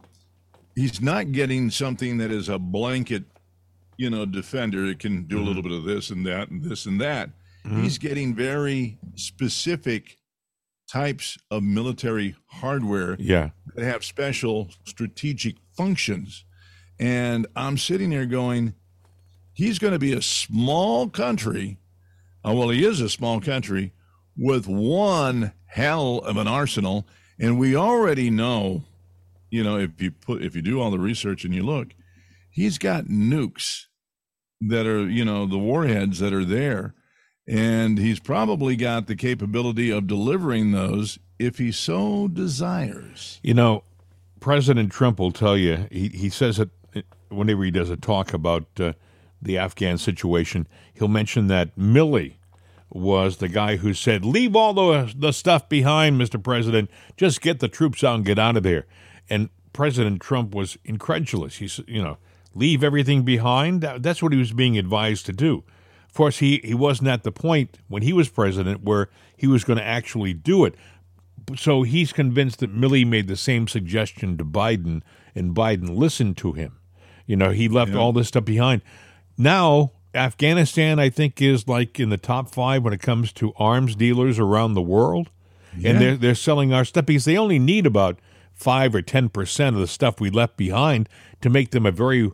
he's 0.75 0.99
not 0.99 1.31
getting 1.31 1.69
something 1.69 2.17
that 2.17 2.31
is 2.31 2.49
a 2.49 2.57
blanket, 2.57 3.23
you 3.97 4.09
know, 4.09 4.25
defender. 4.25 4.85
It 4.85 4.99
can 4.99 5.23
do 5.23 5.39
a 5.39 5.43
little 5.43 5.61
bit 5.61 5.71
of 5.71 5.83
this 5.83 6.09
and 6.09 6.25
that 6.25 6.49
and 6.49 6.63
this 6.63 6.85
and 6.85 6.99
that. 6.99 7.29
He's 7.81 7.99
getting 7.99 8.33
very 8.33 8.97
specific 9.13 10.17
types 10.89 11.37
of 11.51 11.61
military 11.63 12.35
hardware 12.47 13.15
Yeah. 13.19 13.49
that 13.75 13.85
have 13.85 14.03
special 14.03 14.69
strategic 14.85 15.55
functions. 15.77 16.45
And 16.99 17.47
I'm 17.55 17.77
sitting 17.77 18.09
there 18.09 18.25
going, 18.25 18.73
he's 19.53 19.79
going 19.79 19.93
to 19.93 19.99
be 19.99 20.13
a 20.13 20.21
small 20.21 21.09
country. 21.09 21.77
Uh, 22.45 22.53
well, 22.53 22.69
he 22.69 22.85
is 22.85 23.01
a 23.01 23.09
small 23.09 23.39
country 23.39 23.93
with 24.35 24.67
one 24.67 25.53
hell 25.67 26.19
of 26.19 26.37
an 26.37 26.47
arsenal. 26.47 27.05
And 27.39 27.59
we 27.59 27.75
already 27.75 28.29
know, 28.29 28.83
you 29.49 29.63
know, 29.63 29.77
if 29.77 30.01
you 30.01 30.11
put, 30.11 30.41
if 30.41 30.55
you 30.55 30.61
do 30.61 30.81
all 30.81 30.91
the 30.91 30.99
research 30.99 31.45
and 31.45 31.53
you 31.53 31.63
look, 31.63 31.89
he's 32.49 32.77
got 32.77 33.05
nukes 33.05 33.85
that 34.61 34.85
are, 34.85 35.07
you 35.07 35.23
know, 35.23 35.45
the 35.45 35.57
warheads 35.57 36.19
that 36.19 36.33
are 36.33 36.43
there. 36.45 36.95
And 37.49 37.97
he's 37.97 38.19
probably 38.19 38.75
got 38.75 39.07
the 39.07 39.15
capability 39.15 39.89
of 39.89 40.05
delivering 40.05 40.71
those 40.71 41.17
if 41.39 41.57
he 41.57 41.71
so 41.71 42.27
desires. 42.27 43.39
You 43.41 43.55
know, 43.55 43.83
President 44.39 44.91
Trump 44.91 45.19
will 45.19 45.31
tell 45.31 45.57
you, 45.57 45.87
he, 45.91 46.09
he 46.09 46.29
says 46.29 46.59
it 46.59 46.69
whenever 47.29 47.63
he 47.63 47.71
does 47.71 47.89
a 47.89 47.97
talk 47.97 48.33
about 48.33 48.65
uh, 48.79 48.93
the 49.41 49.57
Afghan 49.57 49.97
situation, 49.97 50.67
he'll 50.93 51.07
mention 51.07 51.47
that 51.47 51.75
Milley 51.77 52.35
was 52.89 53.37
the 53.37 53.47
guy 53.47 53.77
who 53.77 53.93
said, 53.93 54.25
Leave 54.25 54.55
all 54.55 54.73
the, 54.73 55.13
the 55.15 55.31
stuff 55.31 55.69
behind, 55.69 56.19
Mr. 56.19 56.41
President. 56.43 56.89
Just 57.15 57.41
get 57.41 57.59
the 57.59 57.67
troops 57.67 58.03
out 58.03 58.15
and 58.15 58.25
get 58.25 58.39
out 58.39 58.57
of 58.57 58.63
there. 58.63 58.85
And 59.29 59.49
President 59.73 60.21
Trump 60.21 60.53
was 60.53 60.77
incredulous. 60.83 61.57
He 61.57 61.67
said, 61.67 61.85
You 61.87 62.03
know, 62.03 62.17
leave 62.55 62.83
everything 62.83 63.23
behind. 63.23 63.81
That's 63.81 64.21
what 64.21 64.33
he 64.33 64.39
was 64.39 64.51
being 64.51 64.77
advised 64.77 65.25
to 65.27 65.33
do. 65.33 65.63
Of 66.19 66.21
course, 66.25 66.39
he, 66.39 66.59
he 66.63 66.73
wasn't 66.73 67.07
at 67.07 67.23
the 67.23 67.31
point 67.31 67.79
when 67.87 68.01
he 68.01 68.11
was 68.11 68.27
president 68.27 68.83
where 68.83 69.09
he 69.37 69.47
was 69.47 69.63
going 69.63 69.79
to 69.79 69.85
actually 69.85 70.33
do 70.33 70.65
it 70.65 70.75
so 71.57 71.83
he's 71.83 72.13
convinced 72.13 72.59
that 72.59 72.75
Milley 72.75 73.05
made 73.05 73.27
the 73.27 73.35
same 73.35 73.67
suggestion 73.67 74.37
to 74.37 74.45
Biden, 74.45 75.01
and 75.35 75.55
Biden 75.55 75.97
listened 75.97 76.37
to 76.37 76.53
him. 76.53 76.77
You 77.25 77.35
know, 77.35 77.51
he 77.51 77.67
left 77.67 77.93
all 77.93 78.11
this 78.11 78.29
stuff 78.29 78.45
behind. 78.45 78.81
Now, 79.37 79.91
Afghanistan, 80.13 80.99
I 80.99 81.09
think, 81.09 81.41
is 81.41 81.67
like 81.67 81.99
in 81.99 82.09
the 82.09 82.17
top 82.17 82.53
five 82.53 82.83
when 82.83 82.93
it 82.93 83.01
comes 83.01 83.31
to 83.33 83.53
arms 83.57 83.95
dealers 83.95 84.39
around 84.39 84.73
the 84.73 84.81
world, 84.81 85.29
and 85.83 86.01
they're 86.01 86.17
they're 86.17 86.35
selling 86.35 86.73
our 86.73 86.83
stuff 86.83 87.05
because 87.05 87.25
they 87.25 87.37
only 87.37 87.59
need 87.59 87.85
about 87.85 88.19
five 88.53 88.95
or 88.95 89.01
ten 89.01 89.29
percent 89.29 89.75
of 89.75 89.81
the 89.81 89.87
stuff 89.87 90.19
we 90.19 90.29
left 90.29 90.57
behind 90.57 91.07
to 91.41 91.49
make 91.49 91.69
them 91.71 91.85
a 91.85 91.91
very, 91.91 92.31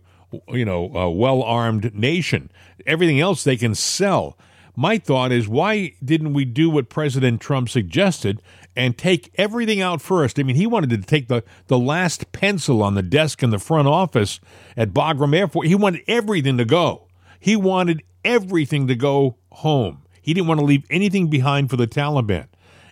you 0.48 0.66
know, 0.66 0.96
uh, 0.96 1.10
well 1.10 1.42
armed 1.44 1.94
nation. 1.94 2.52
Everything 2.86 3.20
else 3.20 3.44
they 3.44 3.58
can 3.58 3.76
sell. 3.76 4.38
My 4.76 4.98
thought 4.98 5.32
is, 5.32 5.48
why 5.48 5.94
didn't 6.04 6.34
we 6.34 6.44
do 6.44 6.70
what 6.70 6.90
President 6.90 7.40
Trump 7.40 7.70
suggested 7.70 8.42
and 8.76 8.98
take 8.98 9.32
everything 9.36 9.80
out 9.80 10.02
first? 10.02 10.38
I 10.38 10.44
mean, 10.44 10.58
he 10.58 10.68
wanted 10.68 10.90
to 10.90 10.98
take 10.98 11.30
the, 11.30 11.44
the 11.68 11.80
last 11.80 12.32
pencil 12.34 12.84
on 12.84 12.96
the 12.96 13.02
desk 13.02 13.42
in 13.42 13.52
the 13.52 13.60
front 13.60 13.88
office 13.88 14.42
at 14.76 14.94
Bagram 14.94 15.36
Airport. 15.36 15.68
He 15.68 15.76
wanted 15.76 16.02
everything 16.08 16.58
to 16.58 16.66
go. 16.66 17.08
He 17.40 17.56
wanted 17.56 18.04
everything 18.26 18.88
to 18.88 18.96
go 18.96 19.38
home. 19.52 20.02
He 20.22 20.34
didn't 20.34 20.48
want 20.48 20.60
to 20.60 20.66
leave 20.66 20.84
anything 20.90 21.30
behind 21.30 21.70
for 21.70 21.78
the 21.78 21.88
Taliban. 21.88 22.48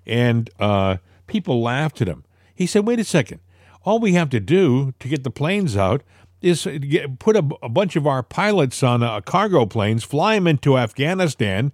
And 0.06 0.50
uh, 0.60 0.98
people 1.28 1.62
laughed 1.62 2.02
at 2.02 2.08
him. 2.08 2.24
He 2.56 2.66
said, 2.66 2.86
wait 2.86 3.00
a 3.00 3.04
second. 3.04 3.40
All 3.84 4.00
we 4.00 4.14
have 4.14 4.30
to 4.30 4.40
do 4.40 4.94
to 5.00 5.08
get 5.10 5.24
the 5.24 5.32
planes 5.32 5.76
out 5.76 6.04
is 6.44 6.68
get, 6.82 7.20
put 7.20 7.36
a, 7.36 7.48
a 7.64 7.70
bunch 7.70 7.96
of 7.96 8.06
our 8.06 8.22
pilots 8.22 8.84
on 8.84 9.02
uh, 9.02 9.22
cargo 9.22 9.66
planes, 9.66 10.04
fly 10.04 10.36
them 10.36 10.46
into 10.48 10.78
Afghanistan, 10.78 11.72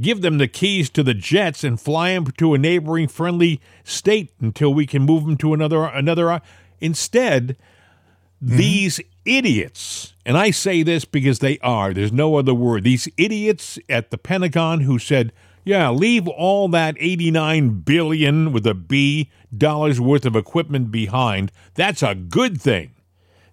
give 0.00 0.20
them 0.20 0.38
the 0.38 0.48
keys 0.48 0.90
to 0.90 1.02
the 1.02 1.14
jets, 1.14 1.64
and 1.64 1.80
fly 1.80 2.12
them 2.12 2.26
to 2.26 2.54
a 2.54 2.58
neighboring 2.58 3.08
friendly 3.08 3.60
state 3.82 4.32
until 4.40 4.72
we 4.72 4.86
can 4.86 5.02
move 5.02 5.24
them 5.24 5.36
to 5.38 5.54
another 5.54 5.84
another. 5.84 6.30
uh, 6.30 6.40
Instead, 6.80 7.56
these 8.40 9.00
idiots, 9.26 10.14
and 10.24 10.38
I 10.38 10.50
say 10.50 10.82
this 10.82 11.04
because 11.04 11.40
they 11.40 11.58
are, 11.58 11.92
there's 11.92 12.12
no 12.12 12.36
other 12.36 12.54
word, 12.54 12.84
these 12.84 13.06
idiots 13.18 13.78
at 13.88 14.10
the 14.10 14.16
Pentagon 14.16 14.80
who 14.80 14.98
said, 14.98 15.32
yeah, 15.62 15.90
leave 15.90 16.26
all 16.26 16.68
that 16.68 16.96
89 16.98 17.80
billion 17.80 18.50
with 18.52 18.66
a 18.66 18.74
B 18.74 19.30
dollars 19.56 20.00
worth 20.00 20.24
of 20.24 20.34
equipment 20.34 20.90
behind. 20.90 21.52
That's 21.74 22.02
a 22.02 22.14
good 22.14 22.60
thing. 22.60 22.92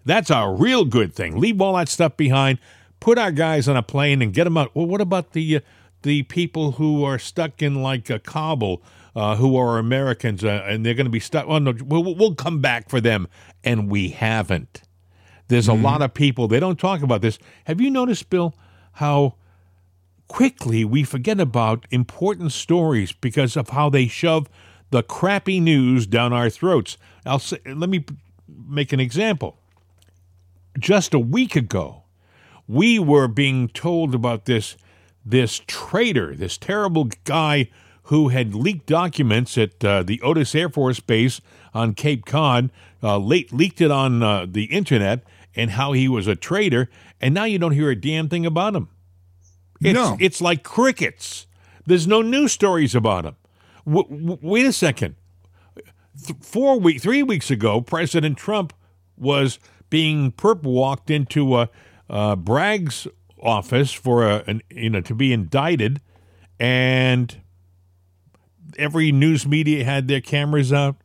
That's 0.07 0.29
a 0.29 0.49
real 0.49 0.85
good 0.85 1.13
thing. 1.13 1.37
Leave 1.37 1.59
all 1.59 1.75
that 1.75 1.89
stuff 1.89 2.15
behind. 2.15 2.59
Put 3.01 3.17
our 3.17 3.31
guys 3.31 3.67
on 3.67 3.75
a 3.75 3.83
plane 3.83 4.21
and 4.21 4.33
get 4.33 4.45
them 4.45 4.55
out. 4.57 4.73
Well, 4.73 4.85
what 4.85 5.01
about 5.01 5.33
the 5.33 5.57
uh, 5.57 5.59
the 6.03 6.23
people 6.23 6.73
who 6.73 7.03
are 7.03 7.19
stuck 7.19 7.61
in 7.61 7.83
like 7.83 8.09
uh, 8.09 8.19
Kabul, 8.19 8.81
uh, 9.17 9.35
who 9.35 9.57
are 9.57 9.77
Americans, 9.77 10.45
uh, 10.45 10.63
and 10.65 10.85
they're 10.85 10.93
going 10.93 11.07
to 11.07 11.11
be 11.11 11.19
stuck? 11.19 11.45
Oh 11.49 11.57
no, 11.57 11.73
we'll, 11.83 12.15
we'll 12.15 12.35
come 12.35 12.61
back 12.61 12.89
for 12.89 13.01
them, 13.01 13.27
and 13.65 13.91
we 13.91 14.09
haven't. 14.09 14.81
There's 15.49 15.67
a 15.67 15.73
lot 15.73 16.01
of 16.01 16.13
people 16.13 16.47
they 16.47 16.61
don't 16.61 16.79
talk 16.79 17.01
about 17.01 17.21
this. 17.21 17.37
Have 17.65 17.81
you 17.81 17.89
noticed, 17.89 18.29
Bill, 18.29 18.55
how 18.93 19.35
quickly 20.29 20.85
we 20.85 21.03
forget 21.03 21.41
about 21.41 21.85
important 21.91 22.53
stories 22.53 23.11
because 23.11 23.57
of 23.57 23.69
how 23.69 23.89
they 23.89 24.07
shove 24.07 24.47
the 24.89 25.03
crappy 25.03 25.59
news 25.59 26.07
down 26.07 26.31
our 26.31 26.49
throats? 26.49 26.97
I'll 27.25 27.39
say, 27.39 27.59
let 27.65 27.89
me 27.89 28.05
make 28.47 28.93
an 28.93 29.01
example 29.01 29.57
just 30.79 31.13
a 31.13 31.19
week 31.19 31.55
ago, 31.55 32.03
we 32.67 32.99
were 32.99 33.27
being 33.27 33.67
told 33.69 34.13
about 34.15 34.45
this 34.45 34.75
this 35.25 35.61
traitor, 35.67 36.33
this 36.35 36.57
terrible 36.57 37.09
guy 37.25 37.69
who 38.03 38.29
had 38.29 38.55
leaked 38.55 38.85
documents 38.85 39.57
at 39.57 39.83
uh, 39.83 40.01
the 40.01 40.21
Otis 40.21 40.55
Air 40.55 40.69
Force 40.69 41.01
Base 41.01 41.41
on 41.73 41.93
Cape 41.93 42.25
Cod, 42.25 42.71
uh, 43.03 43.17
late, 43.17 43.51
leaked 43.51 43.81
it 43.81 43.91
on 43.91 44.23
uh, 44.23 44.45
the 44.49 44.63
internet, 44.65 45.23
and 45.53 45.71
how 45.71 45.91
he 45.91 46.07
was 46.07 46.27
a 46.27 46.35
traitor. 46.37 46.89
And 47.19 47.33
now 47.33 47.43
you 47.43 47.59
don't 47.59 47.73
hear 47.73 47.89
a 47.89 47.95
damn 47.99 48.29
thing 48.29 48.45
about 48.45 48.73
him. 48.75 48.87
It's, 49.81 49.93
No. 49.93 50.15
it's 50.21 50.39
like 50.39 50.63
crickets. 50.63 51.45
There's 51.85 52.07
no 52.07 52.21
news 52.21 52.53
stories 52.53 52.95
about 52.95 53.25
him. 53.25 53.35
W- 53.85 54.07
w- 54.07 54.39
wait 54.41 54.65
a 54.65 54.71
second 54.71 55.15
th- 56.25 56.39
four 56.41 56.79
week, 56.79 57.01
three 57.01 57.23
weeks 57.23 57.51
ago, 57.51 57.81
President 57.81 58.37
Trump 58.37 58.71
was 59.17 59.59
being 59.89 60.31
perp 60.31 60.63
walked 60.63 61.09
into 61.09 61.67
uh, 62.09 62.35
Bragg's 62.35 63.07
office 63.41 63.91
for 63.91 64.27
a, 64.27 64.43
an, 64.47 64.61
you 64.69 64.89
know 64.89 65.01
to 65.01 65.13
be 65.15 65.31
indicted, 65.33 66.01
and 66.59 67.41
every 68.77 69.11
news 69.11 69.47
media 69.47 69.83
had 69.83 70.07
their 70.07 70.21
cameras 70.21 70.71
out. 70.73 70.95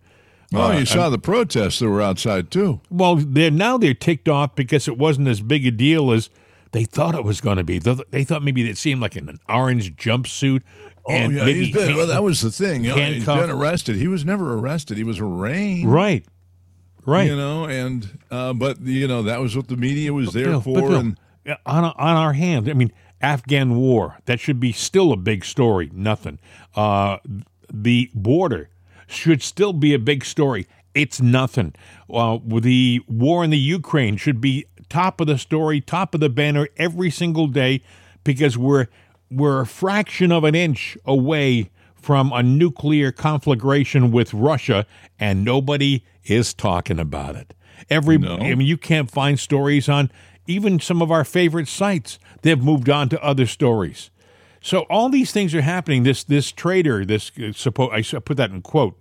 Oh, 0.54 0.70
Uh, 0.70 0.78
you 0.78 0.86
saw 0.86 1.08
the 1.08 1.18
protests 1.18 1.78
that 1.78 1.88
were 1.88 2.02
outside 2.02 2.50
too. 2.50 2.80
Well, 2.90 3.16
they're 3.16 3.50
now 3.50 3.78
they're 3.78 3.94
ticked 3.94 4.28
off 4.28 4.54
because 4.54 4.86
it 4.86 4.98
wasn't 4.98 5.28
as 5.28 5.40
big 5.40 5.66
a 5.66 5.70
deal 5.70 6.12
as 6.12 6.28
they 6.72 6.84
thought 6.84 7.14
it 7.14 7.24
was 7.24 7.40
going 7.40 7.56
to 7.56 7.64
be. 7.64 7.78
They 7.78 7.96
they 8.10 8.24
thought 8.24 8.42
maybe 8.42 8.68
it 8.68 8.76
seemed 8.76 9.00
like 9.00 9.16
an 9.16 9.38
orange 9.48 9.96
jumpsuit. 9.96 10.62
Oh 11.04 11.12
and 11.12 11.34
yeah, 11.34 11.44
maybe 11.44 11.64
he's 11.64 11.74
been, 11.74 11.96
well, 11.96 12.06
that 12.06 12.22
was 12.22 12.42
the 12.42 12.50
thing. 12.50 12.84
You 12.84 12.90
know, 12.90 13.02
he's 13.02 13.26
been 13.26 13.50
arrested. 13.50 13.96
He 13.96 14.06
was 14.06 14.24
never 14.24 14.54
arrested. 14.54 14.96
He 14.96 15.04
was 15.04 15.18
arraigned. 15.18 15.92
right, 15.92 16.24
right. 17.06 17.26
You 17.26 17.36
know, 17.36 17.66
and 17.66 18.18
uh, 18.30 18.52
but 18.52 18.80
you 18.80 19.08
know 19.08 19.22
that 19.22 19.40
was 19.40 19.56
what 19.56 19.68
the 19.68 19.76
media 19.76 20.12
was 20.12 20.32
there 20.32 20.46
Bill, 20.46 20.60
for. 20.60 20.80
Bill, 20.80 20.94
and 20.94 21.16
on 21.66 21.84
on 21.84 22.16
our 22.16 22.32
hands, 22.32 22.68
I 22.68 22.74
mean, 22.74 22.92
Afghan 23.20 23.76
war 23.76 24.18
that 24.26 24.40
should 24.40 24.60
be 24.60 24.72
still 24.72 25.12
a 25.12 25.16
big 25.16 25.44
story. 25.44 25.90
Nothing. 25.92 26.38
Uh, 26.74 27.18
the 27.72 28.10
border 28.14 28.68
should 29.06 29.42
still 29.42 29.72
be 29.72 29.94
a 29.94 29.98
big 29.98 30.24
story. 30.24 30.66
It's 30.94 31.20
nothing. 31.20 31.74
Uh, 32.12 32.38
the 32.44 33.00
war 33.08 33.44
in 33.44 33.50
the 33.50 33.58
Ukraine 33.58 34.16
should 34.16 34.40
be 34.40 34.66
top 34.88 35.20
of 35.20 35.26
the 35.26 35.38
story, 35.38 35.80
top 35.80 36.14
of 36.14 36.20
the 36.20 36.28
banner 36.28 36.68
every 36.76 37.10
single 37.10 37.46
day, 37.46 37.82
because 38.24 38.58
we're 38.58 38.88
we're 39.30 39.62
a 39.62 39.66
fraction 39.66 40.30
of 40.30 40.44
an 40.44 40.54
inch 40.54 40.98
away 41.06 41.70
from 41.94 42.32
a 42.32 42.42
nuclear 42.42 43.12
conflagration 43.12 44.10
with 44.10 44.34
Russia, 44.34 44.84
and 45.18 45.44
nobody 45.44 46.04
is 46.24 46.54
talking 46.54 46.98
about 46.98 47.37
it. 47.37 47.54
Every, 47.90 48.18
No. 48.18 48.37
I 48.37 48.54
mean, 48.54 48.66
you 48.68 48.76
can't 48.76 49.11
find 49.11 49.38
stories 49.38 49.88
on 49.88 50.11
even 50.46 50.80
some 50.80 51.02
of 51.02 51.11
our 51.11 51.24
favorite 51.24 51.68
sites. 51.68 52.18
They've 52.42 52.62
moved 52.62 52.88
on 52.88 53.08
to 53.11 53.22
other 53.22 53.46
stories. 53.46 54.11
So 54.61 54.80
all 54.90 55.08
these 55.08 55.32
things 55.32 55.54
are 55.54 55.61
happening. 55.62 56.04
This 56.04 56.22
this 56.22 56.52
traitor, 56.52 57.04
this 57.04 57.30
uh, 57.37 57.50
suppo- 57.52 57.92
I 57.92 58.18
put 58.20 58.37
that 58.37 58.50
in 58.50 58.62
quote. 58.62 59.00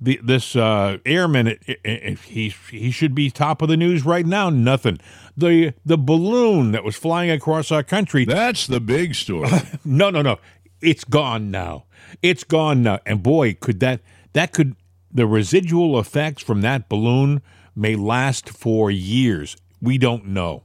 The, 0.00 0.18
this 0.22 0.56
uh, 0.56 0.98
airman, 1.06 1.46
it, 1.48 1.62
it, 1.66 1.80
it- 1.84 2.18
he 2.20 2.48
he 2.70 2.90
should 2.92 3.14
be 3.14 3.30
top 3.30 3.62
of 3.62 3.68
the 3.68 3.76
news 3.76 4.04
right 4.04 4.26
now. 4.26 4.50
Nothing. 4.50 4.98
The 5.36 5.74
the 5.84 5.98
balloon 5.98 6.70
that 6.72 6.84
was 6.84 6.94
flying 6.96 7.30
across 7.30 7.72
our 7.72 7.82
country. 7.82 8.24
that's 8.24 8.66
the 8.68 8.80
big 8.80 9.14
story. 9.16 9.48
No, 9.84 10.10
no, 10.10 10.22
no. 10.22 10.38
It's 10.80 11.04
gone 11.04 11.50
now. 11.50 11.84
It's 12.22 12.44
gone 12.44 12.82
now. 12.82 13.00
And 13.06 13.22
boy, 13.22 13.54
could 13.54 13.80
that 13.80 14.00
that 14.34 14.52
could 14.52 14.76
the 15.12 15.26
residual 15.26 15.98
effects 15.98 16.42
from 16.42 16.60
that 16.62 16.88
balloon 16.88 17.42
may 17.74 17.96
last 17.96 18.48
for 18.48 18.90
years. 18.90 19.56
We 19.80 19.98
don't 19.98 20.28
know. 20.28 20.64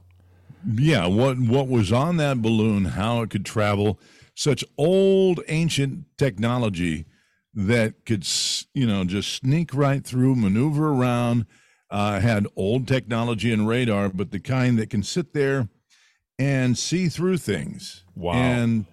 Yeah, 0.66 1.06
what 1.06 1.38
what 1.38 1.68
was 1.68 1.92
on 1.92 2.16
that 2.16 2.42
balloon, 2.42 2.86
how 2.86 3.22
it 3.22 3.30
could 3.30 3.44
travel, 3.44 3.98
such 4.34 4.64
old 4.76 5.40
ancient 5.48 6.04
technology 6.16 7.06
that 7.54 8.04
could 8.04 8.26
you 8.74 8.86
know 8.86 9.04
just 9.04 9.34
sneak 9.34 9.72
right 9.74 10.04
through, 10.04 10.34
maneuver 10.34 10.88
around, 10.88 11.46
uh, 11.90 12.20
had 12.20 12.46
old 12.56 12.88
technology 12.88 13.52
and 13.52 13.68
radar, 13.68 14.08
but 14.08 14.30
the 14.30 14.40
kind 14.40 14.78
that 14.78 14.90
can 14.90 15.02
sit 15.02 15.32
there 15.32 15.68
and 16.38 16.76
see 16.76 17.08
through 17.08 17.38
things. 17.38 18.04
Wow. 18.14 18.34
And 18.34 18.86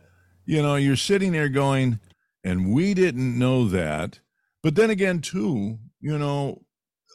you 0.46 0.62
know, 0.62 0.76
you're 0.76 0.96
sitting 0.96 1.32
there 1.32 1.50
going, 1.50 2.00
and 2.44 2.74
we 2.74 2.94
didn't 2.94 3.38
know 3.38 3.68
that. 3.68 4.20
But 4.66 4.74
then 4.74 4.90
again, 4.90 5.22
too, 5.22 5.78
you 6.02 6.18
know, 6.18 6.64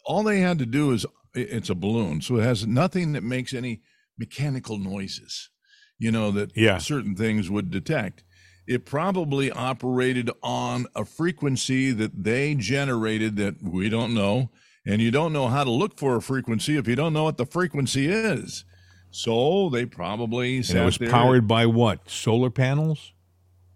all 0.06 0.22
they 0.22 0.38
had 0.38 0.60
to 0.60 0.66
do 0.66 0.92
is 0.92 1.04
it's 1.34 1.68
a 1.68 1.74
balloon, 1.74 2.20
so 2.20 2.36
it 2.36 2.44
has 2.44 2.64
nothing 2.64 3.10
that 3.14 3.24
makes 3.24 3.52
any 3.52 3.82
mechanical 4.16 4.78
noises, 4.78 5.50
you 5.98 6.12
know, 6.12 6.30
that 6.30 6.56
Yeah. 6.56 6.78
certain 6.78 7.16
things 7.16 7.50
would 7.50 7.68
detect. 7.68 8.22
It 8.68 8.86
probably 8.86 9.50
operated 9.50 10.30
on 10.44 10.86
a 10.94 11.04
frequency 11.04 11.90
that 11.90 12.22
they 12.22 12.54
generated 12.54 13.34
that 13.38 13.60
we 13.60 13.88
don't 13.88 14.14
know. 14.14 14.52
And 14.86 15.02
you 15.02 15.10
don't 15.10 15.32
know 15.32 15.48
how 15.48 15.64
to 15.64 15.72
look 15.72 15.98
for 15.98 16.14
a 16.14 16.22
frequency 16.22 16.76
if 16.76 16.86
you 16.86 16.94
don't 16.94 17.12
know 17.12 17.24
what 17.24 17.36
the 17.36 17.46
frequency 17.46 18.06
is. 18.06 18.64
So 19.10 19.68
they 19.70 19.86
probably 19.86 20.58
And 20.58 20.66
sat 20.66 20.82
it 20.82 20.84
was 20.84 20.98
there 20.98 21.10
powered 21.10 21.48
by 21.48 21.66
what? 21.66 22.08
Solar 22.08 22.50
panels? 22.50 23.12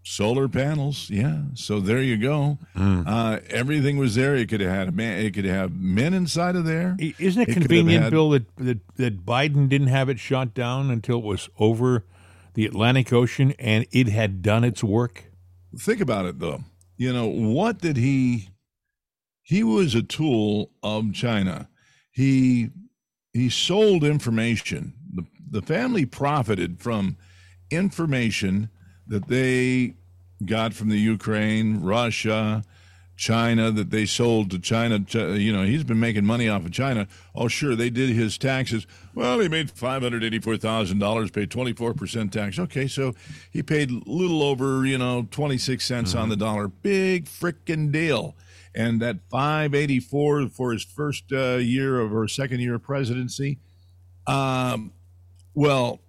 Solar 0.06 0.48
panels. 0.48 1.08
Yeah 1.10 1.44
so 1.54 1.80
there 1.80 2.02
you 2.02 2.16
go. 2.18 2.58
Hmm. 2.76 3.02
uh, 3.06 3.38
everything 3.48 3.96
was 3.96 4.14
there. 4.14 4.36
It 4.36 4.48
could 4.50 4.60
have 4.60 4.70
had 4.70 4.88
a 4.88 4.92
man 4.92 5.24
it 5.24 5.32
could 5.34 5.46
have 5.46 5.74
men 5.74 6.12
inside 6.14 6.56
of 6.56 6.64
there. 6.66 6.96
Isn't 7.00 7.42
it, 7.42 7.48
It 7.48 7.52
convenient, 7.54 8.04
had- 8.04 8.10
Bill, 8.12 8.30
that, 8.30 8.54
that 8.56 8.80
that 8.96 9.24
Biden 9.24 9.68
didn't 9.68 9.88
have 9.88 10.08
it 10.10 10.18
shot 10.20 10.52
down 10.54 10.90
until 10.90 11.18
it 11.18 11.24
was 11.24 11.48
over 11.58 12.04
the 12.52 12.66
Atlantic 12.66 13.12
Ocean 13.12 13.52
and 13.58 13.86
it 13.92 14.08
had 14.08 14.42
done 14.42 14.62
its 14.62 14.84
work? 14.84 15.24
think 15.76 16.00
about 16.00 16.26
it 16.26 16.38
though. 16.38 16.60
You 16.96 17.12
know 17.12 17.26
what 17.26 17.78
did 17.78 17.96
he 17.96 18.50
he 19.42 19.64
was 19.64 19.94
a 19.94 20.02
tool 20.02 20.70
of 20.82 21.12
china. 21.14 21.68
He 22.12 22.70
he 23.32 23.48
sold 23.48 24.04
information. 24.04 24.94
The, 25.12 25.24
the 25.50 25.62
family 25.62 26.04
profited 26.06 26.80
from 26.80 27.16
information 27.70 28.70
that 29.06 29.28
they 29.28 29.94
got 30.44 30.74
from 30.74 30.88
the 30.88 30.98
ukraine 30.98 31.80
russia 31.80 32.62
china 33.16 33.70
that 33.70 33.90
they 33.90 34.04
sold 34.04 34.50
to 34.50 34.58
china 34.58 35.04
you 35.36 35.52
know 35.52 35.64
he's 35.64 35.84
been 35.84 36.00
making 36.00 36.24
money 36.24 36.48
off 36.48 36.64
of 36.64 36.72
china. 36.72 37.06
Oh 37.34 37.48
sure 37.48 37.76
they 37.76 37.90
did 37.90 38.10
his 38.10 38.36
taxes. 38.38 38.86
Well 39.14 39.38
he 39.38 39.48
made 39.48 39.72
$584000 39.72 41.32
paid 41.32 41.50
24% 41.50 42.32
tax. 42.32 42.58
Okay 42.58 42.88
so 42.88 43.14
he 43.50 43.62
paid 43.62 43.90
a 43.90 44.00
little 44.06 44.42
over 44.42 44.84
you 44.84 44.98
know 44.98 45.28
26 45.30 45.84
cents 45.84 46.14
on 46.14 46.28
the 46.28 46.36
dollar. 46.36 46.68
Big 46.68 47.26
frickin' 47.26 47.92
deal. 47.92 48.36
And 48.76 49.00
that 49.00 49.18
584 49.30 50.48
for 50.48 50.72
his 50.72 50.82
first 50.82 51.32
uh, 51.32 51.58
year 51.58 52.00
of 52.00 52.12
or 52.12 52.26
second 52.26 52.58
year 52.60 52.74
of 52.74 52.82
presidency 52.82 53.60
um, 54.26 54.92
well 55.54 56.00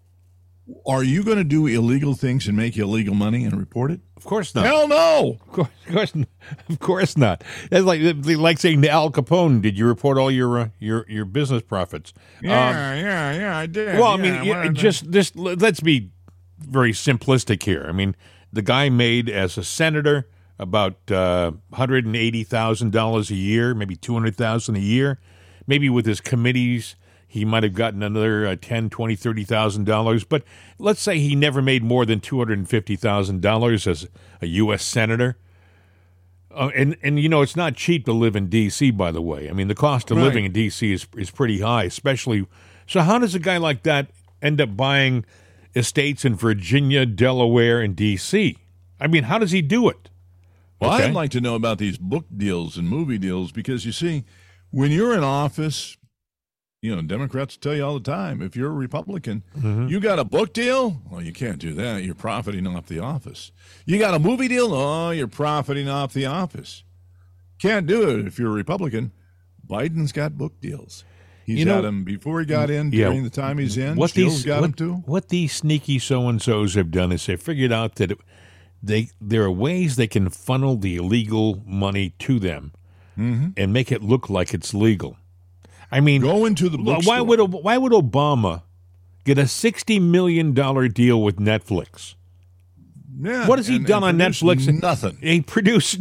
are 0.88 1.04
you 1.04 1.24
going 1.24 1.38
to 1.38 1.44
do 1.44 1.68
illegal 1.68 2.14
things 2.16 2.48
and 2.48 2.58
make 2.58 2.76
illegal 2.78 3.14
money 3.14 3.44
and 3.46 3.58
report 3.58 3.92
it 3.92 4.00
Of 4.18 4.26
course 4.26 4.56
not. 4.56 4.66
hell 4.66 4.88
no 4.88 5.38
Of 5.42 5.52
course, 5.52 5.70
of 5.88 5.94
course, 5.94 6.14
of 6.70 6.80
course 6.80 7.18
not. 7.18 7.44
That's 7.70 7.86
like 7.86 8.02
like 8.26 8.58
saying 8.60 8.82
to 8.82 8.90
Al 8.90 9.12
Capone, 9.12 9.62
"Did 9.62 9.78
you 9.78 9.86
report 9.86 10.18
all 10.18 10.32
your 10.32 10.58
uh, 10.60 10.70
your 10.80 11.06
your 11.08 11.26
business 11.26 11.62
profits?" 11.62 12.14
Um, 12.40 12.50
yeah 12.50 13.34
yeah 13.34 13.58
i 13.58 13.66
did 13.66 14.00
well, 14.00 14.14
I 14.14 14.18
mean, 14.18 14.44
yeah, 14.44 14.68
just 14.70 15.12
this. 15.12 15.36
Let's 15.36 15.80
be 15.82 16.12
very 16.58 16.94
simplistic 16.94 17.64
here. 17.64 17.86
I 17.88 17.92
mean, 17.92 18.16
the 18.52 18.62
guy 18.62 18.90
made 18.90 19.30
as 19.30 19.58
a 19.58 19.64
senator 19.64 20.28
about 20.58 21.12
uh, 21.12 21.52
hundred 21.74 22.06
and 22.06 22.16
eighty 22.16 22.44
thousand 22.44 22.92
dollars 22.92 23.30
a 23.30 23.36
year, 23.36 23.76
maybe 23.76 23.96
two 23.96 24.14
hundred 24.14 24.36
thousand 24.36 24.76
a 24.78 24.80
year. 24.80 25.20
Maybe 25.68 25.90
with 25.90 26.06
his 26.06 26.22
committees, 26.22 26.96
he 27.36 27.46
might 27.46 27.64
have 27.64 27.74
gotten 27.74 28.02
another 28.02 28.48
uh, 28.48 28.56
ten, 28.60 28.90
twenty, 28.90 29.16
thirty 29.16 29.44
thousand 29.44 29.86
dollars. 29.86 30.24
But 30.24 30.44
let's 30.80 31.02
say 31.02 31.20
he 31.20 31.36
never 31.36 31.62
made 31.62 31.84
more 31.84 32.06
than 32.06 32.20
two 32.20 32.38
hundred 32.40 32.58
and 32.60 32.70
fifty 32.70 32.96
thousand 32.96 33.42
dollars 33.42 33.86
as 33.88 34.08
a 34.42 34.48
U.S. 34.48 34.84
senator. 34.84 35.38
Uh, 36.54 36.70
and 36.74 36.96
and 37.04 37.20
you 37.20 37.28
know 37.28 37.42
it's 37.42 37.56
not 37.56 37.76
cheap 37.76 38.06
to 38.06 38.14
live 38.14 38.36
in 38.36 38.48
D.C. 38.48 38.92
By 38.92 39.12
the 39.12 39.22
way, 39.22 39.50
I 39.50 39.54
mean 39.54 39.68
the 39.68 39.76
cost 39.76 40.10
of 40.12 40.18
Right. 40.18 40.24
living 40.24 40.46
in 40.46 40.52
D.C. 40.54 40.92
is 40.94 41.06
is 41.18 41.30
pretty 41.30 41.60
high, 41.62 41.84
especially. 41.84 42.48
So 42.88 43.02
how 43.02 43.20
does 43.20 43.36
a 43.36 43.40
guy 43.40 43.58
like 43.58 43.84
that 43.84 44.08
end 44.42 44.62
up 44.62 44.78
buying 44.78 45.26
estates 45.76 46.24
in 46.24 46.36
Virginia, 46.36 47.06
Delaware, 47.06 47.82
and 47.82 47.96
D.C.? 47.96 48.58
I 49.00 49.08
mean, 49.08 49.24
how 49.24 49.38
does 49.40 49.52
he 49.52 49.62
do 49.62 49.90
it? 49.90 50.10
Well, 50.80 50.94
Okay. 50.94 51.06
I'd 51.06 51.14
like 51.14 51.32
to 51.32 51.42
know 51.42 51.56
about 51.56 51.78
these 51.80 51.98
book 51.98 52.26
deals 52.36 52.78
and 52.78 52.88
movie 52.88 53.18
deals 53.18 53.52
because 53.52 53.86
you 53.86 53.92
see, 53.92 54.24
when 54.72 54.92
you're 54.92 55.14
in 55.14 55.24
office, 55.24 55.98
you 56.86 56.96
know, 56.96 57.02
Democrats 57.02 57.58
tell 57.58 57.76
you 57.76 57.84
all 57.84 57.96
the 58.00 58.12
time 58.12 58.42
if 58.42 58.56
you're 58.56 58.70
a 58.72 58.74
Republican, 58.74 59.44
Mm-hmm. 59.58 59.88
you 59.88 60.00
got 60.00 60.20
a 60.20 60.24
book 60.24 60.54
deal? 60.54 61.02
Well, 61.10 61.22
you 61.22 61.34
can't 61.34 61.60
do 61.60 61.74
that. 61.74 62.04
You're 62.04 62.16
profiting 62.16 62.68
off 62.68 62.86
the 62.88 63.00
office. 63.00 63.52
You 63.86 63.98
got 64.00 64.14
a 64.14 64.20
movie 64.20 64.48
deal? 64.48 64.74
Oh, 64.74 65.10
you're 65.12 65.28
profiting 65.28 65.90
off 65.90 66.14
the 66.14 66.26
office. 66.26 66.84
Can't 67.60 67.88
do 67.88 68.10
it 68.10 68.26
if 68.28 68.38
you're 68.40 68.52
a 68.52 68.54
Republican. 68.54 69.12
Biden's 69.68 70.12
got 70.12 70.38
book 70.38 70.60
deals. 70.62 71.04
He's 71.46 71.60
You 71.60 71.66
know- 71.66 71.76
had 71.76 71.84
them 71.86 72.04
before 72.04 72.40
he 72.40 72.46
got 72.46 72.70
in, 72.70 72.92
Yeah. 72.92 73.06
during 73.06 73.24
the 73.24 73.30
time 73.30 73.58
he's 73.60 73.78
in. 73.78 73.96
What 73.98 74.10
Steele's 74.12 74.36
these 74.38 74.46
got 74.46 74.62
what, 74.62 74.68
him 74.68 74.74
too. 74.74 74.94
what 75.06 75.30
these 75.30 75.54
sneaky 75.54 76.00
so 76.00 76.28
and 76.28 76.42
so's 76.42 76.74
have 76.76 76.92
done 76.92 77.12
is 77.12 77.26
they 77.26 77.36
figured 77.36 77.72
out 77.72 77.96
that 77.96 78.12
it, 78.12 78.18
they 78.82 79.10
there 79.22 79.44
are 79.44 79.52
ways 79.52 79.96
they 79.96 80.08
can 80.08 80.30
funnel 80.30 80.76
the 80.78 80.96
illegal 80.98 81.62
money 81.66 82.14
to 82.20 82.40
them 82.40 82.72
Mm-hmm. 83.18 83.50
and 83.56 83.72
make 83.72 83.92
it 83.94 84.04
look 84.04 84.30
like 84.30 84.54
it's 84.54 84.74
legal. 84.74 85.18
I 85.96 86.00
mean, 86.02 86.22
Go 86.22 86.46
into 86.46 86.70
the 86.70 86.78
bookstore. 86.78 87.14
why 87.14 87.22
would 87.22 87.40
why 87.54 87.78
would 87.78 87.92
Obama 87.92 88.64
get 89.24 89.38
a 89.38 89.48
sixty 89.48 90.00
million 90.00 90.54
dollar 90.54 90.88
deal 90.88 91.22
with 91.22 91.38
Netflix? 91.38 92.16
Yeah, 93.20 93.48
What 93.48 93.60
has 93.60 93.68
he 93.68 93.78
and- 93.78 93.86
done 93.86 94.04
and 94.04 94.22
on 94.22 94.32
Netflix? 94.32 94.82
Nothing. 94.82 95.18
He 95.22 95.42
produced. 95.42 96.00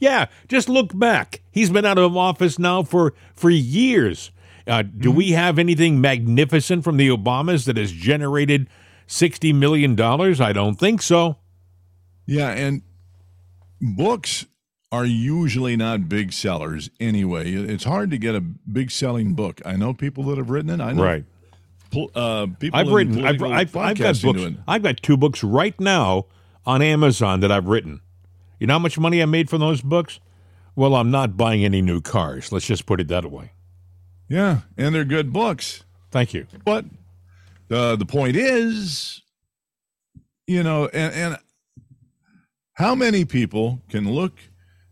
Yeah, 0.00 0.26
just 0.48 0.68
look 0.68 0.96
back. 0.96 1.40
He's 1.50 1.70
been 1.70 1.84
out 1.84 1.98
of 1.98 2.16
office 2.16 2.58
now 2.58 2.82
for 2.84 3.14
for 3.34 3.50
years. 3.50 4.30
Uh, 4.66 4.82
do 4.82 5.10
we 5.10 5.32
have 5.32 5.58
anything 5.58 6.00
magnificent 6.00 6.84
from 6.84 6.98
the 6.98 7.08
Obamas 7.08 7.64
that 7.66 7.76
has 7.76 7.90
generated 7.90 8.68
sixty 9.06 9.52
million 9.52 9.94
dollars? 9.96 10.40
I 10.40 10.52
don't 10.52 10.74
think 10.78 11.00
so. 11.02 11.36
Yeah, 12.26 12.50
and 12.50 12.82
books 13.80 14.46
are 14.90 15.04
usually 15.04 15.76
not 15.76 16.08
big 16.08 16.32
sellers 16.32 16.90
anyway. 16.98 17.52
It's 17.52 17.84
hard 17.84 18.10
to 18.10 18.18
get 18.18 18.34
a 18.34 18.40
big 18.40 18.90
selling 18.90 19.34
book. 19.34 19.60
I 19.64 19.76
know 19.76 19.92
people 19.92 20.24
that 20.24 20.38
have 20.38 20.50
written 20.50 20.70
it. 20.70 20.82
I 20.82 20.92
know 20.92 21.02
pol- 21.90 22.10
uh, 22.14 22.46
people. 22.58 22.78
I've 22.78 22.88
written. 22.88 23.24
I've, 23.24 23.42
I've, 23.42 23.76
I've 23.76 23.98
got 23.98 24.22
books. 24.22 24.42
I've 24.66 24.82
got 24.82 25.02
two 25.02 25.16
books 25.16 25.44
right 25.44 25.78
now 25.78 26.26
on 26.64 26.82
Amazon 26.82 27.40
that 27.40 27.52
I've 27.52 27.66
written. 27.66 28.00
You 28.58 28.66
know 28.66 28.74
how 28.74 28.78
much 28.78 28.98
money 28.98 29.22
I 29.22 29.26
made 29.26 29.48
from 29.50 29.60
those 29.60 29.80
books? 29.82 30.20
Well, 30.74 30.94
I'm 30.94 31.10
not 31.10 31.36
buying 31.36 31.64
any 31.64 31.82
new 31.82 32.00
cars. 32.00 32.52
Let's 32.52 32.66
just 32.66 32.86
put 32.86 33.00
it 33.00 33.08
that 33.08 33.30
way. 33.30 33.52
Yeah, 34.28 34.60
and 34.76 34.94
they're 34.94 35.04
good 35.04 35.32
books. 35.32 35.84
Thank 36.10 36.34
you. 36.34 36.46
But 36.64 36.84
uh, 37.70 37.96
the 37.96 38.06
point 38.06 38.36
is, 38.36 39.22
you 40.46 40.62
know, 40.62 40.86
and, 40.86 41.14
and 41.14 41.38
how 42.74 42.94
many 42.94 43.24
people 43.24 43.82
can 43.88 44.10
look 44.12 44.38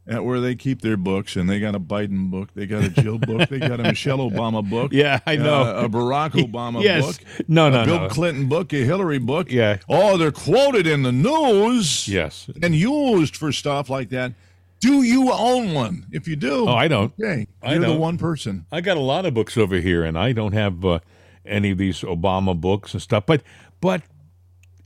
at 0.09 0.25
where 0.25 0.41
they 0.41 0.55
keep 0.55 0.83
their 0.83 0.97
books 0.97 1.35
and 1.37 1.51
they 1.51 1.59
got 1.59 1.75
a 1.75 1.81
Biden 1.81 2.31
book, 2.31 2.51
they 2.55 2.65
got 2.67 2.85
a 2.85 2.89
Jill 2.89 3.19
book, 3.19 3.49
they 3.49 3.59
got 3.59 3.81
a 3.81 3.83
Michelle 3.93 4.19
Obama 4.19 4.69
book, 4.69 4.93
Yeah, 4.93 5.19
I 5.27 5.35
know. 5.37 5.63
uh, 5.63 5.83
a 5.85 5.89
Barack 5.89 6.31
Obama 6.51 6.83
yes. 6.83 7.19
book, 7.19 7.27
No, 7.49 7.67
a 7.67 7.71
no, 7.71 7.85
Bill 7.85 8.01
no. 8.03 8.09
Clinton 8.09 8.49
book, 8.49 8.73
a 8.73 8.77
Hillary 8.85 9.19
book. 9.19 9.51
Yeah. 9.51 9.79
Oh, 9.89 10.17
they're 10.17 10.31
quoted 10.33 10.87
in 10.87 11.03
the 11.03 11.11
news 11.13 12.07
Yes. 12.07 12.49
and 12.63 12.75
used 12.75 13.37
for 13.37 13.51
stuff 13.51 13.91
like 13.91 14.11
that. 14.11 14.33
Do 14.81 15.03
you 15.03 15.33
own 15.33 15.75
one? 15.75 16.07
If 16.13 16.29
you 16.29 16.37
do, 16.37 16.69
Oh, 16.69 16.75
I 16.75 16.87
don't. 16.87 17.13
Okay, 17.21 17.47
I 17.63 17.73
you're 17.73 17.81
the 17.81 17.87
don't. 17.87 17.99
one 17.99 18.19
person. 18.19 18.67
I 18.71 18.81
got 18.83 18.97
a 18.97 19.01
lot 19.01 19.25
of 19.27 19.35
books 19.35 19.57
over 19.57 19.77
here, 19.81 20.05
and 20.05 20.19
I 20.19 20.33
don't 20.33 20.53
have 20.53 20.85
uh, 20.85 20.99
any 21.47 21.71
of 21.71 21.79
these 21.79 22.03
Obama 22.03 22.55
books 22.61 22.93
and 22.93 23.03
stuff. 23.03 23.25
But 23.27 23.43
but 23.81 24.03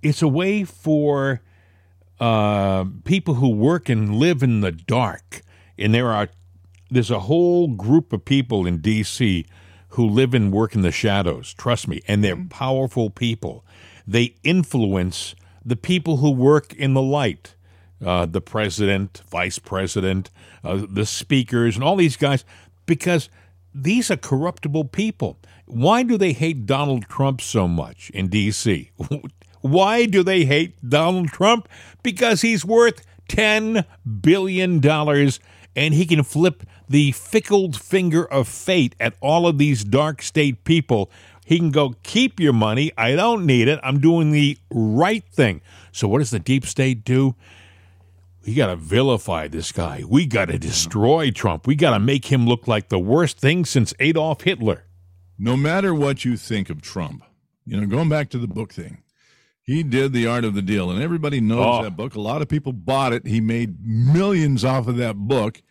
it's 0.00 0.22
a 0.22 0.28
way 0.28 0.62
for 0.64 1.42
uh, 2.20 2.84
people 3.04 3.34
who 3.34 3.48
work 3.48 3.88
and 3.88 4.16
live 4.16 4.42
in 4.42 4.60
the 4.60 4.72
dark, 4.72 5.42
and 5.78 5.94
there 5.94 6.12
are 6.12 6.28
there's 6.90 7.10
a 7.10 7.20
whole 7.20 7.68
group 7.68 8.12
of 8.12 8.24
people 8.24 8.66
in 8.66 8.78
D.C. 8.78 9.46
who 9.90 10.06
live 10.06 10.34
and 10.34 10.52
work 10.52 10.74
in 10.74 10.82
the 10.82 10.92
shadows. 10.92 11.54
Trust 11.54 11.88
me, 11.88 12.02
and 12.06 12.22
they're 12.22 12.44
powerful 12.50 13.10
people. 13.10 13.64
They 14.06 14.34
influence 14.42 15.34
the 15.64 15.76
people 15.76 16.18
who 16.18 16.30
work 16.30 16.74
in 16.74 16.94
the 16.94 17.02
light 17.02 17.54
uh, 18.04 18.26
the 18.26 18.40
president, 18.40 19.22
vice 19.28 19.58
president, 19.58 20.30
uh, 20.64 20.86
the 20.88 21.06
speakers, 21.06 21.76
and 21.76 21.84
all 21.84 21.96
these 21.96 22.16
guys, 22.16 22.44
because 22.86 23.28
these 23.74 24.10
are 24.10 24.16
corruptible 24.16 24.84
people. 24.84 25.38
Why 25.66 26.02
do 26.02 26.16
they 26.16 26.32
hate 26.32 26.66
Donald 26.66 27.04
Trump 27.08 27.40
so 27.40 27.68
much 27.68 28.10
in 28.10 28.28
D.C.? 28.28 28.90
Why 29.60 30.06
do 30.06 30.22
they 30.22 30.44
hate 30.44 30.88
Donald 30.88 31.28
Trump? 31.28 31.68
Because 32.02 32.42
he's 32.42 32.64
worth 32.64 33.04
$10 33.28 33.84
billion 34.20 34.84
and 34.86 35.94
he 35.94 36.06
can 36.06 36.22
flip 36.22 36.64
the 36.88 37.12
fickled 37.12 37.80
finger 37.80 38.24
of 38.24 38.48
fate 38.48 38.96
at 38.98 39.14
all 39.20 39.46
of 39.46 39.58
these 39.58 39.84
dark 39.84 40.22
state 40.22 40.64
people. 40.64 41.10
He 41.44 41.58
can 41.58 41.70
go, 41.70 41.94
keep 42.02 42.38
your 42.38 42.52
money. 42.52 42.92
I 42.96 43.14
don't 43.14 43.46
need 43.46 43.68
it. 43.68 43.80
I'm 43.82 44.00
doing 44.00 44.30
the 44.30 44.58
right 44.70 45.24
thing. 45.32 45.62
So, 45.92 46.06
what 46.08 46.18
does 46.18 46.30
the 46.30 46.38
deep 46.38 46.64
state 46.66 47.04
do? 47.04 47.34
We 48.46 48.54
got 48.54 48.68
to 48.68 48.76
vilify 48.76 49.48
this 49.48 49.70
guy. 49.70 50.02
We 50.08 50.26
got 50.26 50.46
to 50.46 50.58
destroy 50.58 51.30
Trump. 51.30 51.66
We 51.66 51.74
got 51.74 51.90
to 51.90 51.98
make 51.98 52.26
him 52.26 52.46
look 52.46 52.66
like 52.66 52.88
the 52.88 52.98
worst 52.98 53.38
thing 53.38 53.64
since 53.64 53.92
Adolf 54.00 54.42
Hitler. 54.42 54.84
No 55.38 55.56
matter 55.56 55.94
what 55.94 56.24
you 56.24 56.36
think 56.36 56.70
of 56.70 56.80
Trump, 56.80 57.22
you 57.66 57.80
know, 57.80 57.86
going 57.86 58.08
back 58.08 58.30
to 58.30 58.38
the 58.38 58.48
book 58.48 58.72
thing, 58.72 59.02
he 59.70 59.82
did 59.82 60.12
the 60.12 60.26
art 60.26 60.44
of 60.44 60.54
the 60.54 60.62
deal, 60.62 60.90
and 60.90 61.02
everybody 61.02 61.40
knows 61.40 61.80
Oh. 61.80 61.82
that 61.84 61.96
book. 61.96 62.14
A 62.14 62.20
lot 62.20 62.42
of 62.42 62.48
people 62.48 62.72
bought 62.72 63.12
it. 63.12 63.26
He 63.26 63.40
made 63.40 63.76
millions 63.84 64.64
off 64.64 64.88
of 64.88 64.96
that 64.96 65.16
book. 65.16 65.62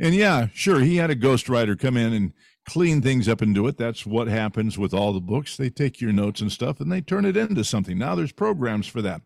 And 0.00 0.14
yeah, 0.14 0.46
sure, 0.54 0.80
he 0.80 0.96
had 0.96 1.10
a 1.10 1.16
ghostwriter 1.16 1.78
come 1.78 1.96
in 1.96 2.12
and 2.12 2.32
clean 2.66 3.02
things 3.02 3.28
up 3.28 3.40
and 3.40 3.54
do 3.54 3.66
it. 3.66 3.76
That's 3.76 4.06
what 4.06 4.28
happens 4.28 4.78
with 4.78 4.94
all 4.94 5.12
the 5.12 5.20
books. 5.20 5.56
They 5.56 5.70
take 5.70 6.00
your 6.00 6.12
notes 6.12 6.40
and 6.40 6.52
stuff 6.52 6.80
and 6.80 6.92
they 6.92 7.00
turn 7.00 7.24
it 7.24 7.36
into 7.36 7.64
something. 7.64 7.98
Now 7.98 8.14
there's 8.14 8.30
programs 8.30 8.86
for 8.86 9.02
that. 9.02 9.22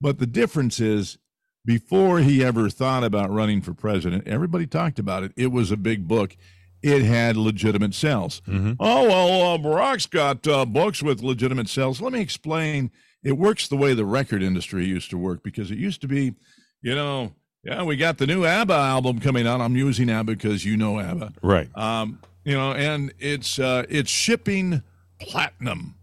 But 0.00 0.18
the 0.18 0.26
difference 0.26 0.80
is 0.80 1.16
before 1.64 2.18
he 2.18 2.44
ever 2.44 2.68
thought 2.68 3.04
about 3.04 3.30
running 3.30 3.62
for 3.62 3.72
president, 3.72 4.26
everybody 4.26 4.66
talked 4.66 4.98
about 4.98 5.22
it. 5.22 5.32
It 5.36 5.52
was 5.52 5.70
a 5.70 5.76
big 5.76 6.08
book. 6.08 6.36
It 6.82 7.02
had 7.02 7.36
legitimate 7.36 7.94
sales. 7.94 8.42
Oh, 8.48 8.74
well, 8.80 9.54
uh, 9.54 9.58
Barack's 9.58 10.06
got 10.06 10.46
uh, 10.48 10.66
books 10.66 11.00
with 11.02 11.22
legitimate 11.22 11.68
sales. 11.68 12.00
Let 12.02 12.12
me 12.12 12.20
explain. 12.20 12.90
It 13.24 13.38
works 13.38 13.68
the 13.68 13.76
way 13.76 13.94
the 13.94 14.04
record 14.04 14.42
industry 14.42 14.84
used 14.84 15.10
to 15.10 15.18
work 15.18 15.42
because 15.42 15.70
it 15.70 15.78
used 15.78 16.00
to 16.00 16.08
be, 16.08 16.34
you 16.82 16.94
know, 16.94 17.32
yeah, 17.64 17.82
we 17.84 17.96
got 17.96 18.18
the 18.18 18.26
new 18.26 18.44
ABBA 18.44 18.74
album 18.74 19.20
coming 19.20 19.46
out. 19.46 19.60
I'm 19.60 19.76
using 19.76 20.10
ABBA 20.10 20.32
because 20.32 20.64
you 20.64 20.76
know 20.76 20.98
ABBA. 20.98 21.34
Right. 21.42 21.68
Um, 21.76 22.18
you 22.44 22.54
know, 22.54 22.72
and 22.72 23.12
it's 23.20 23.58
uh, 23.60 23.84
it's 23.88 24.10
shipping 24.10 24.82
platinum. 25.20 25.94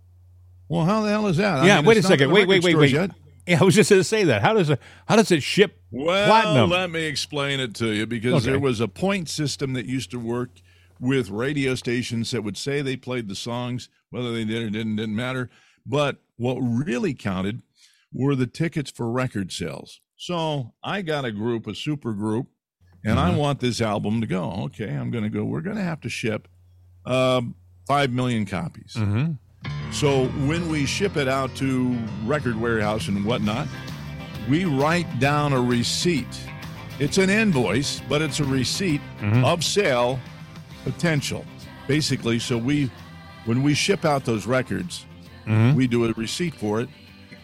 Well, 0.70 0.86
how 0.86 1.02
the 1.02 1.10
hell 1.10 1.28
is 1.28 1.38
that? 1.38 1.60
I 1.60 1.68
yeah, 1.68 1.78
mean, 1.78 1.86
wait 1.86 1.98
a 1.98 2.04
second. 2.04 2.32
Wait, 2.32 2.48
wait, 2.48 2.64
wait, 2.64 2.76
wait. 2.78 2.92
yet. 2.92 3.12
Yeah, 3.48 3.62
I 3.62 3.64
was 3.64 3.74
just 3.74 3.90
going 3.90 4.00
to 4.00 4.04
say 4.04 4.26
that. 4.26 4.44
How 4.44 4.54
does 4.54 4.70
it 4.70 4.80
how 5.08 5.16
does 5.16 5.32
it 5.32 5.42
ship 5.42 5.82
Well, 5.90 6.28
platinum? 6.28 6.70
let 6.70 6.92
me 6.92 7.06
explain 7.06 7.60
it 7.60 7.74
to 7.76 7.88
you 7.88 8.06
because 8.06 8.44
Okay. 8.44 8.52
there 8.52 8.60
was 8.60 8.80
a 8.80 8.88
point 8.88 9.28
system 9.28 9.74
that 9.74 9.88
used 9.88 10.12
to 10.12 10.20
work 10.20 10.52
with 11.00 11.32
radio 11.32 11.74
stations 11.74 12.30
that 12.30 12.44
would 12.44 12.58
say 12.58 12.84
they 12.84 12.96
played 12.96 13.28
the 13.28 13.34
songs, 13.34 13.90
whether 14.12 14.32
they 14.32 14.46
did 14.46 14.62
or 14.62 14.70
didn't 14.70 14.98
didn't 14.98 15.16
matter. 15.16 15.50
But 15.90 16.18
what 16.38 16.56
really 16.60 17.14
counted 17.14 17.64
were 18.14 18.36
the 18.36 18.48
tickets 18.48 18.92
for 18.92 19.12
record 19.12 19.52
sales. 19.52 20.00
So 20.16 20.74
I 20.84 21.02
got 21.02 21.26
a 21.26 21.32
group, 21.32 21.66
a 21.68 21.74
super 21.76 22.14
group, 22.14 22.48
and 23.04 23.20
I 23.20 23.36
want 23.36 23.60
this 23.60 23.82
album 23.82 24.22
to 24.22 24.28
go. 24.28 24.52
Okay, 24.66 24.90
I'm 24.94 25.10
going 25.10 25.24
to 25.24 25.30
go. 25.30 25.44
We're 25.46 25.62
going 25.62 25.78
to 25.78 25.84
have 25.84 26.02
to 26.02 26.10
ship 26.10 26.48
um, 27.06 27.56
five 27.88 28.12
million 28.12 28.46
copies. 28.46 28.94
Mhm. 28.96 29.38
So 29.92 30.28
when 30.48 30.70
we 30.70 30.86
ship 30.86 31.18
it 31.18 31.28
out 31.28 31.56
to 31.56 31.98
Record 32.26 32.56
Warehouse 32.60 33.08
and 33.08 33.26
whatnot, 33.26 33.68
we 34.50 34.66
write 34.66 35.20
down 35.20 35.54
a 35.54 35.62
receipt. 35.62 36.28
It's 37.00 37.18
an 37.18 37.30
invoice, 37.30 38.02
but 38.10 38.22
it's 38.22 38.40
a 38.40 38.44
receipt 38.44 39.02
of 39.44 39.64
sale 39.64 40.20
potential. 40.84 41.46
Basically, 41.88 42.38
so 42.40 42.58
we 42.58 42.92
when 43.46 43.64
we 43.64 43.74
ship 43.74 44.06
out 44.06 44.26
those 44.26 44.46
records, 44.46 45.06
we 45.76 45.88
do 45.88 46.06
a 46.06 46.14
receipt 46.14 46.56
for 46.56 46.82
it. 46.82 46.90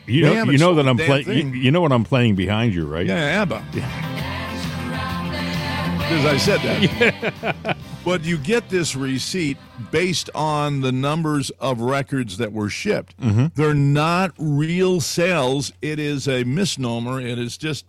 You 0.07 0.21
know, 0.21 0.43
you 0.51 0.57
know 0.59 0.75
that 0.75 0.87
I'm 0.87 0.97
playing. 0.97 1.27
You, 1.27 1.61
you 1.61 1.71
know 1.71 1.81
what 1.81 1.91
I'm 1.91 2.03
playing 2.03 2.35
behind 2.35 2.73
you, 2.75 2.85
right? 2.85 3.05
Yeah, 3.05 3.41
ABBA. 3.41 3.65
Because 6.07 6.25
I 6.25 6.37
said 6.37 6.59
that. 6.59 7.77
but 8.05 8.23
you 8.23 8.37
get 8.37 8.69
this 8.69 8.95
receipt 8.95 9.57
based 9.89 10.29
on 10.35 10.81
the 10.81 10.91
numbers 10.91 11.49
of 11.59 11.81
records 11.81 12.37
that 12.37 12.53
were 12.53 12.69
shipped. 12.69 13.19
Mm-hmm. 13.19 13.47
They're 13.55 13.73
not 13.73 14.31
real 14.37 15.01
sales. 15.01 15.73
It 15.81 15.97
is 15.97 16.27
a 16.27 16.43
misnomer. 16.43 17.19
It 17.19 17.39
is 17.39 17.57
just, 17.57 17.85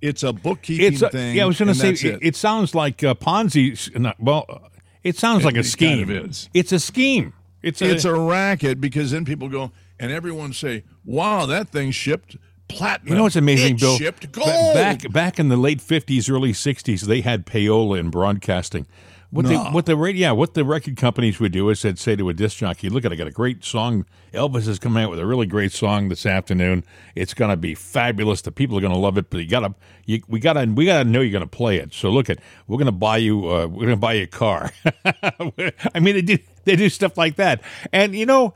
it's 0.00 0.22
a 0.22 0.32
bookkeeping 0.32 0.92
It's 0.92 1.02
a, 1.02 1.10
thing. 1.10 1.34
yeah. 1.34 1.42
I 1.42 1.46
was 1.46 1.58
going 1.58 1.66
to 1.66 1.74
say 1.74 1.88
that's 1.90 2.04
it. 2.04 2.18
it 2.22 2.36
sounds 2.36 2.76
like 2.76 3.02
a 3.02 3.16
Ponzi. 3.16 4.14
well, 4.20 4.44
uh, 4.48 4.58
it 5.02 5.18
sounds 5.18 5.44
like 5.44 5.56
a 5.56 5.60
it 5.60 5.64
scheme. 5.64 6.06
kind 6.06 6.16
of 6.16 6.30
is. 6.30 6.48
It's 6.54 6.70
a 6.70 6.78
scheme. 6.78 7.32
It's 7.62 7.82
a, 7.82 7.90
it's 7.90 8.04
a 8.04 8.14
racket 8.14 8.80
because 8.80 9.10
then 9.10 9.24
people 9.24 9.48
go 9.48 9.72
and 9.98 10.12
everyone 10.12 10.52
say, 10.52 10.84
"Wow, 11.04 11.46
that 11.46 11.70
thing 11.70 11.90
shipped 11.90 12.36
platinum." 12.68 13.08
You 13.08 13.16
know 13.16 13.22
what's 13.24 13.36
amazing, 13.36 13.76
It 13.76 13.80
Bill? 13.80 13.96
Shipped 13.96 14.30
gold. 14.32 14.74
Back 14.74 15.10
back 15.12 15.38
in 15.38 15.48
the 15.48 15.56
late 15.56 15.80
fifties, 15.80 16.28
early 16.28 16.52
sixties, 16.52 17.02
they 17.02 17.20
had 17.20 17.46
payola 17.46 17.98
in 17.98 18.10
broadcasting. 18.10 18.86
What 19.30 19.44
they, 19.44 19.54
No. 19.56 19.64
what 19.72 19.84
the 19.84 19.94
radio, 19.94 20.28
yeah, 20.28 20.32
what 20.32 20.54
the 20.54 20.64
record 20.64 20.96
companies 20.96 21.38
would 21.38 21.52
do 21.52 21.68
is 21.68 21.82
they'd 21.82 21.98
say 21.98 22.16
to 22.16 22.28
a 22.30 22.32
disc 22.32 22.56
jockey, 22.56 22.88
"Look, 22.88 23.04
at 23.04 23.12
I 23.12 23.14
got 23.14 23.26
a 23.26 23.30
great 23.30 23.62
song. 23.62 24.06
Elvis 24.32 24.66
is 24.66 24.78
coming 24.78 25.02
out 25.04 25.10
with 25.10 25.18
a 25.18 25.26
really 25.26 25.44
great 25.44 25.70
song 25.70 26.08
this 26.08 26.24
afternoon. 26.24 26.82
It's 27.14 27.34
going 27.34 27.50
to 27.50 27.56
be 27.58 27.74
fabulous. 27.74 28.40
The 28.40 28.52
people 28.52 28.78
are 28.78 28.80
going 28.80 28.92
to 28.94 28.98
love 28.98 29.18
it. 29.18 29.28
But 29.28 29.38
you 29.38 29.46
got 29.46 29.60
to, 29.60 29.74
you, 30.06 30.22
we 30.28 30.40
got 30.40 30.54
to, 30.54 30.64
we 30.64 30.86
got 30.86 31.02
to 31.02 31.08
know 31.08 31.20
you're 31.20 31.30
going 31.32 31.42
to 31.42 31.46
play 31.56 31.76
it. 31.76 31.92
So 31.92 32.08
look 32.08 32.30
at, 32.30 32.38
we're 32.68 32.78
going 32.78 32.86
to 32.86 32.92
buy 32.92 33.18
you, 33.18 33.40
uh, 33.50 33.66
we're 33.66 33.86
going 33.86 33.88
to 33.90 33.96
buy 33.96 34.14
you 34.14 34.22
a 34.22 34.26
car. 34.26 34.70
I 35.04 36.00
mean, 36.00 36.14
they 36.14 36.22
do, 36.22 36.38
they 36.64 36.76
do 36.76 36.88
stuff 36.88 37.18
like 37.18 37.36
that. 37.36 37.60
And 37.92 38.14
you 38.14 38.24
know, 38.24 38.54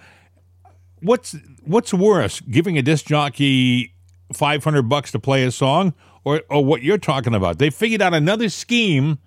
what's 1.03 1.37
what's 1.65 1.93
worse, 1.93 2.41
giving 2.41 2.79
a 2.79 2.83
disc 2.83 3.05
jockey 3.07 3.95
five 4.33 4.65
hundred 4.65 4.89
bucks 4.89 5.13
to 5.13 5.19
play 5.19 5.45
a 5.45 5.51
song, 5.51 5.93
or 6.25 6.43
or 6.49 6.65
what 6.65 6.83
you're 6.83 6.97
talking 6.97 7.35
about? 7.35 7.59
They 7.59 7.69
figured 7.69 8.01
out 8.01 8.15
another 8.15 8.49
scheme 8.49 9.19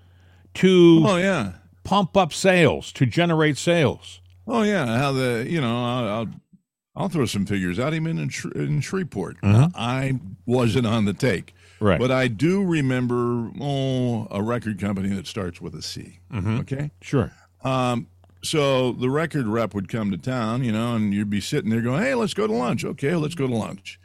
to 0.55 1.03
Oh 1.05 1.17
yeah. 1.17 1.53
pump 1.83 2.17
up 2.17 2.33
sales, 2.33 2.91
to 2.93 3.05
generate 3.05 3.57
sales. 3.57 4.21
Oh 4.47 4.61
yeah, 4.63 4.97
how 4.97 5.11
the 5.11 5.45
you 5.49 5.59
know 5.61 5.75
I'll 5.85 6.07
I'll, 6.09 6.27
I'll 6.95 7.09
throw 7.09 7.25
some 7.25 7.45
figures 7.45 7.79
out. 7.79 7.93
Even 7.93 8.17
in, 8.17 8.29
Sh- 8.29 8.45
in 8.55 8.79
Shreveport, 8.81 9.37
I 9.43 10.19
wasn't 10.45 10.87
on 10.87 11.05
the 11.05 11.13
take, 11.13 11.53
Right. 11.79 11.99
But 11.99 12.09
I 12.11 12.27
do 12.29 12.63
remember 12.63 13.51
oh 13.59 14.27
a 14.31 14.41
record 14.41 14.79
company 14.79 15.09
that 15.09 15.27
starts 15.27 15.59
with 15.61 15.75
a 15.75 15.81
C. 15.81 16.19
Okay, 16.33 16.91
Sure. 17.01 17.31
um, 17.63 18.07
so 18.43 18.91
the 18.91 19.09
record 19.09 19.47
rep 19.47 19.73
would 19.73 19.89
come 19.89 20.11
to 20.11 20.17
town, 20.17 20.63
you 20.63 20.71
know, 20.71 20.95
and 20.95 21.13
you'd 21.13 21.29
be 21.31 21.41
sitting 21.41 21.71
there 21.71 21.81
going, 21.81 22.03
"Hey, 22.03 22.13
let's 22.13 22.33
go 22.35 22.45
to 22.47 22.53
lunch." 22.53 22.85
Okay, 22.85 23.15
let's 23.15 23.35
go 23.35 23.47
to 23.47 23.55
lunch. 23.55 23.99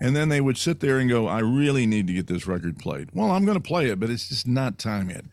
And 0.00 0.16
then 0.16 0.28
they 0.28 0.40
would 0.40 0.56
sit 0.58 0.80
there 0.80 0.98
and 0.98 1.08
go, 1.08 1.28
"I 1.28 1.38
really 1.40 1.86
need 1.86 2.08
to 2.08 2.12
get 2.12 2.26
this 2.26 2.46
record 2.48 2.78
played." 2.78 3.10
Well, 3.14 3.30
I'm 3.30 3.44
going 3.44 3.56
to 3.56 3.66
play 3.66 3.88
it, 3.90 4.00
but 4.00 4.10
it's 4.10 4.28
just 4.28 4.46
not 4.48 4.78
time 4.78 5.10
yet. 5.10 5.24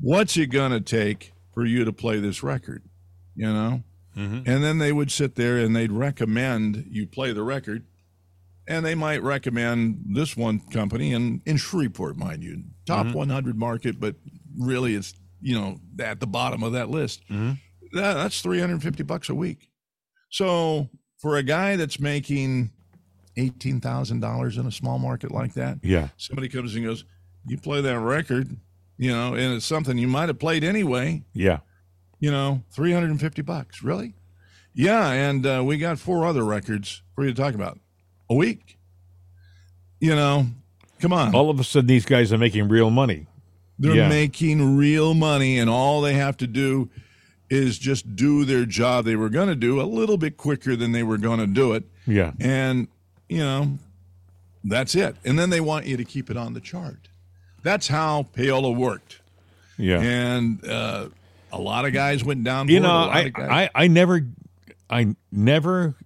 What's 0.00 0.36
it 0.36 0.46
going 0.46 0.72
to 0.72 0.80
take 0.80 1.32
for 1.54 1.64
you 1.64 1.84
to 1.84 1.92
play 1.92 2.20
this 2.20 2.42
record? 2.42 2.84
You 3.34 3.52
know. 3.52 3.82
Mm-hmm. 4.16 4.50
And 4.50 4.64
then 4.64 4.78
they 4.78 4.92
would 4.92 5.12
sit 5.12 5.34
there 5.34 5.58
and 5.58 5.76
they'd 5.76 5.92
recommend 5.92 6.86
you 6.90 7.06
play 7.06 7.32
the 7.32 7.42
record, 7.42 7.84
and 8.66 8.84
they 8.84 8.94
might 8.94 9.22
recommend 9.22 10.04
this 10.08 10.36
one 10.36 10.58
company 10.58 11.12
in 11.12 11.42
in 11.44 11.58
Shreveport, 11.58 12.16
mind 12.16 12.42
you, 12.42 12.64
top 12.86 13.06
mm-hmm. 13.06 13.16
100 13.16 13.58
market, 13.58 14.00
but 14.00 14.16
really 14.58 14.94
it's 14.94 15.14
you 15.42 15.54
know 15.54 15.78
at 16.00 16.20
the 16.20 16.26
bottom 16.26 16.62
of 16.62 16.72
that 16.72 16.88
list. 16.88 17.22
Mm-hmm. 17.28 17.52
That, 17.92 18.14
that's 18.14 18.40
350 18.40 19.02
bucks 19.02 19.28
a 19.28 19.34
week. 19.34 19.68
So 20.30 20.88
for 21.18 21.36
a 21.36 21.42
guy 21.42 21.76
that's 21.76 22.00
making 22.00 22.70
eighteen 23.36 23.80
thousand 23.80 24.20
dollars 24.20 24.56
in 24.56 24.66
a 24.66 24.72
small 24.72 24.98
market 24.98 25.30
like 25.30 25.54
that, 25.54 25.78
Yeah. 25.82 26.08
somebody 26.16 26.48
comes 26.48 26.74
and 26.74 26.84
goes, 26.84 27.04
"You 27.46 27.58
play 27.58 27.80
that 27.82 27.98
record, 27.98 28.56
you 28.96 29.10
know, 29.10 29.34
and 29.34 29.54
it's 29.54 29.66
something 29.66 29.98
you 29.98 30.08
might 30.08 30.28
have 30.28 30.38
played 30.38 30.64
anyway." 30.64 31.22
Yeah. 31.32 31.58
you 32.18 32.30
know, 32.30 32.62
350 32.70 33.42
bucks. 33.42 33.82
Really? 33.82 34.14
Yeah. 34.74 35.10
And 35.10 35.46
uh, 35.46 35.62
we 35.64 35.78
got 35.78 35.98
four 35.98 36.24
other 36.26 36.44
records 36.44 37.02
for 37.14 37.24
you 37.24 37.32
to 37.32 37.42
talk 37.42 37.54
about 37.54 37.78
a 38.30 38.34
week. 38.34 38.78
You 40.00 40.14
know, 40.14 40.46
come 41.00 41.12
on. 41.12 41.34
All 41.34 41.50
of 41.50 41.58
a 41.60 41.64
sudden, 41.64 41.86
these 41.86 42.04
guys 42.06 42.32
are 42.32 42.38
making 42.38 42.68
real 42.68 42.90
money. 42.90 43.26
They're 43.78 43.94
yeah. 43.94 44.08
making 44.08 44.76
real 44.76 45.14
money, 45.14 45.58
and 45.58 45.68
all 45.68 46.00
they 46.00 46.14
have 46.14 46.36
to 46.38 46.46
do 46.46 46.90
is 47.50 47.78
just 47.78 48.16
do 48.16 48.44
their 48.44 48.64
job 48.64 49.04
they 49.04 49.16
were 49.16 49.28
going 49.28 49.48
to 49.48 49.54
do 49.54 49.80
a 49.80 49.84
little 49.84 50.16
bit 50.16 50.36
quicker 50.36 50.74
than 50.74 50.92
they 50.92 51.02
were 51.02 51.18
going 51.18 51.38
to 51.38 51.46
do 51.46 51.72
it. 51.74 51.84
Yeah. 52.06 52.32
And, 52.40 52.88
you 53.28 53.38
know, 53.38 53.78
that's 54.64 54.94
it. 54.94 55.16
And 55.24 55.38
then 55.38 55.50
they 55.50 55.60
want 55.60 55.86
you 55.86 55.96
to 55.96 56.04
keep 56.04 56.30
it 56.30 56.36
on 56.36 56.54
the 56.54 56.60
chart. 56.60 57.08
That's 57.66 57.88
how 57.88 58.28
payola 58.32 58.72
worked. 58.74 59.20
Yeah. 59.76 59.98
And 60.00 60.64
uh, 60.64 61.08
a 61.50 61.60
lot 61.60 61.84
of 61.84 61.92
guys 61.92 62.22
went 62.22 62.44
down. 62.44 62.68
you 62.68 62.80
for 62.80 62.86
it, 62.86 62.88
a 62.88 62.88
know, 62.88 62.94
I, 62.94 63.32
I, 63.64 63.70
I 63.74 63.88
never, 63.88 64.24
I 64.88 65.16
never 65.32 65.96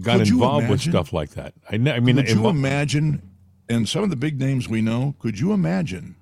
got 0.00 0.20
Could 0.20 0.28
involved 0.28 0.70
with 0.70 0.80
stuff 0.80 1.12
like 1.12 1.32
that. 1.32 1.52
I, 1.70 1.76
ne- 1.76 1.92
I 1.92 2.00
mean, 2.00 2.16
Could 2.16 2.30
you 2.30 2.36
invo- 2.36 2.48
imagine? 2.48 3.20
And 3.68 3.86
some 3.86 4.04
of 4.04 4.08
the 4.10 4.16
big 4.16 4.40
names 4.40 4.70
we 4.70 4.80
know. 4.80 5.14
Could 5.18 5.38
you 5.38 5.52
imagine 5.52 6.16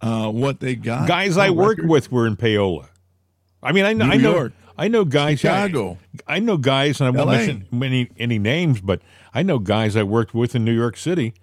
uh, 0.00 0.30
what 0.30 0.60
they 0.60 0.76
got? 0.76 1.06
guys 1.06 1.36
I 1.36 1.50
worked 1.50 1.84
with 1.84 2.10
were 2.10 2.26
in 2.26 2.36
payola. 2.36 2.88
I 3.62 3.72
mean, 3.72 3.84
I 3.84 3.92
know, 3.92 4.06
New 4.06 4.12
I 4.12 4.16
know, 4.16 4.32
York. 4.32 4.52
I 4.78 4.88
know 4.88 5.04
guys. 5.04 5.40
Chicago. 5.40 5.98
I, 6.26 6.36
I 6.36 6.38
know 6.38 6.56
guys, 6.56 7.02
and 7.02 7.08
I 7.08 7.10
won't 7.10 7.26
LA. 7.28 7.36
mention 7.36 7.66
many 7.70 8.08
any 8.16 8.38
names, 8.38 8.80
but 8.80 9.02
I 9.34 9.42
know 9.42 9.58
guys 9.58 9.94
I 9.94 10.04
worked 10.04 10.32
with 10.32 10.54
in 10.54 10.64
New 10.64 10.72
York 10.74 10.96
City 10.96 11.34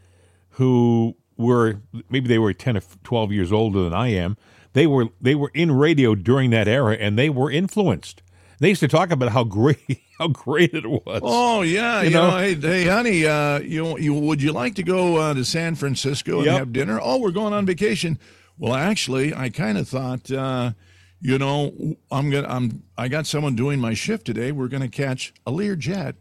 who 0.51 1.15
were 1.38 1.81
maybe 2.09 2.27
they 2.27 2.39
were 2.39 2.53
ten 2.53 2.77
or 2.77 2.81
twelve 3.03 3.31
years 3.31 3.51
older 3.51 3.83
than 3.83 3.93
I 3.93 4.09
am. 4.09 4.38
They 4.73 4.88
were 4.88 5.07
they 5.21 5.35
were 5.35 5.51
in 5.53 5.71
radio 5.71 6.13
during 6.15 6.49
that 6.51 6.67
era, 6.67 6.95
and 6.99 7.17
they 7.17 7.29
were 7.29 7.49
influenced. 7.51 8.21
They 8.59 8.69
used 8.69 8.79
to 8.81 8.88
talk 8.88 9.11
about 9.11 9.29
how 9.31 9.43
great 9.59 10.01
how 10.17 10.27
great 10.29 10.73
it 10.73 10.88
was. 10.88 11.21
Oh 11.23 11.61
yeah, 11.61 12.01
you, 12.01 12.09
You 12.09 12.13
know, 12.15 12.31
know? 12.31 12.38
hey, 12.38 12.55
hey, 12.55 12.85
honey, 12.85 13.25
uh, 13.25 13.59
you, 13.59 13.97
you 13.99 14.13
would 14.13 14.41
you 14.41 14.51
like 14.51 14.75
to 14.75 14.83
go 14.83 15.17
uh, 15.17 15.33
to 15.35 15.45
San 15.45 15.75
Francisco 15.75 16.38
and 16.38 16.45
Yep. 16.47 16.57
have 16.57 16.73
dinner? 16.73 16.99
Oh, 17.01 17.19
we're 17.19 17.31
going 17.31 17.53
on 17.53 17.65
vacation. 17.65 18.17
Well, 18.57 18.73
actually, 18.73 19.35
I 19.35 19.49
kind 19.49 19.77
of 19.77 19.88
thought, 19.88 20.31
uh, 20.31 20.71
you 21.21 21.38
know, 21.38 21.71
I'm 22.11 22.31
gonna, 22.31 22.47
I'm, 22.47 22.81
I 22.97 23.07
got 23.07 23.27
someone 23.27 23.55
doing 23.55 23.79
my 23.79 23.93
shift 23.93 24.25
today. 24.25 24.51
We're 24.51 24.67
gonna 24.69 24.88
catch 24.89 25.33
a 25.45 25.51
Lear 25.51 25.75
jet 25.75 26.15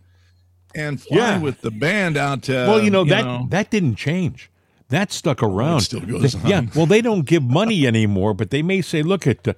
and 0.74 1.00
fly 1.00 1.16
Yeah. 1.16 1.38
with 1.40 1.62
the 1.62 1.70
band 1.70 2.18
out. 2.18 2.42
To, 2.44 2.52
well, 2.52 2.82
you 2.82 2.90
know 2.90 3.04
that 3.04 3.48
that 3.50 3.70
didn't 3.70 3.96
change. 3.96 4.50
That 4.88 5.10
stuck 5.10 5.42
around. 5.42 5.80
still 5.80 6.00
goes 6.00 6.34
They- 6.34 6.48
Yeah. 6.50 6.62
Well, 6.74 6.86
they 6.86 7.00
don't 7.00 7.26
give 7.26 7.42
money 7.42 7.86
anymore, 7.86 8.34
but 8.34 8.50
they 8.50 8.62
may 8.62 8.80
say, 8.82 9.02
"Look 9.02 9.26
at, 9.26 9.46
uh, 9.48 9.54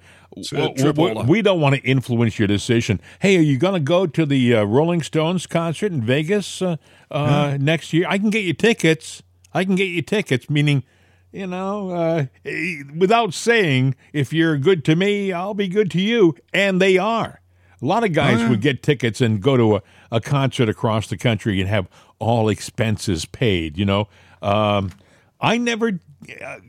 w- 0.51 0.73
w- 0.93 1.13
we 1.27 1.41
don't 1.43 1.61
want 1.61 1.75
to 1.75 1.81
influence 1.83 2.39
your 2.39 2.47
decision. 2.47 2.99
Hey, 3.19 3.37
are 3.37 3.41
you 3.41 3.57
going 3.57 3.75
to 3.75 3.79
go 3.79 4.07
to 4.07 4.25
the 4.25 4.55
uh, 4.55 4.63
Rolling 4.63 5.01
Stones 5.03 5.45
concert 5.45 5.91
in 5.91 6.01
Vegas 6.01 6.61
uh, 6.63 6.77
uh, 7.11 7.57
next 7.59 7.93
year? 7.93 8.05
I 8.09 8.17
can 8.17 8.31
get 8.31 8.43
you 8.43 8.53
tickets. 8.53 9.21
I 9.53 9.65
can 9.65 9.75
get 9.75 9.85
you 9.89 10.01
tickets." 10.01 10.49
Meaning, 10.49 10.83
you 11.31 11.45
know, 11.45 11.91
uh, 11.91 12.25
eh, 12.43 12.81
without 12.97 13.35
saying, 13.35 13.93
if 14.13 14.33
you're 14.33 14.57
good 14.57 14.83
to 14.85 14.95
me, 14.95 15.31
I'll 15.31 15.53
be 15.53 15.67
good 15.67 15.91
to 15.91 16.01
you, 16.01 16.35
and 16.55 16.81
they 16.81 16.97
are. 16.97 17.39
A 17.81 17.85
lot 17.85 18.03
of 18.03 18.13
guys 18.13 18.49
would 18.49 18.61
get 18.61 18.81
tickets 18.83 19.21
and 19.21 19.39
go 19.41 19.55
to 19.57 19.75
a, 19.77 19.81
a 20.11 20.19
concert 20.19 20.67
across 20.69 21.05
the 21.07 21.17
country 21.17 21.61
and 21.61 21.69
have 21.69 21.87
all 22.17 22.49
expenses 22.49 23.25
paid, 23.25 23.77
you 23.77 23.85
know. 23.85 24.07
Um, 24.41 24.89
I 25.41 25.57
never, 25.57 25.99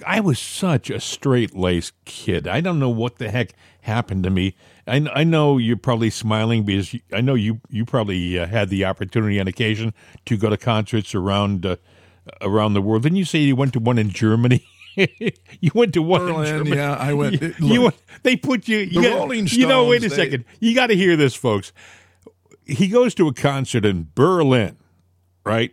I 0.06 0.20
was 0.20 0.38
such 0.38 0.90
a 0.90 1.00
straight 1.00 1.56
laced 1.56 1.92
kid. 2.04 2.46
I 2.46 2.60
don't 2.60 2.78
know 2.78 2.88
what 2.90 3.16
the 3.18 3.30
heck 3.30 3.52
happened 3.82 4.22
to 4.24 4.30
me. 4.30 4.54
I, 4.86 5.06
I 5.12 5.24
know 5.24 5.58
you're 5.58 5.76
probably 5.76 6.10
smiling 6.10 6.62
because 6.64 6.94
you, 6.94 7.00
I 7.12 7.20
know 7.20 7.34
you, 7.34 7.60
you 7.68 7.84
probably 7.84 8.38
uh, 8.38 8.46
had 8.46 8.68
the 8.68 8.84
opportunity 8.84 9.40
on 9.40 9.48
occasion 9.48 9.92
to 10.26 10.36
go 10.36 10.50
to 10.50 10.56
concerts 10.56 11.14
around 11.14 11.66
uh, 11.66 11.76
around 12.40 12.74
the 12.74 12.82
world. 12.82 13.02
Didn't 13.02 13.16
you 13.16 13.24
say 13.24 13.38
you 13.40 13.56
went 13.56 13.72
to 13.72 13.80
one 13.80 13.98
in 13.98 14.10
Germany? 14.10 14.64
you 14.96 15.70
went 15.74 15.94
to 15.94 16.02
one 16.02 16.28
in 16.28 16.44
Germany. 16.46 16.76
yeah, 16.76 16.94
I 16.94 17.12
went- 17.12 17.40
You, 17.40 17.54
look, 17.60 17.94
you 17.94 18.00
they 18.22 18.36
put 18.36 18.68
you. 18.68 18.78
You, 18.78 19.02
the 19.02 19.08
got- 19.08 19.18
Rolling 19.18 19.46
you 19.48 19.66
know, 19.66 19.86
wait 19.86 20.04
a 20.04 20.08
they- 20.08 20.14
second. 20.16 20.44
You 20.60 20.74
got 20.74 20.88
to 20.88 20.96
hear 20.96 21.16
this, 21.16 21.34
folks. 21.34 21.72
He 22.64 22.86
goes 22.88 23.14
to 23.16 23.26
a 23.26 23.34
concert 23.34 23.84
in 23.84 24.10
Berlin, 24.14 24.76
right? 25.44 25.72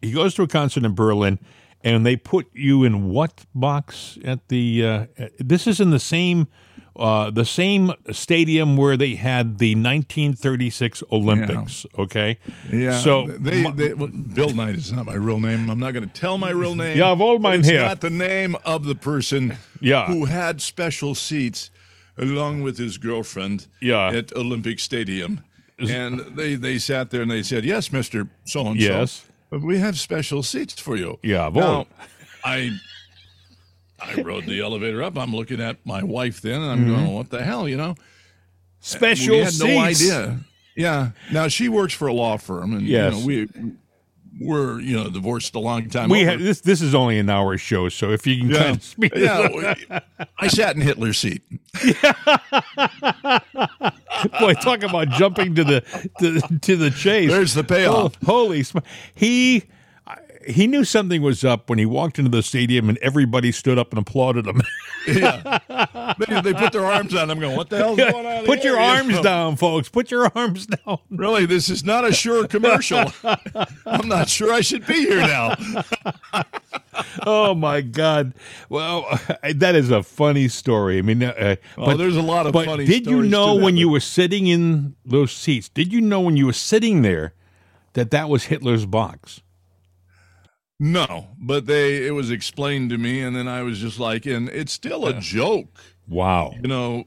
He 0.00 0.12
goes 0.12 0.34
to 0.34 0.42
a 0.42 0.48
concert 0.48 0.84
in 0.84 0.94
Berlin, 0.94 1.38
and 1.82 2.04
they 2.04 2.16
put 2.16 2.48
you 2.54 2.84
in 2.84 3.08
what 3.10 3.46
box 3.54 4.18
at 4.24 4.48
the? 4.48 4.84
Uh, 4.84 5.06
this 5.38 5.66
is 5.66 5.80
in 5.80 5.90
the 5.90 5.98
same, 5.98 6.46
uh, 6.96 7.30
the 7.30 7.44
same 7.44 7.92
stadium 8.10 8.76
where 8.76 8.96
they 8.96 9.14
had 9.14 9.58
the 9.58 9.74
1936 9.74 11.02
Olympics. 11.10 11.86
Okay, 11.98 12.38
Yeah. 12.72 12.98
So 12.98 13.26
they, 13.28 13.70
they 13.70 13.94
well, 13.94 14.08
Bill 14.08 14.50
Knight 14.54 14.74
is 14.76 14.92
not 14.92 15.06
my 15.06 15.14
real 15.14 15.40
name. 15.40 15.70
I'm 15.70 15.78
not 15.78 15.92
going 15.94 16.06
to 16.08 16.12
tell 16.20 16.38
my 16.38 16.50
real 16.50 16.74
name. 16.74 16.96
Jawohl, 16.98 17.40
but 17.40 17.50
mein 17.50 17.60
it's 17.60 17.68
Herr. 17.68 17.82
not 17.82 18.00
the 18.00 18.10
name 18.10 18.56
of 18.64 18.84
the 18.84 18.94
person 18.94 19.56
Yeah. 19.80 20.06
who 20.06 20.26
had 20.26 20.60
special 20.60 21.14
seats 21.14 21.70
along 22.18 22.62
with 22.62 22.76
his 22.78 22.98
girlfriend 22.98 23.66
Yeah. 23.80 24.08
at 24.10 24.32
Olympic 24.36 24.78
Stadium. 24.80 25.40
And 25.78 26.20
they, 26.36 26.56
they 26.56 26.76
sat 26.78 27.08
there 27.10 27.22
and 27.22 27.30
they 27.30 27.42
said, 27.42 27.64
Yes, 27.64 27.88
Mr. 27.88 28.28
So 28.44 28.66
and 28.66 28.78
so. 28.78 28.86
Yes. 28.86 29.24
But 29.50 29.62
we 29.62 29.78
have 29.78 29.98
special 29.98 30.42
seats 30.42 30.80
for 30.80 30.96
you. 30.96 31.18
Jawohl. 31.22 31.54
Now, 31.54 31.86
I 32.44 32.70
I 34.00 34.22
rode 34.22 34.46
the 34.46 34.60
elevator 34.60 35.02
up. 35.02 35.18
I'm 35.18 35.34
looking 35.34 35.60
at 35.60 35.84
my 35.84 36.02
wife 36.02 36.40
then, 36.40 36.62
and 36.62 36.70
I'm 36.70 36.78
mm-hmm. 36.80 36.94
going, 36.94 37.14
What 37.14 37.30
the 37.30 37.42
hell, 37.42 37.68
you 37.68 37.76
know? 37.76 37.96
special 38.80 39.34
we 39.34 39.42
had 39.42 39.52
seats. 39.52 39.64
no 39.64 39.78
idea. 39.78 40.40
Yeah. 40.76 41.10
Now 41.32 41.48
she 41.48 41.68
works 41.68 41.92
for 41.92 42.08
a 42.08 42.14
law 42.14 42.38
firm, 42.38 42.72
and 42.72 42.86
Yes. 42.86 43.12
you 43.12 43.20
know, 43.20 43.26
we 43.26 43.48
we're 44.40 44.80
you 44.80 44.96
know 44.96 45.10
divorced 45.10 45.54
a 45.54 45.58
long 45.58 45.90
time. 45.90 46.08
We 46.08 46.22
over. 46.22 46.30
have 46.30 46.40
this. 46.40 46.62
This 46.62 46.80
is 46.80 46.94
only 46.94 47.18
an 47.18 47.28
hour 47.28 47.58
show, 47.58 47.88
so 47.88 48.10
if 48.10 48.26
you 48.26 48.38
can 48.38 48.50
yeah. 48.50 48.58
kind 48.58 48.76
of 48.76 48.82
speed 48.82 49.12
yeah. 49.14 50.00
I 50.38 50.48
sat 50.48 50.76
in 50.76 50.82
Hitler's 50.82 51.18
seat. 51.18 51.42
Boy, 54.40 54.54
talk 54.54 54.82
about 54.82 55.08
jumping 55.10 55.54
to 55.54 55.64
the 55.64 55.80
to, 56.20 56.58
to 56.58 56.76
the 56.76 56.90
chase. 56.90 57.30
There's 57.30 57.54
the 57.54 57.64
payoff. 57.64 58.16
Oh, 58.22 58.26
holy 58.26 58.62
sm- 58.62 58.78
he 59.14 59.64
he 60.46 60.66
knew 60.66 60.84
something 60.84 61.22
was 61.22 61.44
up 61.44 61.68
when 61.68 61.78
he 61.78 61.86
walked 61.86 62.18
into 62.18 62.30
the 62.30 62.42
stadium 62.42 62.88
and 62.88 62.98
everybody 62.98 63.52
stood 63.52 63.78
up 63.78 63.90
and 63.90 63.98
applauded 63.98 64.46
him. 64.46 64.62
Yeah. 65.06 65.58
they, 66.18 66.40
they 66.40 66.54
put 66.54 66.72
their 66.72 66.84
arms 66.84 67.14
on. 67.14 67.30
I'm 67.30 67.40
going. 67.40 67.56
What 67.56 67.70
the 67.70 67.78
hell's 67.78 67.98
going 67.98 68.26
on? 68.26 68.44
Put 68.44 68.60
here?" 68.60 68.72
your 68.72 68.80
arms 68.80 69.20
down, 69.20 69.56
folks. 69.56 69.88
Put 69.88 70.10
your 70.10 70.30
arms 70.34 70.66
down. 70.66 70.98
Really, 71.10 71.46
this 71.46 71.68
is 71.68 71.84
not 71.84 72.04
a 72.06 72.12
sure 72.12 72.46
commercial. 72.46 73.04
I'm 73.86 74.08
not 74.08 74.28
sure 74.28 74.52
I 74.52 74.60
should 74.60 74.86
be 74.86 74.94
here 75.06 75.20
now. 75.20 75.54
Oh 77.24 77.54
my 77.54 77.80
God! 77.80 78.34
Well, 78.68 79.06
that 79.54 79.74
is 79.74 79.90
a 79.90 80.02
funny 80.02 80.48
story. 80.48 80.98
I 80.98 81.02
mean, 81.02 81.22
uh, 81.22 81.56
Oh, 81.78 81.86
but 81.86 81.96
there's 81.96 82.16
a 82.16 82.22
lot 82.22 82.46
of 82.46 82.52
but 82.52 82.66
funny. 82.66 82.84
did 82.84 83.06
you 83.06 83.22
know 83.22 83.54
when 83.54 83.76
you 83.76 83.88
were 83.88 84.00
sitting 84.00 84.46
in 84.48 84.96
those 85.04 85.32
seats? 85.32 85.68
Did 85.68 85.92
you 85.92 86.00
know 86.00 86.20
when 86.20 86.36
you 86.36 86.46
were 86.46 86.52
sitting 86.52 87.02
there 87.02 87.32
that 87.94 88.10
that 88.10 88.28
was 88.28 88.44
Hitler's 88.44 88.86
box? 88.86 89.40
No, 90.82 91.28
but 91.38 91.66
they 91.66 92.06
it 92.06 92.12
was 92.12 92.30
explained 92.30 92.88
to 92.90 92.98
me, 92.98 93.20
and 93.20 93.36
then 93.36 93.46
I 93.46 93.62
was 93.62 93.78
just 93.78 94.00
like, 94.00 94.24
and 94.24 94.48
it's 94.48 94.72
still 94.72 95.06
a 95.06 95.12
joke. 95.12 95.78
Wow. 96.08 96.54
you 96.60 96.68
know, 96.68 97.04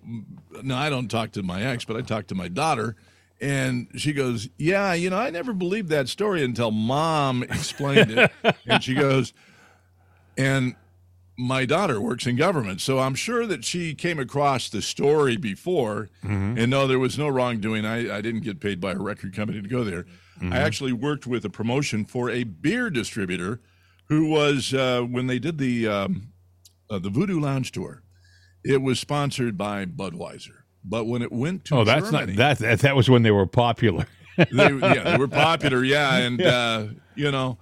no, 0.61 0.78
I 0.78 0.89
don't 0.89 1.09
talk 1.09 1.32
to 1.34 1.43
my 1.43 1.63
ex, 1.63 1.84
but 1.84 1.97
I 1.97 2.01
talk 2.01 2.28
to 2.28 2.36
my 2.36 2.47
daughter. 2.47 2.95
And 3.41 3.89
she 3.97 4.13
goes, 4.13 4.47
Yeah, 4.57 4.93
you 4.93 5.09
know, 5.09 5.17
I 5.17 5.30
never 5.30 5.51
believed 5.51 5.89
that 5.89 6.07
story 6.07 6.43
until 6.43 6.71
mom 6.71 7.43
explained 7.43 8.11
it. 8.11 8.32
and 8.65 8.82
she 8.82 8.93
goes, 8.93 9.34
And 10.38 10.76
my 11.36 11.65
daughter 11.65 11.99
works 11.99 12.26
in 12.26 12.38
government. 12.38 12.80
So 12.80 12.99
I'm 12.99 13.15
sure 13.15 13.45
that 13.47 13.65
she 13.65 13.95
came 13.95 14.19
across 14.19 14.69
the 14.69 14.82
story 14.82 15.36
before. 15.36 16.09
Mm-hmm. 16.24 16.59
And 16.59 16.71
no, 16.71 16.88
there 16.88 16.99
was 16.99 17.17
no 17.17 17.28
wrongdoing. 17.28 17.86
I, 17.86 18.17
I 18.17 18.21
didn't 18.21 18.41
get 18.41 18.61
paid 18.61 18.80
by 18.80 18.93
a 18.93 18.97
record 18.97 19.36
company 19.36 19.61
to 19.61 19.67
go 19.67 19.84
there. 19.84 20.05
I 20.42 20.58
actually 20.58 20.94
worked 20.94 21.26
with 21.26 21.46
a 21.46 21.50
promotion 21.50 22.06
for 22.06 22.30
a 22.30 22.44
beer 22.44 22.90
distributor 22.90 23.62
who 24.10 24.28
was, 24.28 24.74
uh, 24.74 25.02
when 25.02 25.28
they 25.28 25.40
did 25.40 25.58
the, 25.58 25.88
um, 25.88 26.34
uh, 26.90 27.00
the 27.00 27.10
Voodoo 27.10 27.40
Lounge 27.40 27.72
tour, 27.72 28.04
it 28.64 28.82
was 28.82 29.00
sponsored 29.00 29.58
by 29.58 29.86
Budweiser. 29.86 30.64
But 30.84 31.06
when 31.06 31.22
it 31.22 31.32
went 31.32 31.66
to 31.66 31.78
Oh, 31.78 31.84
that's 31.86 32.12
Germany, 32.12 32.34
not 32.34 32.58
that, 32.58 32.60
that. 32.60 32.80
That 32.80 32.96
was 32.96 33.10
when 33.10 33.24
they 33.24 33.32
were 33.32 33.46
popular. 33.46 34.06
they, 34.38 34.74
yeah, 34.74 35.12
they 35.12 35.18
were 35.18 35.28
popular, 35.28 35.84
yeah, 35.84 36.18
and 36.18 36.42
uh, 36.42 36.88
you 37.16 37.32
know, 37.32 37.58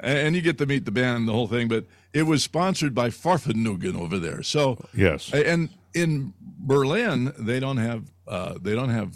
and, 0.00 0.18
and 0.18 0.36
you 0.36 0.42
get 0.42 0.58
to 0.58 0.66
meet 0.66 0.84
the 0.84 0.90
band 0.90 1.18
and 1.18 1.28
the 1.28 1.32
whole 1.32 1.46
thing. 1.46 1.68
But 1.68 1.84
it 2.12 2.24
was 2.24 2.42
sponsored 2.42 2.94
by 2.94 3.10
Fahrvergnügen 3.10 3.94
over 3.94 4.18
there. 4.18 4.42
So 4.42 4.84
yes. 4.94 5.32
and 5.32 5.68
in 5.92 6.32
Berlin, 6.40 7.32
they 7.38 7.60
don't 7.60 7.76
have 7.76 8.10
uh, 8.26 8.54
they 8.60 8.74
don't 8.74 8.88
have 8.88 9.14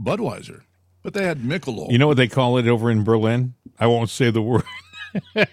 Budweiser, 0.00 0.62
but 1.02 1.14
they 1.14 1.24
had 1.24 1.38
Michelob. 1.40 1.90
You 1.90 1.98
know 1.98 2.06
what 2.08 2.16
they 2.16 2.28
call 2.28 2.58
it 2.58 2.66
over 2.66 2.90
in 2.90 3.04
Berlin? 3.04 3.54
I 3.78 3.86
won't 3.86 4.10
say 4.10 4.30
the 4.30 4.42
word. 4.42 4.62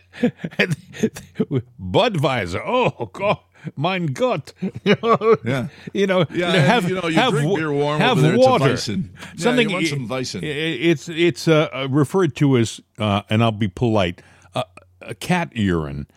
Budweiser. 1.80 2.62
Oh 2.66 3.10
God, 3.14 3.38
mein 3.76 4.08
Gott. 4.08 4.54
You 4.84 4.96
know, 5.04 5.38
Yeah. 5.44 5.68
you 5.94 6.08
know, 6.08 6.26
Yeah, 6.32 6.52
have 6.52 6.90
you 6.90 6.96
know, 6.96 7.08
you 7.08 7.16
have 7.16 7.32
drink 7.34 7.56
beer 7.56 7.72
warm 7.72 8.00
have 8.00 8.18
over 8.18 8.22
there, 8.22 8.36
it's 8.36 8.46
water. 8.46 8.66
Weissen. 8.66 9.10
Yeah, 9.14 9.32
you 9.34 9.40
Something 9.40 9.72
want 9.72 9.88
some 9.88 10.08
Weissen. 10.08 10.42
It's 10.44 11.10
it's 11.10 11.48
uh, 11.48 11.88
referred 11.90 12.36
to 12.38 12.58
as, 12.58 12.82
uh, 13.00 13.24
and 13.30 13.44
I'll 13.44 13.52
be 13.52 13.68
polite, 13.68 14.22
uh, 14.54 14.64
a 15.02 15.16
cat 15.16 15.56
urine. 15.56 16.08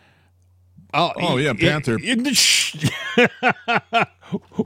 Uh, 0.93 1.13
Oh, 1.15 1.37
yeah, 1.37 1.53
Panther. 1.53 1.97
it-. 2.03 2.37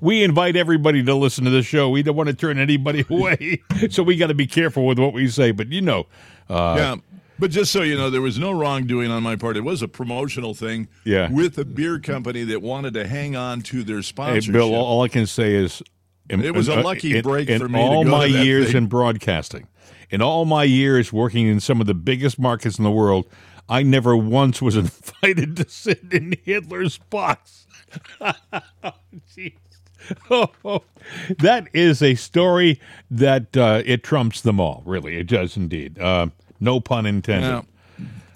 We 0.01 0.23
invite 0.23 0.55
everybody 0.55 1.03
to 1.03 1.15
listen 1.15 1.43
to 1.45 1.49
the 1.49 1.63
show. 1.63 1.89
We 1.89 2.03
don't 2.03 2.15
want 2.15 2.27
to 2.29 2.35
turn 2.35 2.57
anybody 2.57 3.05
away, 3.09 3.61
so 3.89 4.03
we 4.03 4.15
got 4.17 4.27
to 4.27 4.33
be 4.33 4.47
careful 4.47 4.85
with 4.85 4.99
what 4.99 5.13
we 5.13 5.27
say. 5.27 5.51
But 5.51 5.71
you 5.71 5.81
know, 5.81 6.07
uh, 6.49 6.75
yeah. 6.77 6.95
But 7.37 7.51
just 7.51 7.71
so 7.73 7.81
you 7.81 7.97
know, 7.97 8.09
there 8.09 8.21
was 8.21 8.39
no 8.39 8.51
wrongdoing 8.51 9.11
on 9.11 9.21
my 9.21 9.35
part. 9.35 9.57
It 9.57 9.65
was 9.65 9.81
a 9.81 9.89
promotional 9.89 10.53
thing 10.53 10.87
Yeah. 11.03 11.29
with 11.29 11.57
a 11.57 11.65
beer 11.65 11.99
company 11.99 12.43
that 12.45 12.61
wanted 12.61 12.93
to 12.93 13.05
hang 13.07 13.35
on 13.35 13.61
to 13.63 13.83
their 13.83 13.97
Hey, 13.97 14.01
sponsorship. 14.03 14.53
Bill, 14.53 14.73
all, 14.73 15.01
I 15.01 15.09
can 15.09 15.27
say 15.27 15.53
is 15.55 15.83
It 16.29 16.53
was 16.55 16.69
a 16.69 16.79
lucky 16.81 17.17
in- 17.17 17.23
break 17.23 17.49
in 17.49 17.59
for 17.59 17.67
me 17.67 17.77
all 17.79 18.05
my 18.05 18.23
years 18.25 18.67
thing. 18.67 18.77
in 18.83 18.85
broadcasting, 18.87 19.67
in 20.09 20.21
all 20.21 20.45
my 20.45 20.63
years 20.63 21.11
working 21.11 21.45
in 21.47 21.59
some 21.59 21.81
of 21.81 21.87
the 21.87 21.93
biggest 21.93 22.39
markets 22.39 22.77
in 22.77 22.85
the 22.85 22.91
world, 22.91 23.27
I 23.67 23.83
never 23.83 24.15
once 24.15 24.61
was 24.61 24.75
invited 24.77 25.57
to 25.57 25.65
sit 25.67 26.03
in 26.13 26.35
Hitler's 26.45 26.97
box. 26.99 27.64
Jeez. 29.35 29.53
that 31.39 31.67
is 31.73 32.01
a 32.01 32.15
story 32.15 32.79
that 33.09 33.57
uh, 33.57 33.81
it 33.85 34.03
trumps 34.03 34.41
them 34.41 34.59
all. 34.59 34.83
Really, 34.85 35.17
it 35.17 35.27
does 35.27 35.57
indeed. 35.57 35.99
Uh, 35.99 36.27
no 36.59 36.79
pun 36.79 37.05
intended. 37.05 37.47
Yeah. 37.47 37.61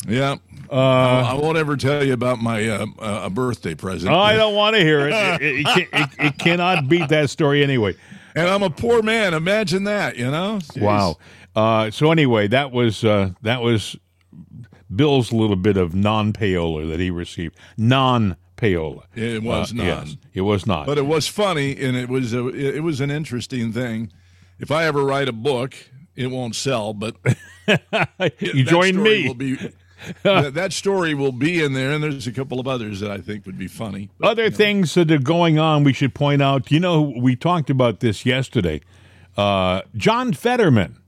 Yeah. 0.08 0.36
I 0.72 1.34
won't 1.34 1.58
ever 1.58 1.76
tell 1.76 2.04
you 2.04 2.14
about 2.14 2.40
my 2.40 2.68
uh, 2.68 2.86
uh, 3.00 3.30
birthday 3.30 3.76
present. 3.76 4.14
I 4.14 4.36
don't 4.36 4.56
want 4.56 4.76
to 4.76 4.82
hear 4.82 5.08
it. 5.08 5.14
It, 5.42 5.42
it, 5.42 5.68
it, 5.68 5.88
it, 5.94 6.10
it 6.20 6.38
cannot 6.38 6.88
beat 6.88 7.10
that 7.10 7.30
story 7.30 7.64
anyway. 7.64 7.96
and 8.36 8.48
I'm 8.48 8.64
a 8.64 8.70
poor 8.70 9.02
man. 9.02 9.34
Imagine 9.34 9.84
that, 9.86 10.18
you 10.18 10.30
know? 10.30 10.60
Jeez. 10.62 10.82
Wow. 10.82 11.18
Uh, 11.56 11.92
so 11.92 12.12
anyway, 12.12 12.48
that 12.48 12.72
was 12.72 13.04
uh, 13.04 13.32
that 13.42 13.62
was 13.62 13.96
Bill's 14.96 15.32
little 15.32 15.56
bit 15.56 15.78
of 15.78 15.94
non 15.96 16.34
payola 16.34 16.90
that 16.90 17.00
he 17.00 17.10
received. 17.10 17.58
Non 17.78 18.36
payola. 18.60 19.04
It 19.16 19.44
was 19.44 19.74
not. 19.74 19.86
Yes, 19.86 20.18
it 20.34 20.42
was 20.42 20.66
not. 20.66 20.86
But 20.86 20.98
it 20.98 21.06
was 21.06 21.28
funny, 21.28 21.76
and 21.82 21.96
it 21.96 22.10
was 22.10 22.34
a, 22.34 22.48
it 22.48 22.82
was 22.84 23.00
an 23.02 23.10
interesting 23.10 23.72
thing. 23.72 24.12
If 24.60 24.72
I 24.72 24.86
ever 24.86 25.04
write 25.04 25.30
a 25.30 25.34
book, 25.34 25.74
it 26.16 26.28
won't 26.28 26.56
sell, 26.56 26.94
but 26.94 27.16
you 28.40 28.64
join 28.66 28.94
story 28.94 29.02
me. 29.02 29.28
Will 29.28 29.34
be, 29.34 29.56
that, 30.24 30.54
that 30.54 30.74
story 30.74 31.14
will 31.14 31.32
be 31.32 31.64
in 31.64 31.74
there, 31.74 31.92
and 31.92 32.04
there's 32.04 32.28
a 32.28 32.32
couple 32.32 32.60
of 32.60 32.68
others 32.68 33.00
that 33.00 33.12
I 33.12 33.20
think 33.20 33.46
would 33.46 33.58
be 33.58 33.68
funny. 33.68 34.10
But, 34.20 34.32
Other 34.32 34.50
things 34.50 34.94
that 34.96 35.10
are 35.12 35.18
going 35.18 35.60
on, 35.60 35.84
we 35.84 35.94
should 35.94 36.14
point 36.14 36.42
out. 36.42 36.72
You 36.72 36.80
know, 36.80 37.14
we 37.18 37.36
talked 37.36 37.70
about 37.70 38.02
this 38.02 38.26
yesterday. 38.26 38.82
Uh, 39.38 39.82
John 39.96 40.34
Fetterman 40.34 40.99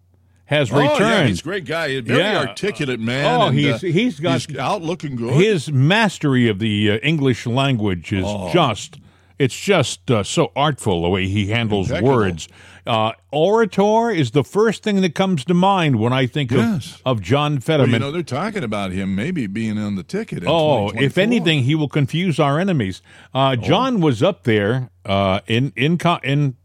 has 0.52 0.72
oh, 0.72 0.80
yeah, 1.00 1.26
he's 1.26 1.40
a 1.40 1.44
great 1.44 1.66
guy. 1.66 2.00
Very 2.02 2.20
Yeah. 2.20 2.40
articulate 2.48 3.00
man. 3.00 3.26
Oh, 3.26 3.48
and, 3.48 3.58
he's- 3.58 3.84
uh, 3.84 3.88
he's 3.88 4.20
got- 4.20 4.46
he's 4.46 4.58
out 4.58 4.82
looking 4.84 5.16
good. 5.16 5.34
His 5.34 5.72
mastery 5.72 6.48
of 6.50 6.60
the 6.60 6.92
uh, 6.92 6.98
English 6.98 7.48
language 7.48 8.12
is 8.14 8.26
Oh. 8.28 8.52
just. 8.54 8.98
It's 9.40 9.60
just 9.60 10.12
uh, 10.12 10.22
so 10.22 10.52
artful 10.56 11.02
the 11.02 11.10
way 11.10 11.28
he 11.28 11.48
handles 11.48 11.90
Impeccable. 11.90 12.14
words. 12.16 12.48
Uh, 12.86 13.14
orator 13.32 14.12
is 14.12 14.32
the 14.32 14.44
first 14.44 14.84
thing 14.84 15.02
that 15.02 15.16
comes 15.16 15.44
to 15.46 15.54
mind 15.56 15.96
when 15.96 16.14
I 16.14 16.28
think 16.28 16.52
Yes. 16.52 17.02
of, 17.06 17.18
of 17.18 17.22
John 17.24 17.54
Well, 17.54 17.62
Fetterman. 17.62 17.94
you 17.94 18.00
know, 18.00 18.12
they're 18.12 18.22
talking 18.22 18.64
about 18.64 18.92
him 18.92 19.16
maybe 19.16 19.48
being 19.48 19.80
on 19.80 19.96
the 19.96 20.04
ticket. 20.04 20.44
In 20.44 20.50
Oh, 20.50 20.90
if 20.92 21.18
anything, 21.18 21.64
he 21.64 21.74
will 21.74 21.88
confuse 21.88 22.40
our 22.40 22.60
enemies. 22.60 23.02
Uh, 23.34 23.56
John 23.56 24.00
was 24.00 24.22
up 24.22 24.44
there 24.44 24.92
uh, 25.06 25.40
in 25.48 25.74
in 25.76 25.98
in 26.24 26.56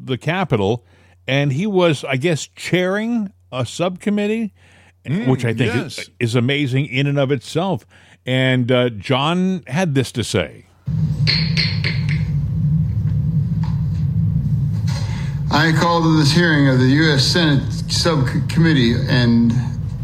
the 0.00 0.18
Capitol, 0.18 0.84
and 1.28 1.52
he 1.52 1.66
was, 1.66 2.04
I 2.04 2.16
guess, 2.16 2.48
chairing 2.56 3.32
a 3.52 3.66
subcommittee, 3.66 4.54
which 5.26 5.44
I 5.44 5.52
think 5.52 5.74
is, 5.74 5.98
yes. 5.98 6.10
is 6.18 6.34
amazing 6.34 6.86
in 6.86 7.06
and 7.06 7.18
of 7.18 7.30
itself. 7.30 7.86
And 8.26 8.72
uh, 8.72 8.88
John 8.88 9.62
had 9.66 9.94
this 9.94 10.10
to 10.12 10.24
say. 10.24 10.66
I 15.50 15.72
call 15.78 16.02
to 16.02 16.18
this 16.18 16.32
hearing 16.32 16.68
of 16.68 16.78
the 16.78 16.86
U.S. 16.86 17.24
Senate 17.24 17.72
Subcommittee 17.90 18.94
and 19.08 19.52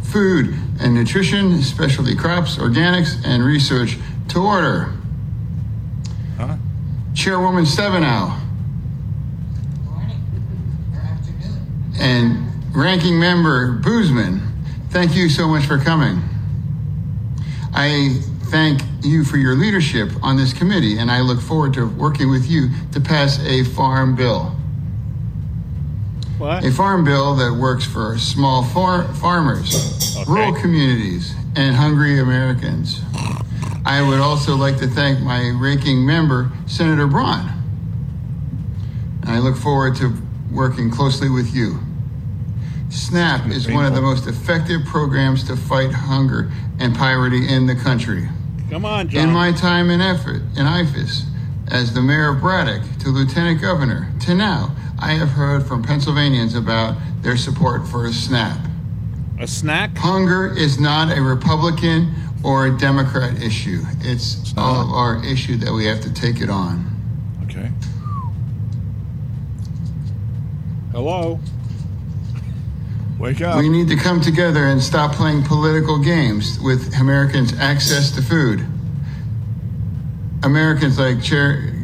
Food 0.03 0.55
and 0.81 0.95
Nutrition, 0.95 1.61
Specialty 1.62 2.14
Crops, 2.14 2.57
Organics, 2.57 3.16
and 3.25 3.43
Research 3.43 3.97
to 4.29 4.41
order. 4.41 4.93
Chairwoman 7.14 7.64
Stabenow. 7.64 8.43
And 11.99 12.51
Ranking 12.74 13.18
Member 13.18 13.78
Boozman, 13.80 14.40
thank 14.90 15.14
you 15.14 15.28
so 15.28 15.47
much 15.47 15.64
for 15.66 15.78
coming. 15.78 16.22
I 17.72 18.18
thank 18.45 18.82
you 19.03 19.24
for 19.24 19.36
your 19.36 19.55
leadership 19.55 20.11
on 20.22 20.36
this 20.36 20.53
committee, 20.53 20.99
and 20.99 21.11
I 21.11 21.20
look 21.20 21.40
forward 21.40 21.74
to 21.74 21.86
working 21.86 22.30
with 22.30 22.47
you 22.49 22.68
to 22.92 23.01
pass 23.01 23.38
a 23.45 23.64
farm 23.64 24.14
bill. 24.16 24.57
What? 26.38 26.64
A 26.64 26.70
farm 26.70 27.05
bill 27.05 27.36
that 27.36 27.53
works 27.53 27.84
for 27.84 28.18
small 28.18 28.64
far- 28.64 29.05
farmers, 29.14 30.16
rural 30.26 30.53
communities, 30.53 31.34
and 31.57 31.76
hungry 31.76 32.18
Americans. 32.18 33.01
I 33.86 34.03
would 34.03 34.20
also 34.20 34.57
like 34.57 34.78
to 34.78 34.86
thank 34.88 35.20
my 35.20 35.51
ranking 35.51 36.05
member, 36.05 36.51
Senator 36.66 37.07
Braun. 37.07 37.51
And 39.22 39.30
I 39.30 39.38
look 39.38 39.57
forward 39.57 39.95
to 39.97 40.11
working 40.55 40.90
closely 40.90 41.28
with 41.28 41.55
you. 41.55 41.78
SNAP 42.90 43.48
is 43.50 43.68
one 43.68 43.84
of 43.84 43.94
the 43.94 44.00
most 44.00 44.26
effective 44.26 44.84
programs 44.86 45.42
to 45.44 45.57
fight 45.57 45.90
hunger 45.90 46.50
and 46.78 46.94
poverty 46.94 47.48
in 47.48 47.66
the 47.66 47.74
country. 47.74 48.28
Come 48.70 48.84
on, 48.84 49.09
John. 49.09 49.28
In 49.28 49.34
my 49.34 49.52
time 49.52 49.90
and 49.90 50.00
effort 50.00 50.42
in 50.57 50.66
IFAS, 50.66 51.24
as 51.68 51.92
the 51.92 52.02
mayor 52.02 52.30
of 52.30 52.40
Braddock 52.40 52.82
to 53.00 53.09
lieutenant 53.09 53.61
governor 53.61 54.12
to 54.20 54.34
now, 54.34 54.74
I 55.00 55.12
have 55.14 55.30
heard 55.30 55.66
from 55.66 55.82
Pennsylvanians 55.82 56.55
about 56.55 56.96
their 57.22 57.36
support 57.36 57.86
for 57.88 58.07
a 58.07 58.12
SNAP. 58.12 58.59
a 59.40 59.46
snack? 59.46 59.96
Hunger 59.96 60.55
is 60.57 60.78
not 60.78 61.16
a 61.16 61.20
Republican 61.20 62.14
or 62.44 62.66
a 62.66 62.78
Democrat 62.78 63.42
issue. 63.42 63.80
It's 64.00 64.55
all 64.57 64.80
of 64.80 64.90
our 64.90 65.24
issue 65.24 65.57
that 65.57 65.72
we 65.72 65.86
have 65.86 66.00
to 66.02 66.12
take 66.12 66.40
it 66.40 66.50
on. 66.50 66.90
Okay. 67.44 67.70
Hello. 70.95 71.40
Wake 73.18 73.40
up. 73.40 73.59
We 73.59 73.68
need 73.68 73.88
to 73.88 73.97
come 73.97 74.20
together 74.20 74.68
and 74.68 74.80
stop 74.80 75.12
playing 75.12 75.42
political 75.42 75.99
games 75.99 76.61
with 76.61 76.97
Americans' 77.01 77.53
access 77.59 78.12
to 78.12 78.22
food. 78.22 78.64
Americans 80.45 80.97
like 80.97 81.20
Chair 81.20 81.74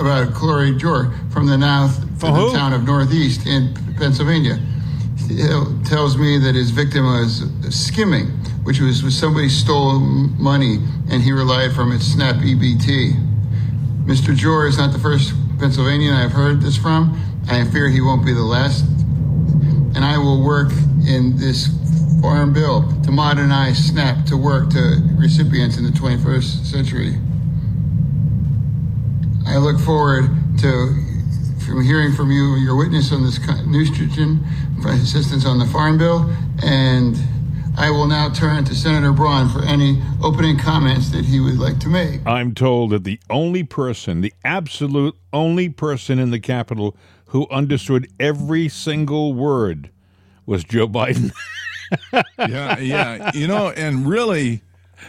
about 0.00 0.34
Corey 0.34 0.74
Jor 0.74 1.14
from 1.30 1.46
the 1.46 1.56
north 1.56 1.94
From 2.18 2.34
the 2.34 2.50
town 2.50 2.72
of 2.72 2.82
Northeast 2.82 3.46
in 3.46 3.72
Pennsylvania. 3.96 4.58
He 5.28 5.36
tells 5.84 6.18
me 6.18 6.38
that 6.38 6.56
his 6.56 6.72
victim 6.72 7.04
was 7.04 7.44
skimming, 7.70 8.30
which 8.64 8.80
was 8.80 9.00
when 9.00 9.12
somebody 9.12 9.48
stole 9.48 10.00
money 10.00 10.78
and 11.08 11.22
he 11.22 11.30
relied 11.30 11.72
from 11.72 11.92
its 11.92 12.06
SNAP 12.06 12.42
EBT. 12.42 13.12
Mr. 14.06 14.34
Jor 14.34 14.66
is 14.66 14.76
not 14.76 14.92
the 14.92 14.98
first 14.98 15.34
Pennsylvanian 15.60 16.14
I've 16.14 16.32
heard 16.32 16.60
this 16.60 16.76
from. 16.76 17.27
I 17.48 17.64
fear 17.70 17.88
he 17.88 18.00
won't 18.00 18.24
be 18.24 18.32
the 18.32 18.42
last 18.42 18.84
and 19.94 20.04
I 20.04 20.16
will 20.18 20.44
work 20.44 20.70
in 21.08 21.36
this 21.36 21.68
farm 22.20 22.52
bill 22.52 22.88
to 23.02 23.10
modernize 23.10 23.78
SNAP 23.86 24.26
to 24.26 24.36
work 24.36 24.70
to 24.70 25.02
recipients 25.16 25.76
in 25.76 25.84
the 25.84 25.90
21st 25.90 26.64
century. 26.64 27.18
I 29.46 29.56
look 29.56 29.80
forward 29.80 30.30
to 30.58 31.04
from 31.64 31.82
hearing 31.84 32.14
from 32.14 32.30
you 32.30 32.56
your 32.56 32.76
witness 32.76 33.12
on 33.12 33.24
this 33.24 33.38
nutrition 33.66 34.44
assistance 34.86 35.44
on 35.44 35.58
the 35.58 35.66
farm 35.66 35.98
bill, 35.98 36.30
and 36.62 37.16
I 37.76 37.90
will 37.90 38.06
now 38.06 38.30
turn 38.30 38.64
to 38.64 38.74
Senator 38.74 39.12
Braun 39.12 39.48
for 39.48 39.62
any 39.64 40.02
opening 40.22 40.58
comments 40.58 41.10
that 41.10 41.24
he 41.24 41.40
would 41.40 41.58
like 41.58 41.78
to 41.80 41.88
make. 41.88 42.26
I'm 42.26 42.54
told 42.54 42.90
that 42.90 43.04
the 43.04 43.20
only 43.30 43.64
person, 43.64 44.20
the 44.20 44.32
absolute 44.44 45.16
only 45.32 45.68
person 45.68 46.18
in 46.18 46.30
the 46.30 46.40
Capitol 46.40 46.96
who 47.28 47.46
understood 47.50 48.10
every 48.18 48.68
single 48.68 49.34
word 49.34 49.90
was 50.46 50.64
Joe 50.64 50.88
Biden. 50.88 51.32
yeah, 52.38 52.78
yeah. 52.78 53.30
You 53.34 53.46
know, 53.46 53.70
and 53.70 54.08
really, 54.08 54.62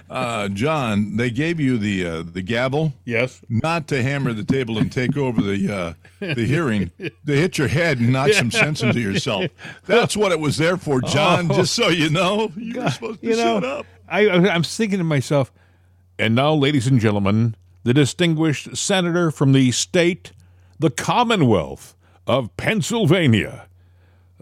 uh, 0.09 0.49
John, 0.49 1.17
they 1.17 1.29
gave 1.29 1.59
you 1.59 1.77
the 1.77 2.05
uh, 2.05 2.23
the 2.23 2.41
gavel 2.41 2.93
yes. 3.05 3.41
not 3.49 3.87
to 3.87 4.03
hammer 4.03 4.33
the 4.33 4.43
table 4.43 4.77
and 4.77 4.91
take 4.91 5.17
over 5.17 5.41
the 5.41 5.73
uh, 5.73 5.93
the 6.19 6.45
hearing. 6.45 6.91
To 6.99 7.11
hit 7.25 7.57
your 7.57 7.67
head 7.69 7.99
and 7.99 8.11
knock 8.11 8.31
some 8.33 8.51
sense 8.51 8.81
into 8.81 8.99
yourself. 8.99 9.45
That's 9.85 10.17
what 10.17 10.31
it 10.31 10.39
was 10.39 10.57
there 10.57 10.77
for, 10.77 11.01
John. 11.01 11.47
Just 11.47 11.73
so 11.73 11.87
you 11.87 12.09
know, 12.09 12.51
you 12.55 12.81
were 12.81 12.89
supposed 12.89 13.21
to 13.21 13.27
Oh. 13.27 13.31
You 13.31 13.37
know, 13.37 13.61
shut 13.61 13.63
up. 13.65 13.85
I- 14.07 14.29
I'm 14.29 14.63
thinking 14.63 14.97
to 14.97 15.03
myself, 15.03 15.51
and 16.17 16.35
now, 16.35 16.53
ladies 16.53 16.87
and 16.87 16.99
gentlemen, 16.99 17.55
the 17.83 17.93
distinguished 17.93 18.75
senator 18.75 19.31
from 19.31 19.53
the 19.53 19.71
state, 19.71 20.33
the 20.79 20.89
Commonwealth 20.89 21.95
of 22.29 22.55
Pennsylvania. 22.57 23.65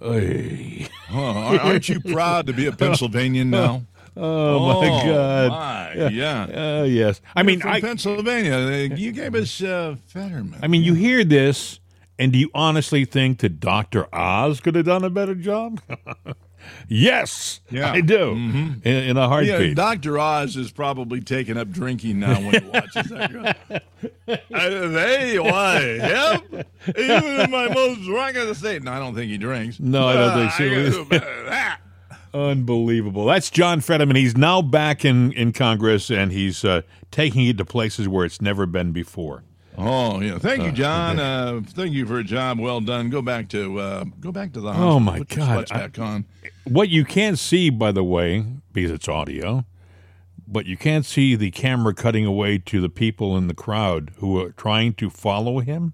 Ay. 0.02 0.88
Oh, 1.10 1.58
aren't 1.58 1.88
you 1.90 2.00
proud 2.02 2.48
to 2.48 2.54
be 2.54 2.68
a 2.68 2.72
Pennsylvanian 2.72 3.50
now? 3.50 3.84
Oh, 4.20 4.82
my 4.82 4.88
God. 5.06 5.52
my, 5.52 6.08
yeah. 6.10 6.80
Uh, 6.80 6.84
yes. 6.86 7.22
I 7.36 7.44
mean, 7.44 7.60
From 7.60 7.70
I, 7.70 7.82
Pennsylvania, 7.82 8.58
you 8.96 9.12
gave 9.12 9.36
us 9.36 9.62
uh, 9.62 9.96
Fetterman. 10.08 10.60
I 10.64 10.66
mean, 10.66 10.82
you 10.82 10.96
hear 10.96 11.24
this, 11.24 11.80
and 12.18 12.34
do 12.34 12.40
you 12.40 12.50
honestly 12.56 13.06
think 13.06 13.42
that 13.42 13.60
Dr. 13.60 14.08
Oz 14.12 14.60
could 14.60 14.74
have 14.74 14.86
done 14.88 15.04
a 15.04 15.12
better 15.12 15.36
job? 15.36 15.82
yes, 16.88 17.62
Yeah. 17.70 17.92
I 17.92 18.02
do. 18.02 18.32
In, 18.32 18.82
in 18.86 19.18
a 19.18 19.22
Yeah, 19.22 19.28
heartbeat. 19.28 19.76
Dr. 19.76 20.20
Oz 20.20 20.56
is 20.56 20.72
probably 20.72 21.22
taking 21.22 21.58
up 21.58 21.70
drinking 21.72 22.20
now 22.20 22.40
when 22.40 22.62
he 22.64 22.70
watches 22.70 23.10
that. 23.10 23.84
Uh, 24.28 24.38
hey, 24.50 25.40
why? 25.40 25.80
Him? 25.82 26.64
Even 26.98 27.40
in 27.42 27.52
my 27.52 27.68
most 27.70 28.02
drunken 28.04 28.54
state. 28.56 28.84
No, 28.84 28.92
I 28.92 29.00
don't 29.00 29.16
think 29.16 29.32
he 29.32 29.38
drinks. 29.38 29.80
No, 29.80 30.08
I 30.08 30.14
don't 30.14 30.52
think 30.52 30.94
so. 30.94 31.08
I 31.12 31.18
that. 31.50 31.80
Unbelievable. 32.34 33.26
That's 33.26 33.50
John 33.50 33.82
Fetterman. 33.82 34.16
He's 34.16 34.38
now 34.38 34.62
back 34.62 35.04
in, 35.06 35.32
in 35.34 35.54
Congress, 35.54 36.10
and 36.12 36.32
he's 36.32 36.64
uh, 36.64 36.82
taking 37.10 37.46
it 37.48 37.58
to 37.58 37.66
places 37.66 38.08
where 38.08 38.26
it's 38.26 38.42
never 38.42 38.66
been 38.66 38.92
before. 38.92 39.44
Oh 39.80 40.20
yeah, 40.22 40.40
thank 40.40 40.64
you, 40.64 40.72
John. 40.72 41.20
Uh, 41.20 41.62
thank 41.64 41.94
you 41.94 42.06
for 42.08 42.18
a 42.18 42.24
job 42.24 42.60
well 42.60 42.82
done. 42.82 43.10
Go 43.12 43.22
back 43.22 43.48
to 43.50 43.80
uh, 43.80 44.04
go 44.20 44.32
back 44.32 44.52
to 44.54 44.60
the 44.62 44.70
hospital. 44.70 44.94
Oh, 44.94 45.00
my 45.00 45.20
Put 45.20 45.30
God. 45.30 45.54
sweats 45.68 45.72
back 45.72 46.00
on. 46.00 46.26
What 46.66 46.90
you 46.90 47.06
can't 47.06 47.38
see, 47.38 47.70
by 47.70 47.92
the 47.92 48.04
way, 48.04 48.44
because 48.74 48.90
it's 48.90 49.08
audio, 49.08 49.66
but 50.48 50.66
you 50.66 50.78
can't 50.78 51.06
see 51.06 51.36
the 51.36 51.52
camera 51.52 51.94
cutting 51.94 52.26
away 52.26 52.58
to 52.58 52.82
the 52.82 52.90
people 52.90 53.38
in 53.38 53.48
the 53.48 53.54
crowd 53.54 54.14
who 54.18 54.42
are 54.42 54.50
trying 54.52 54.94
to 54.96 55.10
follow 55.12 55.60
him. 55.60 55.94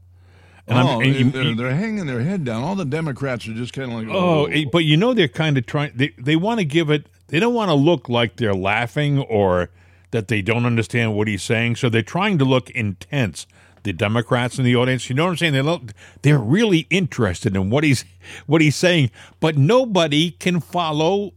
And 0.65 0.77
oh, 0.87 1.01
and 1.01 1.13
you- 1.15 1.29
they're, 1.29 1.53
they're 1.55 1.75
hanging 1.75 2.05
their 2.05 2.21
head 2.21 2.45
down. 2.45 2.63
All 2.63 2.75
the 2.75 2.85
Democrats 2.85 3.45
are 3.49 3.53
just 3.53 3.73
kind 3.73 3.91
of 3.91 3.97
like, 3.99 4.07
Oh, 4.09 4.45
eh, 4.45 4.63
but 4.71 4.85
you 4.85 4.95
know 4.95 5.13
they're 5.13 5.27
kind 5.27 5.57
of 5.57 5.65
trying. 5.65 5.91
They 5.93 6.13
they 6.17 6.37
want 6.37 6.59
to 6.61 6.65
give 6.65 6.89
it. 6.89 7.07
They 7.27 7.39
don't 7.41 7.53
want 7.53 7.67
to 7.69 7.75
look 7.75 8.07
like 8.07 8.37
they're 8.37 8.55
laughing 8.55 9.19
or 9.19 9.71
that 10.11 10.29
they 10.29 10.41
don't 10.41 10.65
understand 10.65 11.15
what 11.17 11.27
he's 11.27 11.43
saying. 11.43 11.75
So 11.75 11.89
they're 11.89 12.01
trying 12.01 12.37
to 12.37 12.45
look 12.45 12.69
intense. 12.69 13.45
The 13.83 13.93
Democrats 13.93 14.57
in 14.57 14.65
the 14.65 14.75
audience, 14.75 15.09
you 15.09 15.15
know 15.15 15.25
what 15.25 15.31
I'm 15.31 15.37
saying? 15.37 15.53
They 15.53 15.61
look, 15.61 15.93
they're 16.21 16.39
really 16.39 16.87
interested 16.89 17.55
in 17.55 17.69
what 17.69 17.83
he's 17.83 18.05
what 18.47 18.61
he's 18.61 18.75
saying, 18.75 19.11
but 19.39 19.57
nobody 19.57 20.31
can 20.31 20.61
follow 20.61 21.33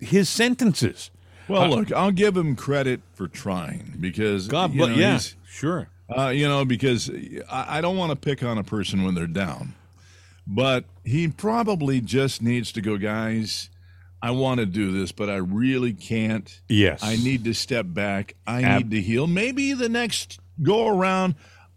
his 0.00 0.28
sentences. 0.28 1.10
Well, 1.48 1.68
look, 1.68 1.92
I'll 1.92 2.12
give 2.12 2.36
him 2.36 2.54
credit 2.54 3.00
for 3.12 3.26
trying 3.26 3.96
because 3.98 4.46
God, 4.46 4.72
you 4.72 4.80
but 4.80 4.96
yeah, 4.96 5.18
sure. 5.48 5.88
Uh, 6.16 6.28
you 6.28 6.46
know, 6.46 6.64
because 6.64 7.10
I, 7.50 7.78
I 7.78 7.80
don't 7.80 7.96
want 7.96 8.10
to 8.10 8.16
pick 8.16 8.42
on 8.42 8.56
a 8.58 8.64
person 8.64 9.02
when 9.02 9.14
they're 9.14 9.26
down, 9.26 9.74
but 10.46 10.84
he 11.04 11.28
probably 11.28 12.00
just 12.00 12.40
needs 12.40 12.72
to 12.72 12.80
go, 12.80 12.96
guys. 12.96 13.68
I 14.22 14.32
want 14.32 14.60
to 14.60 14.66
do 14.66 14.92
this, 14.92 15.12
but 15.12 15.30
I 15.30 15.36
really 15.36 15.94
can't. 15.94 16.60
Yes, 16.68 17.00
I 17.02 17.16
need 17.16 17.44
to 17.44 17.54
step 17.54 17.86
back. 17.88 18.34
I 18.46 18.62
Ab- 18.62 18.82
need 18.82 18.90
to 18.90 19.00
heal. 19.00 19.26
Maybe 19.26 19.72
the 19.72 19.88
next 19.88 20.38
go 20.62 20.88
around, 20.88 21.34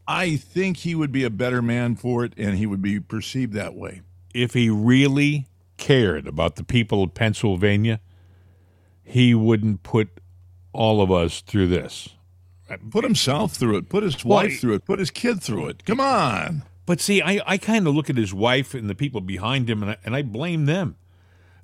I 0.08 0.36
think 0.36 0.78
he 0.78 0.96
would 0.96 1.12
be 1.12 1.24
a 1.24 1.30
better 1.30 1.62
man 1.62 1.96
for 1.96 2.26
it, 2.26 2.34
and 2.38 2.58
he 2.58 2.66
would 2.66 2.82
be 2.82 3.00
perceived 3.00 3.54
that 3.54 3.74
way. 3.76 4.02
if 4.34 4.54
he 4.54 4.68
really 4.70 5.48
cared 5.78 6.26
about 6.28 6.56
the 6.56 6.64
people 6.64 7.04
of 7.04 7.14
Pennsylvania, 7.14 8.00
he 9.04 9.34
wouldn't 9.36 9.84
put 9.84 10.10
all 10.72 11.02
of 11.02 11.12
us 11.12 11.42
through 11.42 11.68
this. 11.68 12.10
Put 12.90 13.04
himself 13.04 13.54
through 13.54 13.78
it. 13.78 13.90
Put 13.90 14.02
his 14.04 14.26
Well, 14.26 14.38
wife 14.44 14.60
through 14.60 14.74
it. 14.76 14.86
Put 14.86 14.98
his 15.00 15.12
kid 15.12 15.44
through 15.44 15.68
it. 15.68 15.86
Come 15.86 16.00
on. 16.00 16.64
But 16.88 17.00
see, 17.00 17.22
I, 17.22 17.40
I 17.46 17.58
kind 17.58 17.88
of 17.88 17.94
look 17.94 18.10
at 18.10 18.18
his 18.18 18.34
wife 18.34 18.74
and 18.74 18.90
the 18.90 18.96
people 18.96 19.22
behind 19.22 19.70
him, 19.70 19.84
and 19.84 19.92
I, 19.92 19.98
and 20.04 20.16
I 20.16 20.22
blame 20.24 20.66
them 20.66 20.96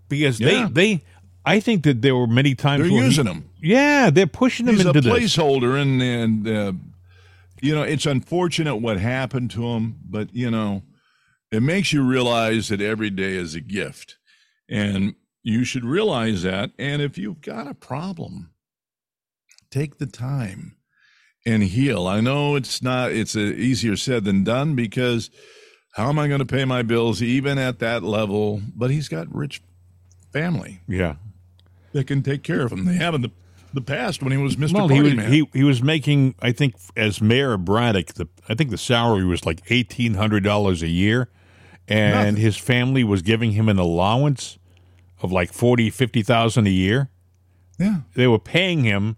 because 0.07 0.39
Yeah. 0.39 0.67
they 0.67 0.95
they 0.97 1.03
I 1.45 1.59
think 1.59 1.83
that 1.85 2.01
there 2.03 2.15
were 2.15 2.27
many 2.27 2.53
times 2.53 2.83
They're 2.83 2.91
where 2.91 3.01
he- 3.01 3.07
using 3.07 3.25
him. 3.25 3.45
Yeah, 3.61 4.11
they're 4.11 4.27
pushing 4.27 4.67
him 4.67 4.75
He's 4.75 4.85
a 4.85 4.89
into 4.89 5.01
this. 5.01 5.11
placeholder, 5.11 5.81
and 5.81 6.01
and 6.01 6.47
uh, 6.47 6.73
you 7.61 7.73
know 7.75 7.83
it's 7.83 8.05
unfortunate 8.05 8.77
what 8.77 8.99
happened 8.99 9.51
to 9.51 9.63
him, 9.67 9.99
but 10.07 10.33
you 10.33 10.49
know 10.51 10.83
it 11.51 11.61
makes 11.63 11.91
you 11.93 12.03
realize 12.03 12.69
that 12.69 12.81
every 12.81 13.09
day 13.09 13.33
is 13.35 13.55
a 13.55 13.61
gift, 13.61 14.17
and 14.69 15.15
you 15.43 15.63
should 15.63 15.85
realize 15.85 16.43
that. 16.43 16.71
And 16.77 17.01
if 17.01 17.17
you've 17.17 17.41
got 17.41 17.67
a 17.67 17.73
problem, 17.73 18.51
take 19.71 19.97
the 19.97 20.05
time 20.05 20.75
and 21.45 21.63
heal. 21.63 22.07
I 22.07 22.21
know 22.21 22.55
it's 22.55 22.81
not; 22.81 23.11
it's 23.11 23.35
easier 23.35 23.95
said 23.95 24.23
than 24.25 24.43
done 24.43 24.75
because 24.75 25.29
how 25.93 26.09
am 26.09 26.19
I 26.19 26.27
going 26.27 26.39
to 26.39 26.45
pay 26.45 26.65
my 26.65 26.81
bills 26.83 27.21
even 27.21 27.57
at 27.57 27.79
that 27.79 28.03
level? 28.03 28.61
But 28.75 28.91
he's 28.91 29.07
got 29.09 29.33
rich 29.33 29.61
family 30.31 30.81
Yeah. 30.87 31.15
that 31.93 32.05
can 32.05 32.21
take 32.21 32.43
care 32.43 32.61
of 32.61 32.71
him. 32.71 32.85
They 32.85 32.93
have 32.95 33.15
in 33.15 33.21
the 33.21 33.31
the 33.73 33.81
past 33.81 34.21
when 34.23 34.31
he 34.31 34.37
was 34.37 34.55
Mr. 34.55 34.73
Well, 34.73 34.87
Party 34.87 34.95
he 34.95 35.01
was 35.01 35.15
Man. 35.15 35.31
he, 35.31 35.49
he 35.53 35.63
was 35.63 35.81
making 35.83 36.35
I 36.41 36.51
think 36.51 36.75
as 36.97 37.21
mayor 37.21 37.53
of 37.53 37.65
Braddock, 37.65 38.13
the 38.15 38.27
I 38.47 38.55
think 38.55 38.69
the 38.71 38.77
salary 38.77 39.25
was 39.25 39.45
like 39.45 39.61
eighteen 39.69 40.15
hundred 40.15 40.43
dollars 40.43 40.81
a 40.81 40.87
year, 40.87 41.29
and 41.87 42.13
Nothing. 42.13 42.35
his 42.37 42.57
family 42.57 43.03
was 43.03 43.21
giving 43.21 43.51
him 43.51 43.69
an 43.69 43.77
allowance 43.79 44.57
of 45.21 45.31
like 45.31 45.53
forty 45.53 45.89
fifty 45.89 46.21
thousand 46.23 46.67
a 46.67 46.71
year. 46.71 47.09
yeah. 47.77 48.01
they 48.15 48.27
were 48.27 48.39
paying 48.39 48.83
him 48.83 49.17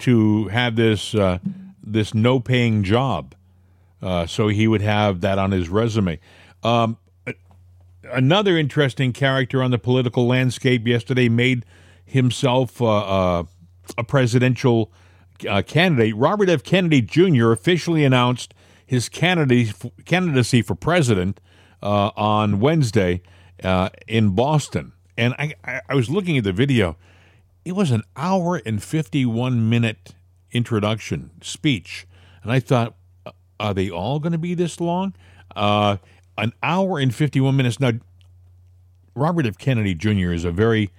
to 0.00 0.48
have 0.48 0.74
this 0.76 1.14
uh, 1.14 1.38
this 1.82 2.12
no 2.14 2.40
paying 2.40 2.82
job, 2.82 3.34
uh, 4.00 4.26
so 4.26 4.48
he 4.48 4.66
would 4.66 4.82
have 4.82 5.20
that 5.20 5.38
on 5.38 5.52
his 5.52 5.68
resume. 5.68 6.18
Um, 6.64 6.96
another 8.10 8.56
interesting 8.56 9.12
character 9.12 9.62
on 9.62 9.70
the 9.70 9.78
political 9.78 10.26
landscape 10.26 10.86
yesterday 10.86 11.28
made 11.28 11.64
himself 12.04 12.80
uh, 12.82 12.86
uh, 12.86 13.44
a 13.98 14.04
presidential 14.04 14.90
uh, 15.48 15.62
candidate. 15.62 16.16
Robert 16.16 16.48
F. 16.48 16.62
Kennedy 16.62 17.02
Jr. 17.02 17.52
officially 17.52 18.04
announced 18.04 18.54
his 18.86 19.08
candidacy 19.08 20.62
for 20.62 20.74
president 20.74 21.40
uh, 21.82 22.10
on 22.16 22.60
Wednesday 22.60 23.22
uh, 23.64 23.88
in 24.06 24.34
Boston, 24.34 24.92
and 25.16 25.34
I, 25.38 25.54
I, 25.64 25.80
I 25.88 25.94
was 25.94 26.10
looking 26.10 26.36
at 26.36 26.44
the 26.44 26.52
video 26.52 26.96
it 27.64 27.72
was 27.72 27.90
an 27.90 28.02
hour 28.16 28.60
and 28.64 28.82
51 28.82 29.68
minute 29.68 30.14
introduction 30.50 31.30
speech 31.40 32.06
and 32.42 32.52
i 32.52 32.60
thought 32.60 32.94
uh, 33.24 33.30
are 33.58 33.74
they 33.74 33.90
all 33.90 34.18
going 34.18 34.32
to 34.32 34.38
be 34.38 34.54
this 34.54 34.80
long 34.80 35.14
uh, 35.56 35.96
an 36.38 36.52
hour 36.62 36.98
and 36.98 37.14
51 37.14 37.56
minutes 37.56 37.80
now 37.80 37.92
robert 39.14 39.46
f 39.46 39.58
kennedy 39.58 39.94
jr 39.94 40.32
is 40.32 40.44
a 40.44 40.52
very 40.52 40.90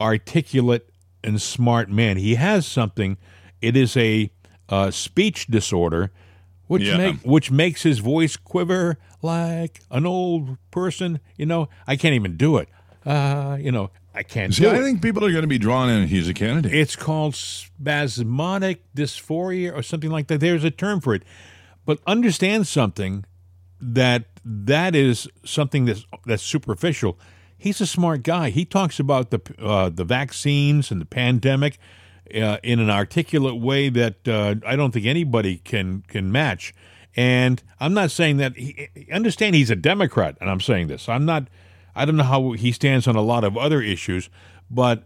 articulate 0.00 0.90
and 1.24 1.40
smart 1.40 1.90
man 1.90 2.16
he 2.16 2.34
has 2.36 2.66
something 2.66 3.16
it 3.60 3.76
is 3.76 3.96
a 3.96 4.30
uh, 4.68 4.90
speech 4.90 5.46
disorder 5.46 6.10
which 6.66 6.82
Yeah. 6.82 6.96
make, 6.96 7.16
which 7.22 7.50
makes 7.50 7.82
his 7.82 7.98
voice 8.00 8.36
quiver 8.36 8.98
like 9.22 9.80
an 9.90 10.06
old 10.06 10.58
person 10.70 11.20
you 11.36 11.46
know 11.46 11.68
i 11.86 11.96
can't 11.96 12.14
even 12.14 12.36
do 12.36 12.56
it 12.58 12.68
uh, 13.04 13.56
you 13.60 13.70
know 13.72 13.90
i 14.14 14.22
can't 14.22 14.52
See, 14.54 14.62
do 14.62 14.70
I 14.70 14.76
it 14.78 14.82
think 14.82 15.00
people 15.02 15.24
are 15.24 15.30
going 15.30 15.42
to 15.42 15.48
be 15.48 15.58
drawn 15.58 15.88
in. 15.88 16.08
He's 16.08 16.28
a 16.28 16.34
candidate. 16.34 16.72
it's 16.74 16.96
called 16.96 17.34
spasmodic 17.34 18.82
dysphonia 18.94 19.74
or 19.74 19.82
something 19.82 20.10
like 20.10 20.26
that. 20.28 20.40
There's 20.40 20.64
a 20.64 20.70
term 20.70 21.00
for 21.00 21.14
it. 21.14 21.22
But 21.84 22.00
understand 22.06 22.66
something 22.66 23.24
that 23.80 24.24
that 24.44 24.94
is 24.94 25.28
something 25.44 25.84
that's 25.84 26.04
that's 26.24 26.42
superficial. 26.42 27.18
He's 27.58 27.80
a 27.80 27.86
smart 27.86 28.22
guy. 28.22 28.50
He 28.50 28.64
talks 28.64 29.00
about 29.00 29.30
the 29.30 29.40
uh, 29.58 29.88
the 29.88 30.04
vaccines 30.04 30.90
and 30.90 31.00
the 31.00 31.06
pandemic 31.06 31.78
uh, 32.34 32.58
in 32.62 32.80
an 32.80 32.90
articulate 32.90 33.60
way 33.60 33.88
that 33.88 34.28
uh, 34.28 34.56
I 34.66 34.76
don't 34.76 34.92
think 34.92 35.06
anybody 35.06 35.58
can 35.58 36.02
can 36.06 36.30
match. 36.30 36.74
And 37.14 37.62
I'm 37.80 37.94
not 37.94 38.10
saying 38.10 38.36
that. 38.38 38.56
He, 38.56 38.90
understand 39.10 39.54
he's 39.54 39.70
a 39.70 39.76
Democrat, 39.76 40.36
and 40.40 40.50
I'm 40.50 40.60
saying 40.60 40.88
this. 40.88 41.08
I'm 41.08 41.24
not. 41.24 41.48
I 41.94 42.04
don't 42.04 42.16
know 42.16 42.24
how 42.24 42.52
he 42.52 42.72
stands 42.72 43.08
on 43.08 43.16
a 43.16 43.22
lot 43.22 43.42
of 43.42 43.56
other 43.56 43.80
issues, 43.80 44.28
but 44.70 45.04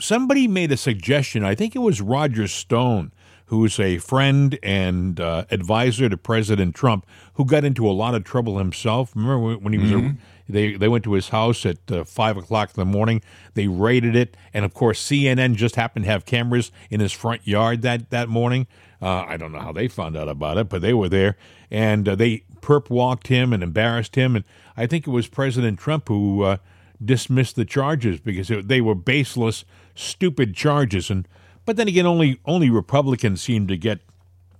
somebody 0.00 0.48
made 0.48 0.72
a 0.72 0.76
suggestion. 0.76 1.44
I 1.44 1.54
think 1.54 1.76
it 1.76 1.80
was 1.80 2.00
Roger 2.00 2.48
Stone, 2.48 3.12
who's 3.46 3.78
a 3.78 3.98
friend 3.98 4.58
and 4.62 5.20
uh, 5.20 5.44
advisor 5.50 6.08
to 6.08 6.16
President 6.16 6.74
Trump, 6.74 7.06
who 7.34 7.44
got 7.44 7.64
into 7.64 7.88
a 7.88 7.92
lot 7.92 8.16
of 8.16 8.24
trouble 8.24 8.58
himself. 8.58 9.14
Remember 9.14 9.58
when 9.58 9.72
he 9.72 9.78
was 9.78 9.92
a, 9.92 10.16
they 10.48 10.74
they 10.74 10.88
went 10.88 11.04
to 11.04 11.12
his 11.12 11.28
house 11.28 11.66
at 11.66 11.78
uh, 11.90 12.04
five 12.04 12.36
o'clock 12.36 12.70
in 12.70 12.80
the 12.80 12.84
morning. 12.84 13.22
They 13.54 13.66
raided 13.66 14.16
it, 14.16 14.36
and 14.54 14.64
of 14.64 14.74
course 14.74 15.02
CNN 15.02 15.54
just 15.54 15.76
happened 15.76 16.04
to 16.04 16.10
have 16.10 16.24
cameras 16.24 16.70
in 16.90 17.00
his 17.00 17.12
front 17.12 17.46
yard 17.46 17.82
that 17.82 18.10
that 18.10 18.28
morning. 18.28 18.66
Uh, 19.00 19.24
I 19.28 19.36
don't 19.36 19.52
know 19.52 19.60
how 19.60 19.72
they 19.72 19.86
found 19.88 20.16
out 20.16 20.28
about 20.28 20.58
it, 20.58 20.68
but 20.68 20.82
they 20.82 20.94
were 20.94 21.08
there, 21.08 21.36
and 21.70 22.08
uh, 22.08 22.14
they 22.14 22.44
perp 22.60 22.90
walked 22.90 23.28
him 23.28 23.52
and 23.52 23.62
embarrassed 23.62 24.16
him. 24.16 24.34
And 24.34 24.44
I 24.76 24.86
think 24.86 25.06
it 25.06 25.10
was 25.10 25.28
President 25.28 25.78
Trump 25.78 26.08
who 26.08 26.42
uh, 26.42 26.56
dismissed 27.04 27.56
the 27.56 27.64
charges 27.64 28.20
because 28.20 28.50
it, 28.50 28.68
they 28.68 28.80
were 28.80 28.94
baseless, 28.94 29.64
stupid 29.94 30.54
charges. 30.54 31.10
And 31.10 31.28
but 31.64 31.76
then 31.76 31.88
again, 31.88 32.06
only 32.06 32.40
only 32.44 32.70
Republicans 32.70 33.42
seem 33.42 33.66
to 33.68 33.76
get 33.76 34.00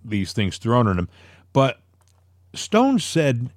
these 0.04 0.32
things 0.32 0.58
thrown 0.58 0.88
at 0.88 0.96
them. 0.96 1.08
But 1.52 1.80
Stone 2.54 3.00
said, 3.00 3.50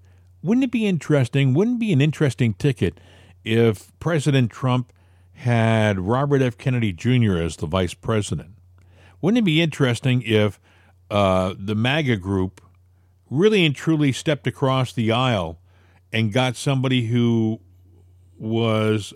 "Wouldn't 0.44 0.64
it 0.64 0.72
be 0.72 0.88
interesting? 0.88 1.54
Wouldn't 1.54 1.78
it 1.78 1.80
be 1.80 1.94
an 1.94 2.02
interesting 2.02 2.54
ticket 2.54 3.00
if 3.44 3.98
President 4.00 4.52
Trump 4.52 4.94
had 5.34 6.00
Robert 6.00 6.42
F. 6.42 6.58
Kennedy 6.58 6.92
Jr. 6.94 7.38
as 7.38 7.58
the 7.58 7.68
vice 7.68 7.94
president? 7.94 8.52
Wouldn't 9.22 9.40
it 9.40 9.46
be 9.46 9.62
interesting 9.62 10.24
if 10.26 10.60
uh, 11.10 11.54
the 11.58 11.76
MAGA 11.76 12.18
group 12.18 12.62
really 13.30 13.66
and 13.66 13.76
truly 13.76 14.12
stepped 14.12 14.46
across 14.46 14.94
the 14.94 15.12
aisle 15.12 15.60
and 16.12 16.34
got 16.34 16.56
somebody 16.56 17.08
who 17.08 17.60
was 18.38 19.14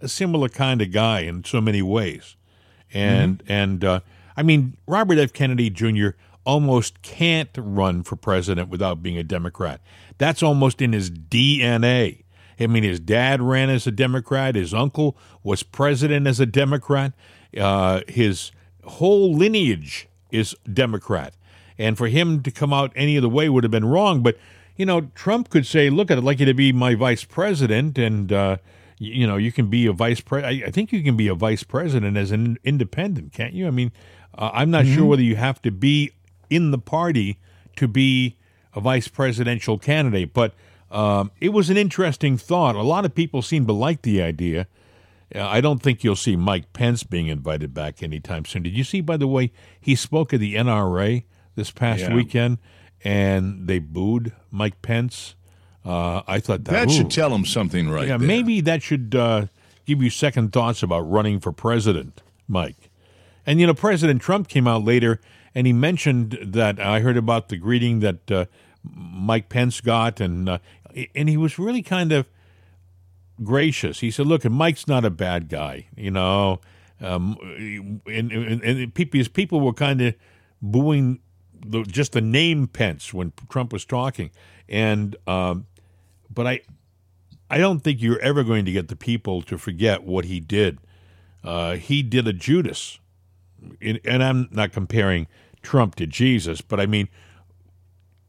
a 0.00 0.08
similar 0.08 0.48
kind 0.48 0.82
of 0.82 0.92
guy 0.92 1.20
in 1.20 1.44
so 1.44 1.60
many 1.60 1.82
ways. 1.82 2.36
And 2.92 3.42
and 3.48 3.84
uh, 3.84 4.00
I 4.36 4.42
mean 4.42 4.76
Robert 4.86 5.18
F. 5.18 5.32
Kennedy 5.32 5.70
Jr. 5.70 6.10
almost 6.44 7.02
can't 7.02 7.50
run 7.56 8.02
for 8.02 8.16
president 8.16 8.68
without 8.68 9.02
being 9.02 9.16
a 9.18 9.24
Democrat. 9.24 9.80
That's 10.18 10.42
almost 10.42 10.80
in 10.80 10.92
his 10.92 11.10
DNA. 11.10 12.24
I 12.58 12.66
mean, 12.66 12.82
his 12.82 13.00
dad 13.00 13.42
ran 13.42 13.68
as 13.68 13.86
a 13.86 13.90
Democrat. 13.90 14.54
His 14.54 14.72
uncle 14.72 15.16
was 15.42 15.62
president 15.62 16.26
as 16.26 16.40
a 16.40 16.46
Democrat. 16.46 17.12
Uh, 17.58 18.00
his 18.08 18.50
whole 18.84 19.34
lineage 19.34 20.08
is 20.30 20.56
Democrat. 20.70 21.34
And 21.78 21.98
for 21.98 22.08
him 22.08 22.42
to 22.42 22.50
come 22.50 22.72
out 22.72 22.92
any 22.96 23.18
other 23.18 23.28
way 23.28 23.48
would 23.48 23.64
have 23.64 23.70
been 23.70 23.84
wrong. 23.84 24.22
But, 24.22 24.38
you 24.76 24.86
know, 24.86 25.02
Trump 25.14 25.50
could 25.50 25.66
say, 25.66 25.90
look, 25.90 26.10
I'd 26.10 26.18
like 26.20 26.40
you 26.40 26.46
to 26.46 26.54
be 26.54 26.72
my 26.72 26.94
vice 26.94 27.24
president. 27.24 27.98
And, 27.98 28.32
uh, 28.32 28.56
you 28.98 29.26
know, 29.26 29.36
you 29.36 29.52
can 29.52 29.68
be 29.68 29.86
a 29.86 29.92
vice 29.92 30.20
president. 30.20 30.64
I 30.66 30.70
think 30.70 30.92
you 30.92 31.02
can 31.02 31.16
be 31.16 31.28
a 31.28 31.34
vice 31.34 31.62
president 31.62 32.16
as 32.16 32.30
an 32.30 32.56
independent, 32.64 33.34
can't 33.34 33.52
you? 33.52 33.66
I 33.66 33.70
mean, 33.70 33.92
uh, 34.36 34.50
I'm 34.54 34.70
not 34.70 34.84
mm-hmm. 34.84 34.94
sure 34.94 35.04
whether 35.04 35.22
you 35.22 35.36
have 35.36 35.60
to 35.62 35.70
be 35.70 36.12
in 36.48 36.70
the 36.70 36.78
party 36.78 37.38
to 37.76 37.86
be 37.86 38.36
a 38.76 38.80
vice 38.80 39.08
presidential 39.08 39.78
candidate, 39.78 40.32
but 40.34 40.54
um, 40.90 41.32
it 41.40 41.48
was 41.48 41.70
an 41.70 41.76
interesting 41.76 42.36
thought. 42.36 42.76
A 42.76 42.82
lot 42.82 43.04
of 43.04 43.14
people 43.14 43.42
seem 43.42 43.66
to 43.66 43.72
like 43.72 44.02
the 44.02 44.22
idea. 44.22 44.68
Uh, 45.34 45.44
I 45.44 45.60
don't 45.60 45.82
think 45.82 46.04
you'll 46.04 46.14
see 46.14 46.36
Mike 46.36 46.72
Pence 46.72 47.02
being 47.02 47.26
invited 47.26 47.74
back 47.74 48.02
anytime 48.02 48.44
soon. 48.44 48.62
Did 48.62 48.76
you 48.76 48.84
see, 48.84 49.00
by 49.00 49.16
the 49.16 49.26
way, 49.26 49.50
he 49.80 49.96
spoke 49.96 50.32
at 50.32 50.38
the 50.38 50.54
NRA 50.54 51.24
this 51.56 51.70
past 51.70 52.02
yeah. 52.02 52.14
weekend, 52.14 52.58
and 53.02 53.66
they 53.66 53.80
booed 53.80 54.32
Mike 54.50 54.80
Pence. 54.82 55.34
Uh, 55.84 56.22
I 56.26 56.38
thought 56.38 56.64
that, 56.64 56.72
that 56.72 56.90
should 56.90 57.10
tell 57.10 57.34
him 57.34 57.44
something, 57.46 57.88
right? 57.88 58.06
Yeah, 58.06 58.18
there. 58.18 58.28
maybe 58.28 58.60
that 58.60 58.82
should 58.82 59.14
uh, 59.14 59.46
give 59.86 60.02
you 60.02 60.10
second 60.10 60.52
thoughts 60.52 60.82
about 60.82 61.00
running 61.00 61.40
for 61.40 61.50
president, 61.50 62.22
Mike. 62.46 62.90
And 63.46 63.60
you 63.60 63.66
know, 63.66 63.74
President 63.74 64.20
Trump 64.20 64.48
came 64.48 64.68
out 64.68 64.84
later 64.84 65.20
and 65.56 65.66
he 65.66 65.72
mentioned 65.72 66.38
that 66.42 66.78
I 66.78 67.00
heard 67.00 67.16
about 67.16 67.48
the 67.48 67.56
greeting 67.56 68.00
that 68.00 68.30
uh, 68.30 68.44
Mike 68.94 69.48
Pence 69.48 69.80
got, 69.80 70.20
and 70.20 70.48
uh, 70.48 70.58
and 71.14 71.28
he 71.28 71.36
was 71.36 71.58
really 71.58 71.82
kind 71.82 72.12
of 72.12 72.26
gracious. 73.42 74.00
He 74.00 74.10
said, 74.10 74.26
"Look, 74.26 74.44
Mike's 74.44 74.86
not 74.86 75.04
a 75.04 75.10
bad 75.10 75.48
guy, 75.48 75.86
you 75.96 76.10
know." 76.10 76.60
Um, 77.00 77.36
and, 78.06 78.32
and, 78.32 78.62
and 78.62 78.94
people, 78.94 79.20
people 79.34 79.60
were 79.60 79.74
kind 79.74 80.00
of 80.00 80.14
booing 80.62 81.20
the, 81.64 81.82
just 81.82 82.12
the 82.12 82.22
name 82.22 82.68
Pence 82.68 83.12
when 83.12 83.32
Trump 83.50 83.72
was 83.72 83.84
talking, 83.84 84.30
and 84.68 85.16
um, 85.26 85.66
but 86.32 86.46
I, 86.46 86.60
I 87.50 87.58
don't 87.58 87.80
think 87.80 88.00
you're 88.00 88.20
ever 88.20 88.44
going 88.44 88.64
to 88.64 88.72
get 88.72 88.88
the 88.88 88.96
people 88.96 89.42
to 89.42 89.58
forget 89.58 90.04
what 90.04 90.24
he 90.24 90.40
did. 90.40 90.78
Uh, 91.44 91.76
he 91.76 92.02
did 92.02 92.26
a 92.26 92.32
Judas, 92.32 92.98
and 93.80 94.22
I'm 94.22 94.48
not 94.50 94.72
comparing 94.72 95.26
Trump 95.62 95.94
to 95.96 96.06
Jesus, 96.06 96.60
but 96.60 96.80
I 96.80 96.86
mean, 96.86 97.08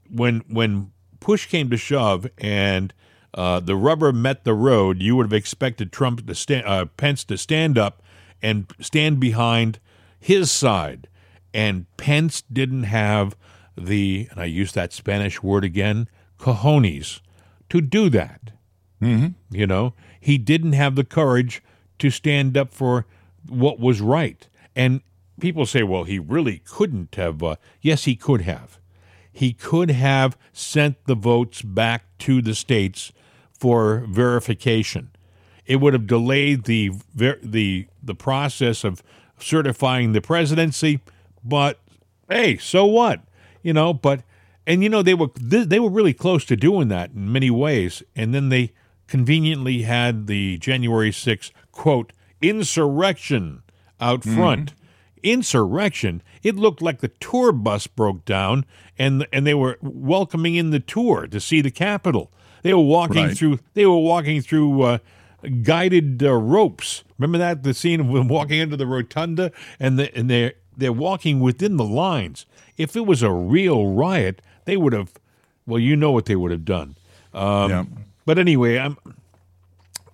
when 0.09 0.43
when 0.47 0.91
push 1.19 1.45
came 1.47 1.69
to 1.69 1.77
shove 1.77 2.27
and 2.37 2.93
uh, 3.33 3.59
the 3.59 3.75
rubber 3.75 4.11
met 4.11 4.43
the 4.43 4.53
road, 4.53 5.01
you 5.01 5.15
would 5.15 5.27
have 5.27 5.33
expected 5.33 5.91
Trump 5.91 6.25
to 6.25 6.35
stand, 6.35 6.65
uh, 6.65 6.85
Pence 6.85 7.23
to 7.25 7.37
stand 7.37 7.77
up 7.77 8.01
and 8.41 8.71
stand 8.79 9.19
behind 9.19 9.79
his 10.19 10.49
side, 10.49 11.07
and 11.53 11.85
Pence 11.97 12.41
didn't 12.51 12.83
have 12.83 13.35
the, 13.77 14.27
and 14.31 14.39
I 14.39 14.45
use 14.45 14.71
that 14.73 14.93
Spanish 14.93 15.43
word 15.43 15.63
again, 15.63 16.09
cojones, 16.39 17.21
to 17.69 17.81
do 17.81 18.09
that. 18.09 18.51
Mm-hmm. 19.01 19.55
You 19.55 19.67
know, 19.67 19.93
he 20.19 20.37
didn't 20.37 20.73
have 20.73 20.95
the 20.95 21.03
courage 21.03 21.61
to 21.99 22.09
stand 22.09 22.57
up 22.57 22.73
for 22.73 23.05
what 23.47 23.79
was 23.79 24.01
right, 24.01 24.47
and 24.75 25.01
people 25.39 25.65
say, 25.65 25.83
well, 25.83 26.05
he 26.05 26.17
really 26.17 26.59
couldn't 26.65 27.15
have. 27.15 27.43
Uh, 27.43 27.55
yes, 27.81 28.05
he 28.05 28.15
could 28.15 28.41
have. 28.41 28.79
He 29.37 29.53
could 29.53 29.91
have 29.91 30.35
sent 30.51 31.05
the 31.05 31.13
votes 31.13 31.61
back 31.61 32.05
to 32.17 32.41
the 32.41 32.55
states 32.55 33.11
for 33.51 34.03
verification. 34.09 35.11
It 35.67 35.75
would 35.75 35.93
have 35.93 36.07
delayed 36.07 36.63
the 36.63 36.93
the 37.13 37.85
the 38.01 38.15
process 38.15 38.83
of 38.83 39.03
certifying 39.37 40.13
the 40.13 40.21
presidency, 40.21 41.01
but 41.43 41.79
hey, 42.27 42.57
so 42.57 42.85
what? 42.85 43.21
You 43.61 43.73
know, 43.73 43.93
but 43.93 44.23
and 44.65 44.81
you 44.81 44.89
know 44.89 45.03
they 45.03 45.13
were 45.13 45.29
they 45.39 45.79
were 45.79 45.91
really 45.91 46.15
close 46.15 46.43
to 46.45 46.55
doing 46.55 46.87
that 46.87 47.11
in 47.11 47.31
many 47.31 47.51
ways, 47.51 48.01
and 48.15 48.33
then 48.33 48.49
they 48.49 48.73
conveniently 49.05 49.83
had 49.83 50.25
the 50.25 50.57
January 50.57 51.11
6th 51.11 51.51
quote 51.71 52.11
insurrection 52.41 53.61
out 54.01 54.23
front. 54.23 54.71
Mm-hmm 54.71 54.83
insurrection. 55.23 56.21
It 56.43 56.55
looked 56.55 56.81
like 56.81 56.99
the 56.99 57.07
tour 57.07 57.51
bus 57.51 57.87
broke 57.87 58.25
down 58.25 58.65
and 58.97 59.27
and 59.31 59.45
they 59.45 59.53
were 59.53 59.77
welcoming 59.81 60.55
in 60.55 60.71
the 60.71 60.79
tour 60.79 61.27
to 61.27 61.39
see 61.39 61.61
the 61.61 61.71
Capitol. 61.71 62.31
They 62.63 62.73
were 62.73 62.81
walking 62.81 63.27
right. 63.27 63.37
through 63.37 63.59
they 63.73 63.85
were 63.85 63.97
walking 63.97 64.41
through 64.41 64.81
uh, 64.81 64.97
guided 65.63 66.23
uh, 66.23 66.33
ropes. 66.33 67.03
Remember 67.17 67.37
that 67.37 67.63
the 67.63 67.73
scene 67.73 67.99
of 67.99 68.07
them 68.07 68.27
walking 68.27 68.59
into 68.59 68.77
the 68.77 68.87
rotunda 68.87 69.51
and 69.79 69.99
the, 69.99 70.15
and 70.15 70.29
they 70.29 70.53
they're 70.75 70.93
walking 70.93 71.39
within 71.39 71.77
the 71.77 71.85
lines. 71.85 72.45
If 72.77 72.95
it 72.95 73.05
was 73.05 73.23
a 73.23 73.31
real 73.31 73.87
riot, 73.87 74.41
they 74.65 74.77
would 74.77 74.93
have 74.93 75.13
well, 75.65 75.79
you 75.79 75.95
know 75.95 76.11
what 76.11 76.25
they 76.25 76.35
would 76.35 76.51
have 76.51 76.65
done. 76.65 76.95
Um, 77.33 77.69
yeah. 77.69 77.85
But 78.25 78.39
anyway, 78.39 78.77
I'm 78.77 78.97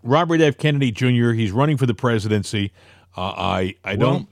Robert 0.04 0.42
F. 0.42 0.58
Kennedy 0.58 0.92
Jr. 0.92 1.32
He's 1.32 1.52
running 1.52 1.78
for 1.78 1.86
the 1.86 1.94
presidency. 1.94 2.72
Uh, 3.16 3.22
I 3.22 3.76
I 3.84 3.96
well, 3.96 4.14
don't 4.14 4.28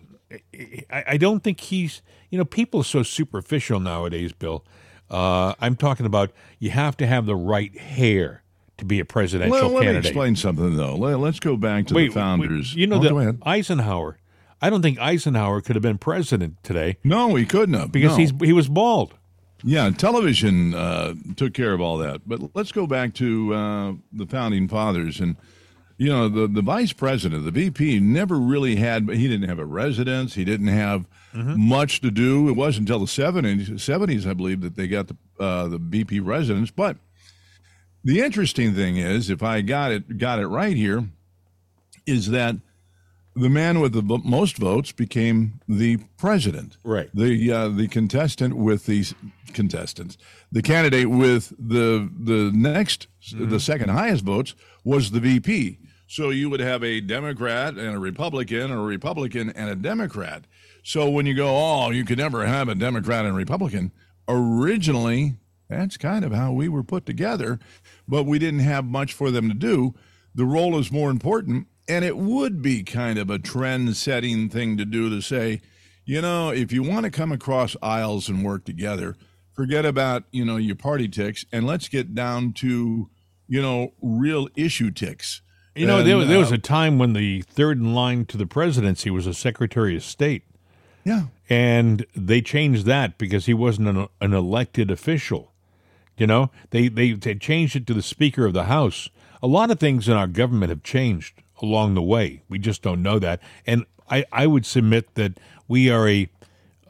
I, 0.90 1.18
don't 1.18 1.44
think 1.44 1.60
he's, 1.60 2.02
you 2.30 2.38
know, 2.38 2.46
people 2.46 2.82
are 2.82 2.86
so 2.86 3.04
superficial 3.04 3.80
nowadays, 3.80 4.34
Bill. 4.34 4.66
Uh, 5.10 5.54
I'm 5.60 5.76
talking 5.76 6.06
about 6.06 6.32
you 6.60 6.70
have 6.70 6.96
to 6.98 7.08
have 7.08 7.26
the 7.26 7.36
right 7.36 7.78
hair 7.78 8.44
to 8.78 8.86
be 8.86 9.00
a 9.00 9.06
presidential 9.06 9.54
candidate. 9.54 9.74
well, 9.74 9.80
let 9.80 9.84
candidate. 9.84 10.04
me 10.04 10.10
explain 10.10 10.36
something 10.36 10.76
though. 10.78 10.96
Let, 10.96 11.20
us 11.20 11.40
go 11.40 11.58
back 11.58 11.88
to 11.88 11.94
wait, 11.94 12.08
the 12.08 12.14
founders. 12.14 12.74
Wait, 12.74 12.80
you 12.80 12.88
know, 12.88 12.98
oh, 12.98 13.02
the, 13.02 13.38
Eisenhower. 13.44 14.18
I 14.62 14.70
don't 14.70 14.82
think 14.82 15.00
Eisenhower 15.00 15.62
could 15.62 15.76
have 15.76 15.84
been 15.84 15.98
president 15.98 16.64
today. 16.64 16.98
No, 17.04 17.36
he 17.36 17.46
couldn't 17.46 17.74
have 17.76 17.92
because 17.92 18.12
no. 18.12 18.18
he's 18.18 18.32
he 18.42 18.54
was 18.54 18.70
bald. 18.70 19.16
Yeah, 19.64 19.90
television 19.92 20.74
uh, 20.74 21.14
took 21.36 21.54
care 21.54 21.74
of 21.74 21.82
all 21.82 21.98
that. 22.00 22.22
But 22.26 22.56
let's 22.56 22.72
go 22.72 22.88
back 22.88 23.14
to 23.16 23.54
uh, 23.54 23.94
the 24.12 24.26
founding 24.26 24.68
fathers 24.68 25.20
and 25.20 25.36
you 26.02 26.10
know, 26.10 26.28
the, 26.28 26.48
the 26.48 26.64
vice 26.64 26.94
president, 26.94 27.46
the 27.46 27.52
VP, 27.52 28.00
never 28.00 28.40
really 28.40 28.78
had, 28.78 29.08
he 29.08 29.28
didn't 29.28 29.48
have 29.48 29.60
a 29.60 29.66
residence. 29.66 30.34
He 30.34 30.44
didn't 30.44 30.70
have 30.70 31.06
mm-hmm. 31.32 31.62
much 31.62 32.02
to 32.02 32.10
do. 32.10 32.50
It 32.50 32.54
wasn't 32.54 32.90
until 32.90 32.98
the 32.98 33.06
70s, 33.06 33.70
70s, 33.70 34.26
I 34.26 34.34
believe, 34.34 34.62
that 34.62 34.76
they 34.76 34.88
got 34.88 35.10
the, 35.10 35.18
uh, 35.40 35.68
the 35.68 35.78
VP 35.78 36.20
residence. 36.22 36.72
But 36.72 36.98
the 38.04 38.20
interesting 38.20 38.74
thing 38.74 38.98
is, 38.98 39.30
if 39.30 39.44
I 39.44 39.62
got 39.62 39.92
it, 39.92 40.18
got 40.18 40.40
it 40.40 40.48
right 40.48 40.76
here, 40.76 41.04
is 42.08 42.32
that 42.32 42.56
the 43.36 43.50
man 43.50 43.80
with 43.80 43.94
the 43.94 44.02
most 44.02 44.58
votes 44.58 44.92
became 44.92 45.62
the 45.70 45.98
president. 46.18 46.78
Right. 46.84 47.12
The 47.14 47.52
uh, 47.52 47.68
the 47.70 47.88
contestant 47.88 48.56
with 48.56 48.88
these 48.88 49.14
contestants, 49.54 50.18
the 50.52 50.64
candidate 50.64 51.12
with 51.12 51.54
the 51.60 52.10
the 52.20 52.52
next 52.56 53.08
mm-hmm. 53.24 53.52
the 53.52 53.60
second 53.60 53.90
highest 53.90 54.24
votes 54.24 54.56
was 54.84 55.12
the 55.12 55.20
VP. 55.20 55.78
So 56.12 56.30
you 56.30 56.50
would 56.50 56.60
have 56.60 56.84
a 56.84 57.00
Democrat 57.00 57.76
and 57.76 57.96
a 57.96 57.98
Republican, 57.98 58.70
or 58.70 58.80
a 58.80 58.84
Republican 58.84 59.50
and 59.52 59.70
a 59.70 59.78
Democrat. 59.78 60.44
So 60.84 61.10
when 61.10 61.26
you 61.26 61.34
go, 61.34 61.48
oh, 61.48 61.92
you 61.92 62.04
could 62.04 62.18
never 62.18 62.46
have 62.46 62.68
a 62.68 62.76
Democrat 62.76 63.24
and 63.24 63.34
Republican, 63.34 63.94
originally, 64.28 65.36
that's 65.70 65.96
kind 65.96 66.26
of 66.26 66.34
how 66.34 66.52
we 66.52 66.68
were 66.68 66.84
put 66.84 67.06
together, 67.06 67.60
but 68.10 68.26
we 68.26 68.40
didn't 68.40 68.60
have 68.60 68.84
much 68.84 69.14
for 69.14 69.32
them 69.32 69.48
to 69.48 69.56
do. 69.56 69.96
The 70.36 70.44
role 70.44 70.78
is 70.78 70.92
more 70.92 71.10
important, 71.10 71.68
and 71.88 72.04
it 72.04 72.18
would 72.18 72.62
be 72.62 72.84
kind 72.84 73.18
of 73.18 73.30
a 73.30 73.40
trend 73.40 73.96
setting 73.96 74.50
thing 74.50 74.76
to 74.76 74.84
do 74.84 75.10
to 75.10 75.22
say, 75.22 75.62
you 76.04 76.20
know, 76.20 76.50
if 76.50 76.74
you 76.74 76.84
want 76.84 77.06
to 77.06 77.10
come 77.10 77.32
across 77.32 77.78
aisles 77.82 78.28
and 78.28 78.44
work 78.44 78.66
together, 78.66 79.16
forget 79.54 79.86
about, 79.86 80.26
you 80.34 80.44
know, 80.44 80.58
your 80.58 80.76
party 80.76 81.08
ticks 81.08 81.46
and 81.54 81.66
let's 81.66 81.88
get 81.88 82.14
down 82.14 82.52
to, 82.52 83.10
you 83.48 83.62
know, 83.62 83.94
real 84.02 84.50
issue 84.58 84.92
ticks 84.92 85.42
you 85.76 85.86
know, 85.86 86.00
and, 86.00 86.08
there, 86.08 86.26
there 86.26 86.40
was 86.40 86.52
uh, 86.52 86.56
a 86.56 86.58
time 86.58 86.98
when 86.98 87.14
the 87.14 87.42
third 87.42 87.80
in 87.80 87.94
line 87.94 88.26
to 88.26 88.38
the 88.38 88.46
presidency 88.46 89.10
was 89.10 89.28
a 89.28 89.34
Secretary 89.34 89.96
of 89.96 90.04
State. 90.04 90.44
Yeah. 91.04 91.24
And 91.50 92.06
they 92.16 92.42
changed 92.42 92.86
that 92.86 93.18
because 93.18 93.46
he 93.46 93.54
wasn't 93.54 93.88
an, 93.88 94.08
an 94.20 94.34
elected 94.34 94.92
official. 94.92 95.52
You 96.18 96.28
know, 96.28 96.52
they, 96.70 96.88
they, 96.88 97.14
they 97.14 97.36
changed 97.36 97.76
it 97.76 97.88
to 97.88 97.94
the 97.94 98.02
Speaker 98.02 98.46
of 98.46 98.54
the 98.54 98.66
House. 98.66 99.10
A 99.42 99.48
lot 99.48 99.72
of 99.72 99.80
things 99.80 100.08
in 100.08 100.14
our 100.14 100.28
government 100.28 100.70
have 100.70 100.84
changed 100.84 101.42
along 101.62 101.96
the 101.96 102.02
way. 102.02 102.44
We 102.48 102.60
just 102.60 102.82
don't 102.82 103.02
know 103.02 103.18
that. 103.20 103.42
And 103.66 103.86
I, 104.10 104.26
I 104.32 104.48
would 104.48 104.66
submit 104.66 105.16
that 105.16 105.40
we 105.68 105.90
are 105.90 106.08
a 106.08 106.30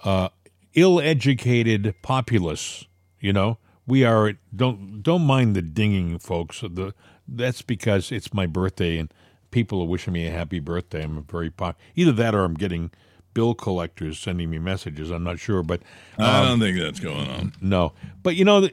uh, 0.04 0.30
ill-educated 0.74 1.96
populace. 2.02 2.86
You 3.20 3.32
know, 3.32 3.58
we 3.86 4.04
are 4.04 4.34
don't 4.56 5.02
don't 5.04 5.22
mind 5.22 5.56
the 5.56 5.62
dinging, 5.62 6.18
folks. 6.18 6.62
The 6.62 6.94
that's 7.34 7.62
because 7.62 8.12
it's 8.12 8.34
my 8.34 8.46
birthday 8.46 8.98
and 8.98 9.12
people 9.52 9.82
are 9.82 9.88
wishing 9.88 10.14
me 10.14 10.28
a 10.28 10.32
happy 10.32 10.60
birthday. 10.60 11.04
I'm 11.04 11.18
a 11.18 11.22
very 11.22 11.50
pop- 11.50 11.80
either 11.96 12.12
that 12.14 12.36
or 12.36 12.44
I'm 12.44 12.54
getting 12.56 12.92
bill 13.34 13.54
collectors 13.54 14.20
sending 14.20 14.50
me 14.50 14.60
messages. 14.60 15.10
I'm 15.10 15.24
not 15.24 15.40
sure, 15.40 15.64
but 15.64 15.82
um, 16.18 16.26
I 16.26 16.44
don't 16.44 16.60
think 16.60 16.78
that's 16.78 17.00
going 17.00 17.30
on. 17.30 17.54
No, 17.62 17.94
but 18.24 18.36
you 18.36 18.44
know, 18.46 18.68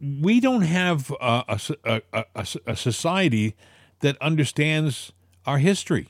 we 0.00 0.40
don't 0.40 0.62
have 0.62 1.10
a, 1.20 1.58
a, 1.84 2.02
a, 2.12 2.46
a 2.66 2.76
society 2.76 3.54
that 4.00 4.16
understands 4.20 5.12
our 5.46 5.58
history. 5.58 6.08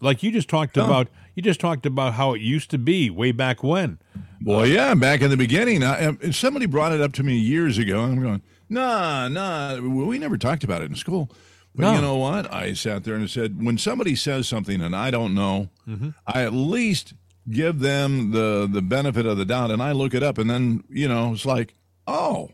like 0.00 0.22
you 0.22 0.30
just 0.30 0.48
talked 0.48 0.76
about. 0.76 1.08
You 1.34 1.42
just 1.42 1.60
talked 1.60 1.86
about 1.86 2.14
how 2.14 2.34
it 2.34 2.40
used 2.40 2.68
to 2.70 2.78
be 2.78 3.10
way 3.10 3.30
back 3.30 3.62
when. 3.62 3.98
Well, 4.42 4.66
yeah, 4.66 4.94
back 4.94 5.20
in 5.20 5.30
the 5.30 5.36
beginning, 5.36 5.84
I, 5.84 6.06
um, 6.06 6.32
somebody 6.32 6.66
brought 6.66 6.92
it 6.92 7.00
up 7.00 7.12
to 7.14 7.22
me 7.22 7.36
years 7.36 7.78
ago, 7.78 8.02
and 8.02 8.14
I'm 8.14 8.22
going, 8.22 8.42
nah, 8.68 9.28
nah, 9.28 9.78
we 9.80 10.18
never 10.18 10.38
talked 10.38 10.64
about 10.64 10.82
it 10.82 10.90
in 10.90 10.96
school. 10.96 11.30
But 11.74 11.82
No. 11.82 11.94
you 11.94 12.00
know 12.00 12.16
what? 12.16 12.52
I 12.52 12.72
sat 12.72 13.04
there 13.04 13.14
and 13.14 13.30
said, 13.30 13.62
when 13.64 13.78
somebody 13.78 14.16
says 14.16 14.48
something 14.48 14.80
and 14.80 14.96
I 14.96 15.10
don't 15.10 15.34
know, 15.34 15.70
mm-hmm. 15.86 16.10
I 16.26 16.42
at 16.42 16.52
least 16.52 17.14
give 17.50 17.78
them 17.78 18.32
the 18.32 18.68
the 18.70 18.82
benefit 18.82 19.26
of 19.26 19.38
the 19.38 19.44
doubt, 19.44 19.70
and 19.70 19.82
I 19.82 19.92
look 19.92 20.12
it 20.14 20.22
up, 20.22 20.38
and 20.38 20.50
then 20.50 20.84
you 20.90 21.08
know, 21.08 21.32
it's 21.32 21.46
like, 21.46 21.74
oh. 22.06 22.50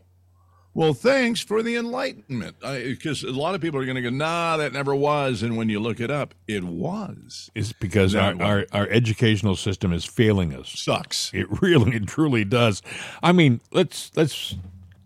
Well, 0.73 0.93
thanks 0.93 1.39
for 1.39 1.63
the 1.63 1.77
enlightenment. 1.77 2.57
Because 2.59 3.23
a 3.23 3.31
lot 3.31 3.55
of 3.55 3.61
people 3.61 3.79
are 3.79 3.85
going 3.85 3.95
to 3.95 4.01
go, 4.01 4.09
nah, 4.09 4.57
that 4.57 4.73
never 4.73 4.93
was. 4.93 5.41
And 5.41 5.55
when 5.55 5.69
you 5.69 5.79
look 5.79 6.01
it 6.01 6.11
up, 6.11 6.35
it 6.49 6.65
was. 6.65 7.49
It's 7.55 7.71
because 7.71 8.13
our, 8.13 8.33
it 8.33 8.41
our, 8.41 8.65
our 8.73 8.87
educational 8.89 9.55
system 9.55 9.93
is 9.93 10.03
failing 10.03 10.53
us. 10.53 10.67
Sucks. 10.69 11.31
It 11.33 11.47
really 11.61 11.95
and 11.95 12.05
truly 12.05 12.43
does. 12.43 12.81
I 13.23 13.31
mean, 13.31 13.61
let's 13.71 14.11
let's 14.17 14.55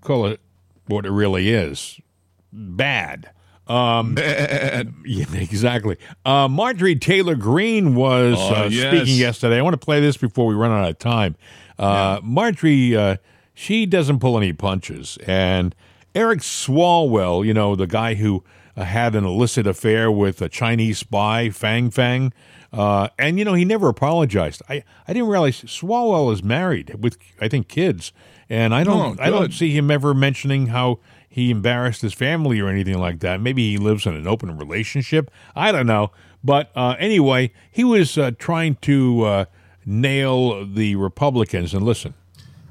call 0.02 0.26
it 0.26 0.42
what 0.90 1.06
it 1.06 1.12
really 1.12 1.50
is. 1.50 2.00
Bad. 2.52 3.30
Um, 3.68 4.16
yeah, 4.18 4.92
exactly. 5.36 5.98
Uh, 6.26 6.48
Marjorie 6.48 6.96
Taylor 6.96 7.36
Greene 7.36 7.94
was 7.96 8.36
Oh, 8.38 8.64
uh, 8.64 8.68
yes. 8.70 8.88
speaking 8.94 9.20
yesterday. 9.20 9.60
I 9.60 9.62
want 9.62 9.76
to 9.80 9.86
play 9.86 10.00
this 10.02 10.18
before 10.18 10.48
we 10.48 10.56
run 10.56 10.72
out 10.72 10.90
of 10.90 10.98
time. 10.98 11.36
Uh, 11.78 12.20
Marjorie, 12.24 12.96
uh, 12.96 13.18
she 13.54 13.86
doesn't 13.86 14.20
pull 14.20 14.38
any 14.38 14.54
punches. 14.54 15.18
And 15.28 15.76
Eric 16.16 16.40
Swalwell, 16.40 17.46
you 17.46 17.54
know, 17.54 17.76
the 17.76 17.86
guy 17.88 18.16
who 18.16 18.44
uh, 18.76 18.84
had 18.84 19.14
an 19.16 19.24
illicit 19.24 19.68
affair 19.68 20.12
with 20.12 20.42
a 20.42 20.50
Chinese 20.50 20.98
spy, 20.98 21.52
Fang 21.52 21.92
Fang, 21.92 22.34
uh, 22.72 23.10
and, 23.18 23.40
you 23.40 23.46
know, 23.46 23.54
he 23.54 23.66
never 23.66 23.90
apologized. 23.90 24.62
I, 24.70 24.84
I 25.08 25.14
didn't 25.14 25.30
realize 25.30 25.62
Swalwell 25.64 26.32
is 26.32 26.44
married 26.44 26.96
with, 27.00 27.18
I 27.42 27.48
think, 27.48 27.68
kids. 27.68 28.12
And 28.50 28.74
I 28.74 28.84
don't, 28.84 29.20
Oh, 29.20 29.24
I 29.24 29.30
don't 29.30 29.54
see 29.54 29.72
him 29.76 29.92
ever 29.92 30.14
mentioning 30.14 30.68
how 30.68 31.00
he 31.28 31.52
embarrassed 31.52 32.02
his 32.02 32.14
family 32.14 32.60
or 32.60 32.68
anything 32.68 32.98
like 32.98 33.20
that. 33.20 33.40
Maybe 33.42 33.72
he 33.72 33.78
lives 33.78 34.06
in 34.06 34.16
an 34.16 34.28
open 34.28 34.58
relationship. 34.58 35.30
I 35.56 35.72
don't 35.72 35.88
know. 35.88 36.12
But 36.44 36.72
uh, 36.76 36.96
anyway, 37.00 37.52
he 37.72 37.84
was 37.84 38.18
uh, 38.18 38.32
trying 38.38 38.76
to 38.82 39.24
uh, 39.24 39.46
nail 39.86 40.66
the 40.66 40.96
Republicans. 40.96 41.74
And 41.74 41.84
listen, 41.84 42.14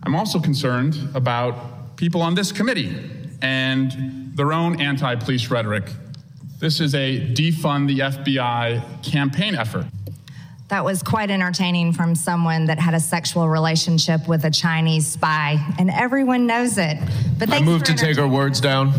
I'm 0.03 0.15
also 0.15 0.41
concerned 0.41 0.97
about 1.15 1.97
people 1.97 2.23
on 2.23 2.35
this 2.35 2.51
committee 2.53 2.97
and 3.43 4.33
their 4.35 4.53
own 4.53 4.81
anti 4.81 5.15
police 5.17 5.51
rhetoric. 5.51 5.85
This 6.59 6.81
is 6.81 6.95
a 6.95 7.21
defund 7.21 7.87
the 7.87 8.01
FBI 8.01 9.03
campaign 9.03 9.55
effort. 9.55 9.87
That 10.69 10.85
was 10.85 11.03
quite 11.03 11.31
entertaining 11.31 11.93
from 11.93 12.15
someone 12.15 12.67
that 12.67 12.79
had 12.79 12.95
a 12.95 13.01
sexual 13.01 13.49
relationship 13.49 14.27
with 14.29 14.45
a 14.45 14.51
Chinese 14.51 15.07
spy, 15.07 15.65
and 15.79 15.89
everyone 15.89 16.47
knows 16.47 16.77
it. 16.77 16.99
But 17.39 17.49
I 17.49 17.53
thanks 17.53 17.67
move 17.67 17.85
to 17.85 17.93
take 17.95 18.01
her 18.17 18.23
entertaining- 18.25 18.33
words 18.33 18.61
down. 18.61 18.93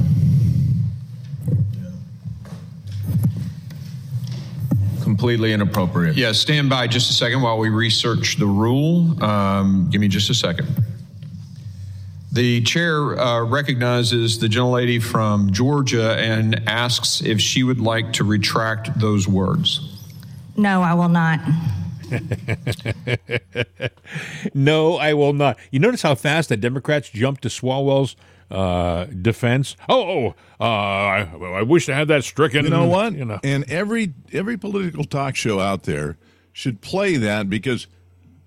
Completely 5.03 5.53
inappropriate. 5.53 6.15
Yeah, 6.15 6.31
stand 6.31 6.69
by 6.69 6.87
just 6.87 7.09
a 7.09 7.13
second 7.13 7.41
while 7.41 7.57
we 7.57 7.69
research 7.69 8.37
the 8.37 8.45
rule. 8.45 9.21
Um, 9.23 9.89
give 9.91 9.99
me 9.99 10.07
just 10.07 10.29
a 10.29 10.33
second. 10.33 10.67
The 12.31 12.61
chair 12.61 13.19
uh, 13.19 13.43
recognizes 13.43 14.39
the 14.39 14.47
gentlelady 14.47 15.01
from 15.01 15.51
Georgia 15.51 16.15
and 16.17 16.61
asks 16.67 17.21
if 17.21 17.41
she 17.41 17.63
would 17.63 17.79
like 17.79 18.13
to 18.13 18.23
retract 18.23 18.99
those 18.99 19.27
words. 19.27 19.97
No, 20.55 20.83
I 20.83 20.93
will 20.93 21.09
not. 21.09 21.39
no, 24.53 24.97
I 24.97 25.13
will 25.13 25.33
not. 25.33 25.57
You 25.71 25.79
notice 25.79 26.01
how 26.01 26.15
fast 26.15 26.49
the 26.49 26.57
Democrats 26.57 27.09
jumped 27.09 27.43
to 27.43 27.49
Swalwell's 27.49 28.15
uh, 28.51 29.05
defense? 29.05 29.75
Oh, 29.87 30.03
oh 30.03 30.35
uh, 30.59 30.63
I, 30.63 31.29
I 31.41 31.61
wish 31.63 31.89
I 31.89 31.95
had 31.95 32.07
that 32.09 32.23
stricken. 32.23 32.65
You 32.65 32.71
know 32.71 32.87
what? 32.87 33.13
You 33.13 33.25
know. 33.25 33.39
And 33.43 33.69
every 33.69 34.13
every 34.31 34.57
political 34.57 35.03
talk 35.03 35.35
show 35.35 35.59
out 35.59 35.83
there 35.83 36.17
should 36.51 36.81
play 36.81 37.17
that 37.17 37.49
because 37.49 37.87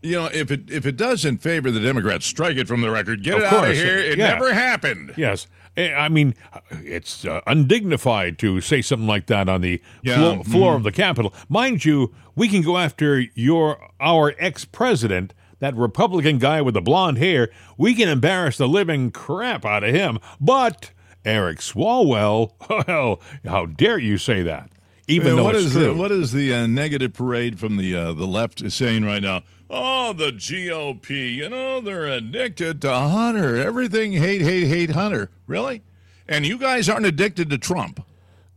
you 0.02 0.16
know 0.16 0.26
if 0.32 0.50
it 0.50 0.70
if 0.70 0.86
it 0.86 0.96
doesn't 0.96 1.38
favor 1.38 1.70
the 1.70 1.80
Democrats, 1.80 2.26
strike 2.26 2.56
it 2.56 2.68
from 2.68 2.80
the 2.80 2.90
record. 2.90 3.22
Get 3.22 3.34
Of 3.36 3.42
it 3.42 3.52
out 3.52 3.70
of 3.70 3.76
here. 3.76 3.98
It 3.98 4.18
yeah. 4.18 4.30
never 4.34 4.52
happened. 4.52 5.14
Yes. 5.16 5.46
Eh, 5.76 5.92
I 5.94 6.08
mean, 6.10 6.34
it's 6.70 7.24
uh, 7.24 7.40
undignified 7.46 8.38
to 8.40 8.60
say 8.60 8.82
something 8.82 9.06
like 9.06 9.26
that 9.26 9.48
on 9.48 9.62
the 9.62 9.80
Yeah, 10.02 10.16
flo- 10.16 10.42
floor 10.42 10.72
mhm. 10.74 10.76
of 10.76 10.82
the 10.82 10.92
Capitol. 10.92 11.32
Mind 11.48 11.84
you, 11.84 12.14
we 12.34 12.48
can 12.48 12.60
go 12.62 12.76
after 12.76 13.20
your 13.34 13.78
our 13.98 14.34
ex 14.38 14.64
president, 14.66 15.32
that 15.60 15.74
Republican 15.74 16.38
guy 16.38 16.60
with 16.60 16.74
the 16.74 16.82
blonde 16.82 17.18
hair. 17.18 17.48
We 17.78 17.94
can 17.94 18.08
embarrass 18.08 18.58
the 18.58 18.68
living 18.68 19.10
crap 19.12 19.64
out 19.64 19.82
of 19.82 19.94
him. 19.94 20.18
But 20.40 20.90
Eric 21.24 21.60
Swalwell, 21.60 22.52
well, 22.88 23.20
how 23.46 23.66
dare 23.66 23.98
you 23.98 24.18
say 24.18 24.42
that? 24.42 24.68
Even 25.08 25.36
though 25.36 25.44
what 25.44 25.54
it's 25.54 25.64
is 25.66 25.74
the 25.74 25.94
what 25.94 26.12
is 26.12 26.32
the 26.32 26.52
uh, 26.52 26.66
negative 26.66 27.12
parade 27.14 27.58
from 27.58 27.76
the 27.76 27.94
uh, 27.96 28.12
the 28.12 28.26
left 28.26 28.70
saying 28.70 29.04
right 29.04 29.22
now? 29.22 29.42
Oh, 29.74 30.12
the 30.12 30.32
GOP, 30.32 31.34
you 31.34 31.48
know, 31.48 31.80
they're 31.80 32.06
addicted 32.06 32.82
to 32.82 32.92
Hunter. 32.92 33.56
Everything 33.56 34.12
hate, 34.12 34.42
hate, 34.42 34.66
hate 34.66 34.90
Hunter. 34.90 35.30
Really? 35.46 35.82
And 36.28 36.44
you 36.46 36.58
guys 36.58 36.90
aren't 36.90 37.06
addicted 37.06 37.48
to 37.48 37.56
Trump. 37.56 38.04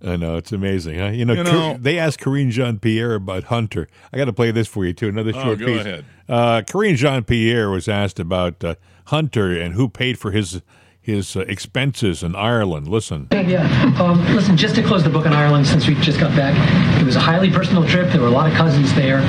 I 0.05 0.17
know 0.17 0.35
it's 0.35 0.51
amazing. 0.51 0.99
Huh? 0.99 1.05
You 1.07 1.23
know, 1.23 1.33
You 1.33 1.43
know- 1.45 1.77
they 1.79 1.97
asked 1.97 2.19
Karine 2.19 2.51
Jean 2.51 2.79
Pierre 2.79 3.13
about 3.15 3.45
Hunter. 3.45 3.87
I 4.11 4.17
got 4.17 4.25
to 4.25 4.33
play 4.33 4.51
this 4.51 4.67
for 4.67 4.85
you 4.85 4.91
too. 4.91 5.07
Another 5.07 5.31
Oh, 5.33 5.41
short 5.41 5.59
go 5.59 5.65
piece. 5.67 5.81
ahead. 5.81 6.05
Uh, 6.27 6.61
Karine 6.67 6.95
Jean 6.97 7.23
Pierre 7.23 7.69
was 7.69 7.87
asked 7.87 8.19
about 8.19 8.61
uh, 8.61 8.75
Hunter 9.05 9.57
and 9.57 9.73
who 9.73 9.87
paid 9.87 10.19
for 10.19 10.31
his 10.31 10.61
his 11.01 11.35
uh, 11.35 11.41
expenses 11.41 12.23
in 12.23 12.35
Ireland. 12.35 12.87
Listen, 12.87 13.27
Yeah. 13.31 13.93
Um, 13.99 14.25
listen, 14.35 14.57
just 14.57 14.73
to 14.73 14.81
close 14.81 15.03
the 15.03 15.09
book 15.11 15.27
on 15.27 15.33
Ireland, 15.33 15.67
since 15.67 15.87
we 15.87 15.93
just 15.95 16.19
got 16.19 16.35
back, 16.35 16.55
it 16.99 17.05
was 17.05 17.15
a 17.15 17.19
highly 17.19 17.51
personal 17.51 17.87
trip. 17.87 18.11
There 18.11 18.21
were 18.21 18.27
a 18.27 18.31
lot 18.31 18.49
of 18.49 18.57
cousins 18.57 18.91
there. 18.95 19.19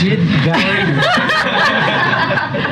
Did 0.00 0.20
Valerie 0.44 0.92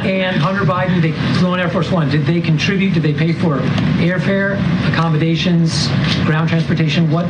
and 0.08 0.36
Hunter 0.36 0.64
Biden, 0.64 1.00
they 1.00 1.12
flew 1.38 1.48
on 1.48 1.60
Air 1.60 1.68
Force 1.68 1.90
One. 1.90 2.10
Did 2.10 2.26
they 2.26 2.40
contribute? 2.40 2.94
Did 2.94 3.02
they 3.02 3.14
pay 3.14 3.32
for 3.32 3.58
airfare, 3.98 4.58
accommodations, 4.92 5.88
ground 6.24 6.48
transportation? 6.48 7.10
What? 7.10 7.26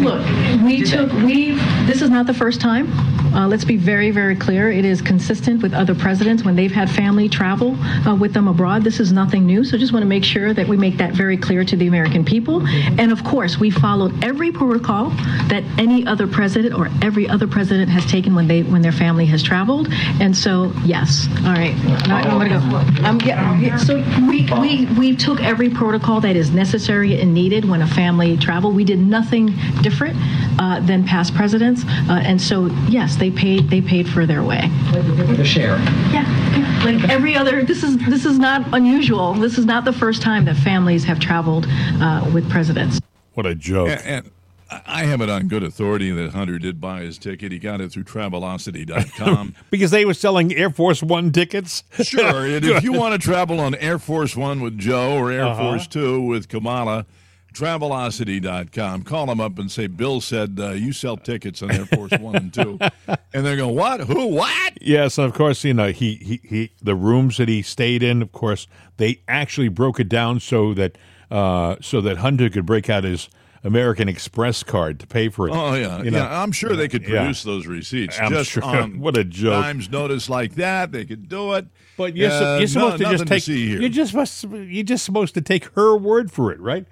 Look, 0.00 0.24
we 0.62 0.82
took, 0.82 1.12
we, 1.12 1.52
this 1.86 2.02
is 2.02 2.10
not 2.10 2.26
the 2.26 2.34
first 2.34 2.60
time. 2.60 2.92
Uh, 3.34 3.46
let's 3.46 3.64
be 3.64 3.76
very, 3.76 4.10
very 4.10 4.34
clear. 4.34 4.70
It 4.70 4.84
is 4.84 5.02
consistent 5.02 5.62
with 5.62 5.74
other 5.74 5.94
presidents 5.94 6.44
when 6.44 6.56
they've 6.56 6.72
had 6.72 6.88
family 6.90 7.28
travel 7.28 7.76
uh, 8.06 8.14
with 8.14 8.32
them 8.32 8.48
abroad. 8.48 8.84
This 8.84 9.00
is 9.00 9.12
nothing 9.12 9.44
new. 9.44 9.64
So 9.64 9.76
just 9.76 9.92
want 9.92 10.02
to 10.02 10.08
make 10.08 10.24
sure 10.24 10.54
that 10.54 10.66
we 10.66 10.76
make 10.76 10.96
that 10.96 11.12
very 11.12 11.36
clear 11.36 11.62
to 11.64 11.76
the 11.76 11.86
American 11.86 12.24
people. 12.24 12.66
And 12.66 13.12
of 13.12 13.22
course, 13.24 13.58
we 13.58 13.70
followed 13.70 14.24
every 14.24 14.50
protocol 14.50 15.10
that 15.48 15.62
any 15.78 16.06
other 16.06 16.26
president 16.26 16.74
or 16.74 16.88
every 17.02 17.28
other 17.28 17.46
president 17.46 17.90
has 17.90 18.06
taken 18.06 18.34
when 18.34 18.48
they 18.48 18.62
when 18.62 18.82
their 18.82 18.92
family 18.92 19.26
has 19.26 19.37
traveled. 19.42 19.88
And 20.20 20.36
so, 20.36 20.72
yes. 20.84 21.28
All 21.38 21.52
right. 21.52 21.74
Now 22.06 22.16
I'm 22.16 22.38
going 22.38 22.50
to 22.50 22.58
go. 22.58 23.06
Um, 23.06 23.20
yeah, 23.20 23.58
yeah, 23.58 23.76
so 23.76 23.96
we, 24.28 24.48
we, 24.60 24.86
we 24.98 25.16
took 25.16 25.40
every 25.40 25.70
protocol 25.70 26.20
that 26.20 26.36
is 26.36 26.50
necessary 26.50 27.20
and 27.20 27.32
needed 27.32 27.64
when 27.64 27.82
a 27.82 27.86
family 27.86 28.36
traveled. 28.36 28.74
We 28.74 28.84
did 28.84 28.98
nothing 28.98 29.54
different 29.82 30.16
uh, 30.58 30.80
than 30.80 31.04
past 31.04 31.34
presidents. 31.34 31.84
Uh, 31.84 32.20
and 32.24 32.40
so, 32.40 32.66
yes, 32.88 33.16
they 33.16 33.30
paid 33.30 33.68
they 33.70 33.80
paid 33.80 34.08
for 34.08 34.26
their 34.26 34.42
way. 34.42 34.68
the 34.92 35.44
share. 35.44 35.76
Yeah, 36.12 36.24
yeah. 36.56 36.82
like 36.84 37.08
every 37.08 37.36
other. 37.36 37.62
This 37.62 37.82
is 37.82 37.98
this 38.06 38.24
is 38.24 38.38
not 38.38 38.66
unusual. 38.72 39.34
This 39.34 39.58
is 39.58 39.64
not 39.64 39.84
the 39.84 39.92
first 39.92 40.22
time 40.22 40.44
that 40.46 40.56
families 40.56 41.04
have 41.04 41.18
traveled 41.20 41.66
uh, 42.00 42.30
with 42.32 42.48
presidents. 42.50 43.00
what 43.34 43.46
a 43.46 43.54
joke! 43.54 43.88
And, 43.88 44.00
and 44.06 44.30
I 44.70 45.04
have 45.04 45.20
it 45.22 45.30
on 45.30 45.48
good 45.48 45.62
authority 45.62 46.10
that 46.10 46.32
Hunter 46.32 46.58
did 46.58 46.80
buy 46.80 47.00
his 47.00 47.16
ticket. 47.18 47.52
He 47.52 47.58
got 47.58 47.80
it 47.80 47.90
through 47.90 48.04
Travelocity.com. 48.04 49.54
Because 49.70 49.90
they 49.90 50.04
were 50.04 50.14
selling 50.14 50.54
Air 50.54 50.70
Force 50.70 51.02
One 51.02 51.32
tickets. 51.32 51.84
Sure. 52.02 52.44
And 52.46 52.64
if 52.64 52.82
you 52.84 52.92
want 53.00 53.12
to 53.14 53.18
travel 53.18 53.60
on 53.60 53.74
Air 53.76 53.98
Force 53.98 54.36
One 54.36 54.60
with 54.60 54.76
Joe 54.78 55.16
or 55.16 55.30
Air 55.32 55.44
Uh-huh. 55.44 55.62
Force 55.70 55.86
Two 55.86 56.20
with 56.20 56.48
Kamala, 56.48 57.06
Travelocity.com. 57.54 59.02
Call 59.02 59.26
them 59.26 59.40
up 59.40 59.58
and 59.58 59.70
say, 59.70 59.86
Bill 59.86 60.20
said 60.20 60.58
uh, 60.60 60.70
you 60.70 60.92
sell 60.92 61.16
tickets 61.16 61.62
on 61.62 61.70
Air 61.70 61.86
Force 61.86 62.12
One 62.18 62.36
and 62.36 62.52
Two. 62.54 62.78
And 63.34 63.44
they're 63.44 63.56
going, 63.56 63.74
What? 63.76 64.00
Who? 64.00 64.26
What? 64.28 64.78
Yes, 64.80 65.18
and 65.18 65.26
of 65.26 65.34
course, 65.34 65.62
you 65.62 65.74
know 65.74 65.92
he, 65.92 66.14
he 66.16 66.40
he 66.44 66.70
the 66.82 66.94
rooms 66.94 67.36
that 67.36 67.46
he 67.48 67.60
stayed 67.60 68.02
in. 68.02 68.22
Of 68.22 68.32
course, 68.32 68.66
they 68.96 69.20
actually 69.28 69.68
broke 69.68 70.00
it 70.00 70.08
down 70.08 70.40
so 70.40 70.72
that 70.74 70.96
uh, 71.30 71.76
so 71.82 72.00
that 72.00 72.16
Hunter 72.18 72.48
could 72.48 72.64
break 72.64 72.88
out 72.88 73.04
his 73.04 73.28
American 73.64 74.08
Express 74.08 74.62
card 74.62 75.00
to 75.00 75.06
pay 75.06 75.28
for 75.28 75.48
it. 75.48 75.52
Oh, 75.52 75.74
yeah. 75.74 76.02
You 76.02 76.10
know, 76.10 76.18
yeah. 76.18 76.42
I'm 76.42 76.52
sure 76.52 76.76
they 76.76 76.88
could 76.88 77.02
yeah. 77.02 77.18
produce 77.18 77.42
those 77.42 77.66
receipts. 77.66 78.18
I'm 78.20 78.30
just 78.30 78.50
sure. 78.50 78.62
on 78.64 79.00
What 79.00 79.16
a 79.16 79.24
joke. 79.24 79.62
Times 79.62 79.90
notice 79.90 80.28
like 80.28 80.54
that. 80.56 80.92
They 80.92 81.04
could 81.04 81.28
do 81.28 81.54
it. 81.54 81.66
But 81.96 82.16
you're, 82.16 82.30
Uh, 82.30 82.58
you're 82.58 82.68
supposed 82.68 83.00
no- 83.00 83.10
to 83.10 83.16
just 83.18 83.26
take. 83.28 83.42
here. 83.42 83.80
you're 83.80 83.88
just 83.90 84.12
supposed. 84.12 84.52
You're 84.52 84.84
just 84.84 85.04
supposed 85.04 85.34
to 85.34 85.40
take 85.40 85.64
her 85.74 85.96
word 85.96 86.30
for 86.30 86.52
it, 86.52 86.60
right? 86.60 86.86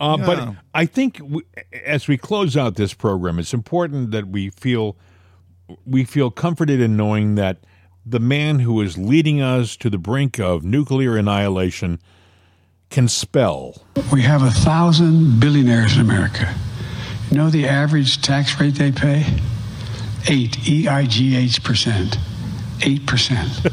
Uh, 0.00 0.16
Yeah. 0.18 0.26
But 0.26 0.54
I 0.74 0.86
think 0.86 1.18
w 1.18 1.40
as 1.84 2.08
we 2.08 2.16
close 2.16 2.56
out 2.56 2.76
this 2.76 2.94
program, 2.94 3.38
it's 3.38 3.52
important 3.54 4.10
that 4.12 4.28
we 4.28 4.50
feel 4.50 4.96
we 5.86 6.04
feel 6.04 6.30
comforted 6.30 6.80
in 6.80 6.96
knowing 6.96 7.34
that 7.36 7.58
the 8.04 8.20
man 8.20 8.58
who 8.60 8.80
is 8.80 8.98
leading 8.98 9.40
us 9.40 9.76
to 9.76 9.88
the 9.88 9.98
brink 9.98 10.38
of 10.40 10.64
nuclear 10.64 11.16
annihilation 11.16 12.00
can 12.92 13.08
spell. 13.08 13.82
We 14.12 14.22
have 14.22 14.42
a 14.42 14.50
thousand 14.50 15.40
billionaires 15.40 15.94
in 15.96 16.00
America. 16.02 16.54
You 17.30 17.38
know 17.38 17.50
the 17.50 17.66
average 17.66 18.20
tax 18.22 18.60
rate 18.60 18.74
they 18.74 18.92
pay? 18.92 19.24
Eight, 20.28 20.68
E 20.68 20.86
I 20.86 21.06
G 21.06 21.34
H 21.36 21.64
percent. 21.64 22.18
Eight 22.82 23.06
percent. 23.06 23.48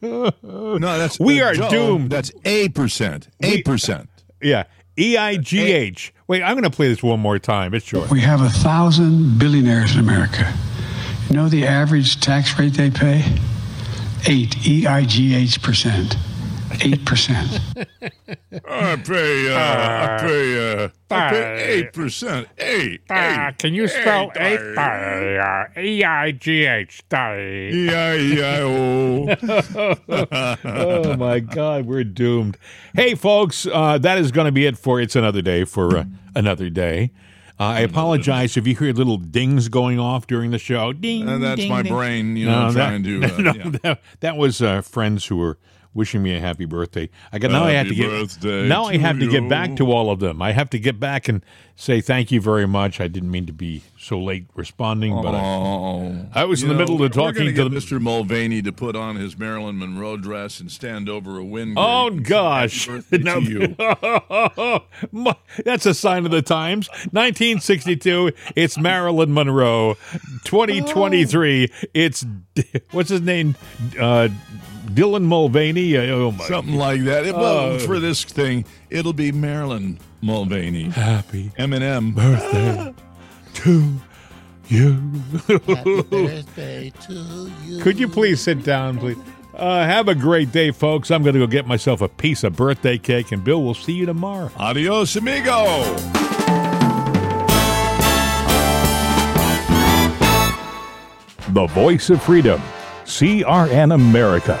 No, 0.00 0.78
that's 0.78 1.18
We 1.18 1.40
are 1.40 1.52
Joe, 1.54 1.68
doomed. 1.68 2.10
That's 2.10 2.30
a 2.44 2.68
percent. 2.68 3.28
A 3.42 3.62
percent. 3.62 4.08
Yeah. 4.40 4.64
E 4.96 5.16
I 5.16 5.36
G 5.38 5.72
H. 5.72 6.12
Wait, 6.28 6.42
I'm 6.42 6.52
going 6.52 6.62
to 6.62 6.70
play 6.70 6.88
this 6.88 7.02
one 7.02 7.18
more 7.18 7.38
time. 7.40 7.74
It's 7.74 7.86
short. 7.86 8.08
We 8.10 8.20
have 8.20 8.40
a 8.40 8.50
thousand 8.50 9.38
billionaires 9.38 9.94
in 9.94 10.00
America. 10.00 10.52
You 11.28 11.34
know 11.36 11.48
the 11.48 11.66
average 11.66 12.20
tax 12.20 12.56
rate 12.58 12.74
they 12.74 12.90
pay? 12.90 13.24
Eight, 14.26 14.64
E 14.66 14.86
I 14.86 15.04
G 15.04 15.34
H 15.34 15.60
percent. 15.62 16.16
Eight 16.80 17.04
percent. 17.04 17.60
I 18.68 18.96
pay. 18.96 19.52
Uh, 19.52 19.58
I 19.58 20.18
pay. 20.20 20.84
Uh, 20.84 20.88
I 21.10 21.30
pay 21.30 21.64
eight 21.64 21.92
percent. 21.92 22.48
Eight. 22.58 23.00
Ah, 23.10 23.48
eight. 23.48 23.58
can 23.58 23.74
you 23.74 23.88
spell 23.88 24.30
Eight. 24.36 24.60
eight? 24.60 25.82
E 25.82 26.04
I 26.04 26.30
G 26.32 26.64
H. 26.66 27.02
E 27.10 27.14
I 27.14 28.16
E 28.16 28.42
I 28.42 28.60
O. 28.62 29.36
oh 30.64 31.16
my 31.16 31.40
God, 31.40 31.86
we're 31.86 32.04
doomed. 32.04 32.56
Hey, 32.94 33.14
folks, 33.14 33.66
uh, 33.72 33.98
that 33.98 34.18
is 34.18 34.30
going 34.32 34.46
to 34.46 34.52
be 34.52 34.66
it 34.66 34.76
for 34.78 35.00
It's 35.00 35.16
Another 35.16 35.42
Day 35.42 35.64
for 35.64 35.96
uh, 35.98 36.04
another 36.34 36.68
day. 36.70 37.12
Uh, 37.60 37.64
I 37.64 37.80
apologize 37.80 38.56
if 38.56 38.66
you 38.68 38.76
hear 38.76 38.92
little 38.92 39.16
dings 39.16 39.68
going 39.68 39.98
off 39.98 40.26
during 40.28 40.52
the 40.52 40.58
show. 40.58 40.92
Ding, 40.92 41.28
And 41.28 41.42
that's 41.42 41.60
ding, 41.60 41.68
my 41.70 41.82
ding. 41.82 41.92
brain, 41.92 42.36
you 42.36 42.46
know, 42.46 42.70
trying 42.72 43.02
to. 43.02 43.24
Uh, 43.24 43.38
no, 43.40 43.52
yeah. 43.52 43.70
that, 43.82 44.00
that 44.20 44.36
was 44.36 44.62
uh, 44.62 44.80
friends 44.82 45.26
who 45.26 45.36
were 45.38 45.58
wishing 45.98 46.22
me 46.22 46.34
a 46.36 46.40
happy 46.40 46.64
birthday. 46.64 47.10
I 47.32 47.38
got 47.38 47.50
now 47.50 47.64
I 47.64 47.72
have 47.72 47.88
to 47.88 47.94
get 47.94 48.08
now 48.44 48.84
I 48.86 48.92
to 48.94 48.98
have 49.00 49.18
to 49.18 49.26
get 49.28 49.48
back 49.48 49.76
to 49.76 49.90
all 49.92 50.10
of 50.10 50.20
them. 50.20 50.40
I 50.40 50.52
have 50.52 50.70
to 50.70 50.78
get 50.78 50.98
back 51.00 51.28
and 51.28 51.44
say 51.76 52.00
thank 52.00 52.30
you 52.32 52.40
very 52.40 52.66
much. 52.66 53.00
I 53.00 53.08
didn't 53.08 53.30
mean 53.30 53.46
to 53.46 53.52
be 53.52 53.82
so 53.98 54.18
late 54.20 54.46
responding, 54.54 55.14
but 55.20 55.34
I, 55.34 55.40
Oh, 55.40 56.26
I 56.32 56.44
was 56.44 56.62
in 56.62 56.68
You 56.68 56.74
the 56.74 56.78
middle 56.78 57.02
of 57.02 57.12
talking 57.12 57.52
the- 57.54 57.68
Mr. 57.68 58.00
Mulvaney 58.00 58.62
to 58.62 58.72
put 58.72 58.94
on 58.96 59.16
his 59.16 59.36
Marilyn 59.36 59.78
Monroe 59.78 60.16
dress 60.16 60.60
and 60.60 60.70
stand 60.70 61.08
over 61.08 61.36
a 61.38 61.44
wind. 61.44 61.74
Oh 61.76 62.08
grate 62.10 62.16
and 62.18 62.26
say, 62.26 62.30
gosh! 62.30 62.86
"Happy 62.86 63.00
birthday 63.18 63.40
to 63.40 64.80
you. 65.10 65.10
My- 65.12 65.36
That's 65.64 65.84
a 65.86 65.94
sign 65.94 66.24
of 66.24 66.30
the 66.30 66.42
times. 66.42 66.88
1962. 67.12 68.32
It's 68.54 68.78
Marilyn 68.78 69.34
Monroe. 69.34 69.94
2023. 70.44 71.70
It's 71.94 72.24
what's 72.92 73.10
his 73.10 73.20
name? 73.20 73.56
Uh, 74.00 74.28
Dylan 74.88 75.22
Mulvaney. 75.24 75.96
Uh, 75.96 76.02
Oh 76.02 76.32
my! 76.32 76.44
Something 76.46 76.74
like 76.76 77.02
that. 77.04 77.26
It- 77.26 77.34
well, 77.34 77.72
Oh. 77.72 77.78
for 77.78 77.98
this 78.00 78.24
thing, 78.24 78.64
it'll 78.90 79.12
be 79.12 79.32
Marilyn 79.32 79.98
Mulvaney. 80.22 80.90
Happy 80.90 81.50
Eminem. 81.58 82.14
birthday 82.14 82.94
to 83.54 83.94
you. 84.68 84.92
birthday 86.10 86.92
to 87.06 87.50
you. 87.64 87.80
Could 87.80 87.98
you 87.98 88.08
please 88.08 88.40
sit 88.40 88.62
down, 88.64 88.98
please? 88.98 89.16
Uh, 89.54 89.84
have 89.84 90.06
a 90.08 90.14
great 90.14 90.52
day, 90.52 90.70
folks. 90.70 91.10
I'm 91.10 91.22
going 91.22 91.34
to 91.34 91.40
go 91.40 91.46
get 91.48 91.66
myself 91.66 92.00
a 92.00 92.08
piece 92.08 92.44
of 92.44 92.54
birthday 92.54 92.96
cake, 92.96 93.32
and 93.32 93.42
Bill, 93.42 93.60
we'll 93.62 93.74
see 93.74 93.92
you 93.92 94.06
tomorrow. 94.06 94.50
Adios, 94.56 95.16
amigo. 95.16 95.96
The 101.50 101.66
voice 101.68 102.10
of 102.10 102.22
freedom, 102.22 102.60
CRN 103.04 103.94
America. 103.94 104.60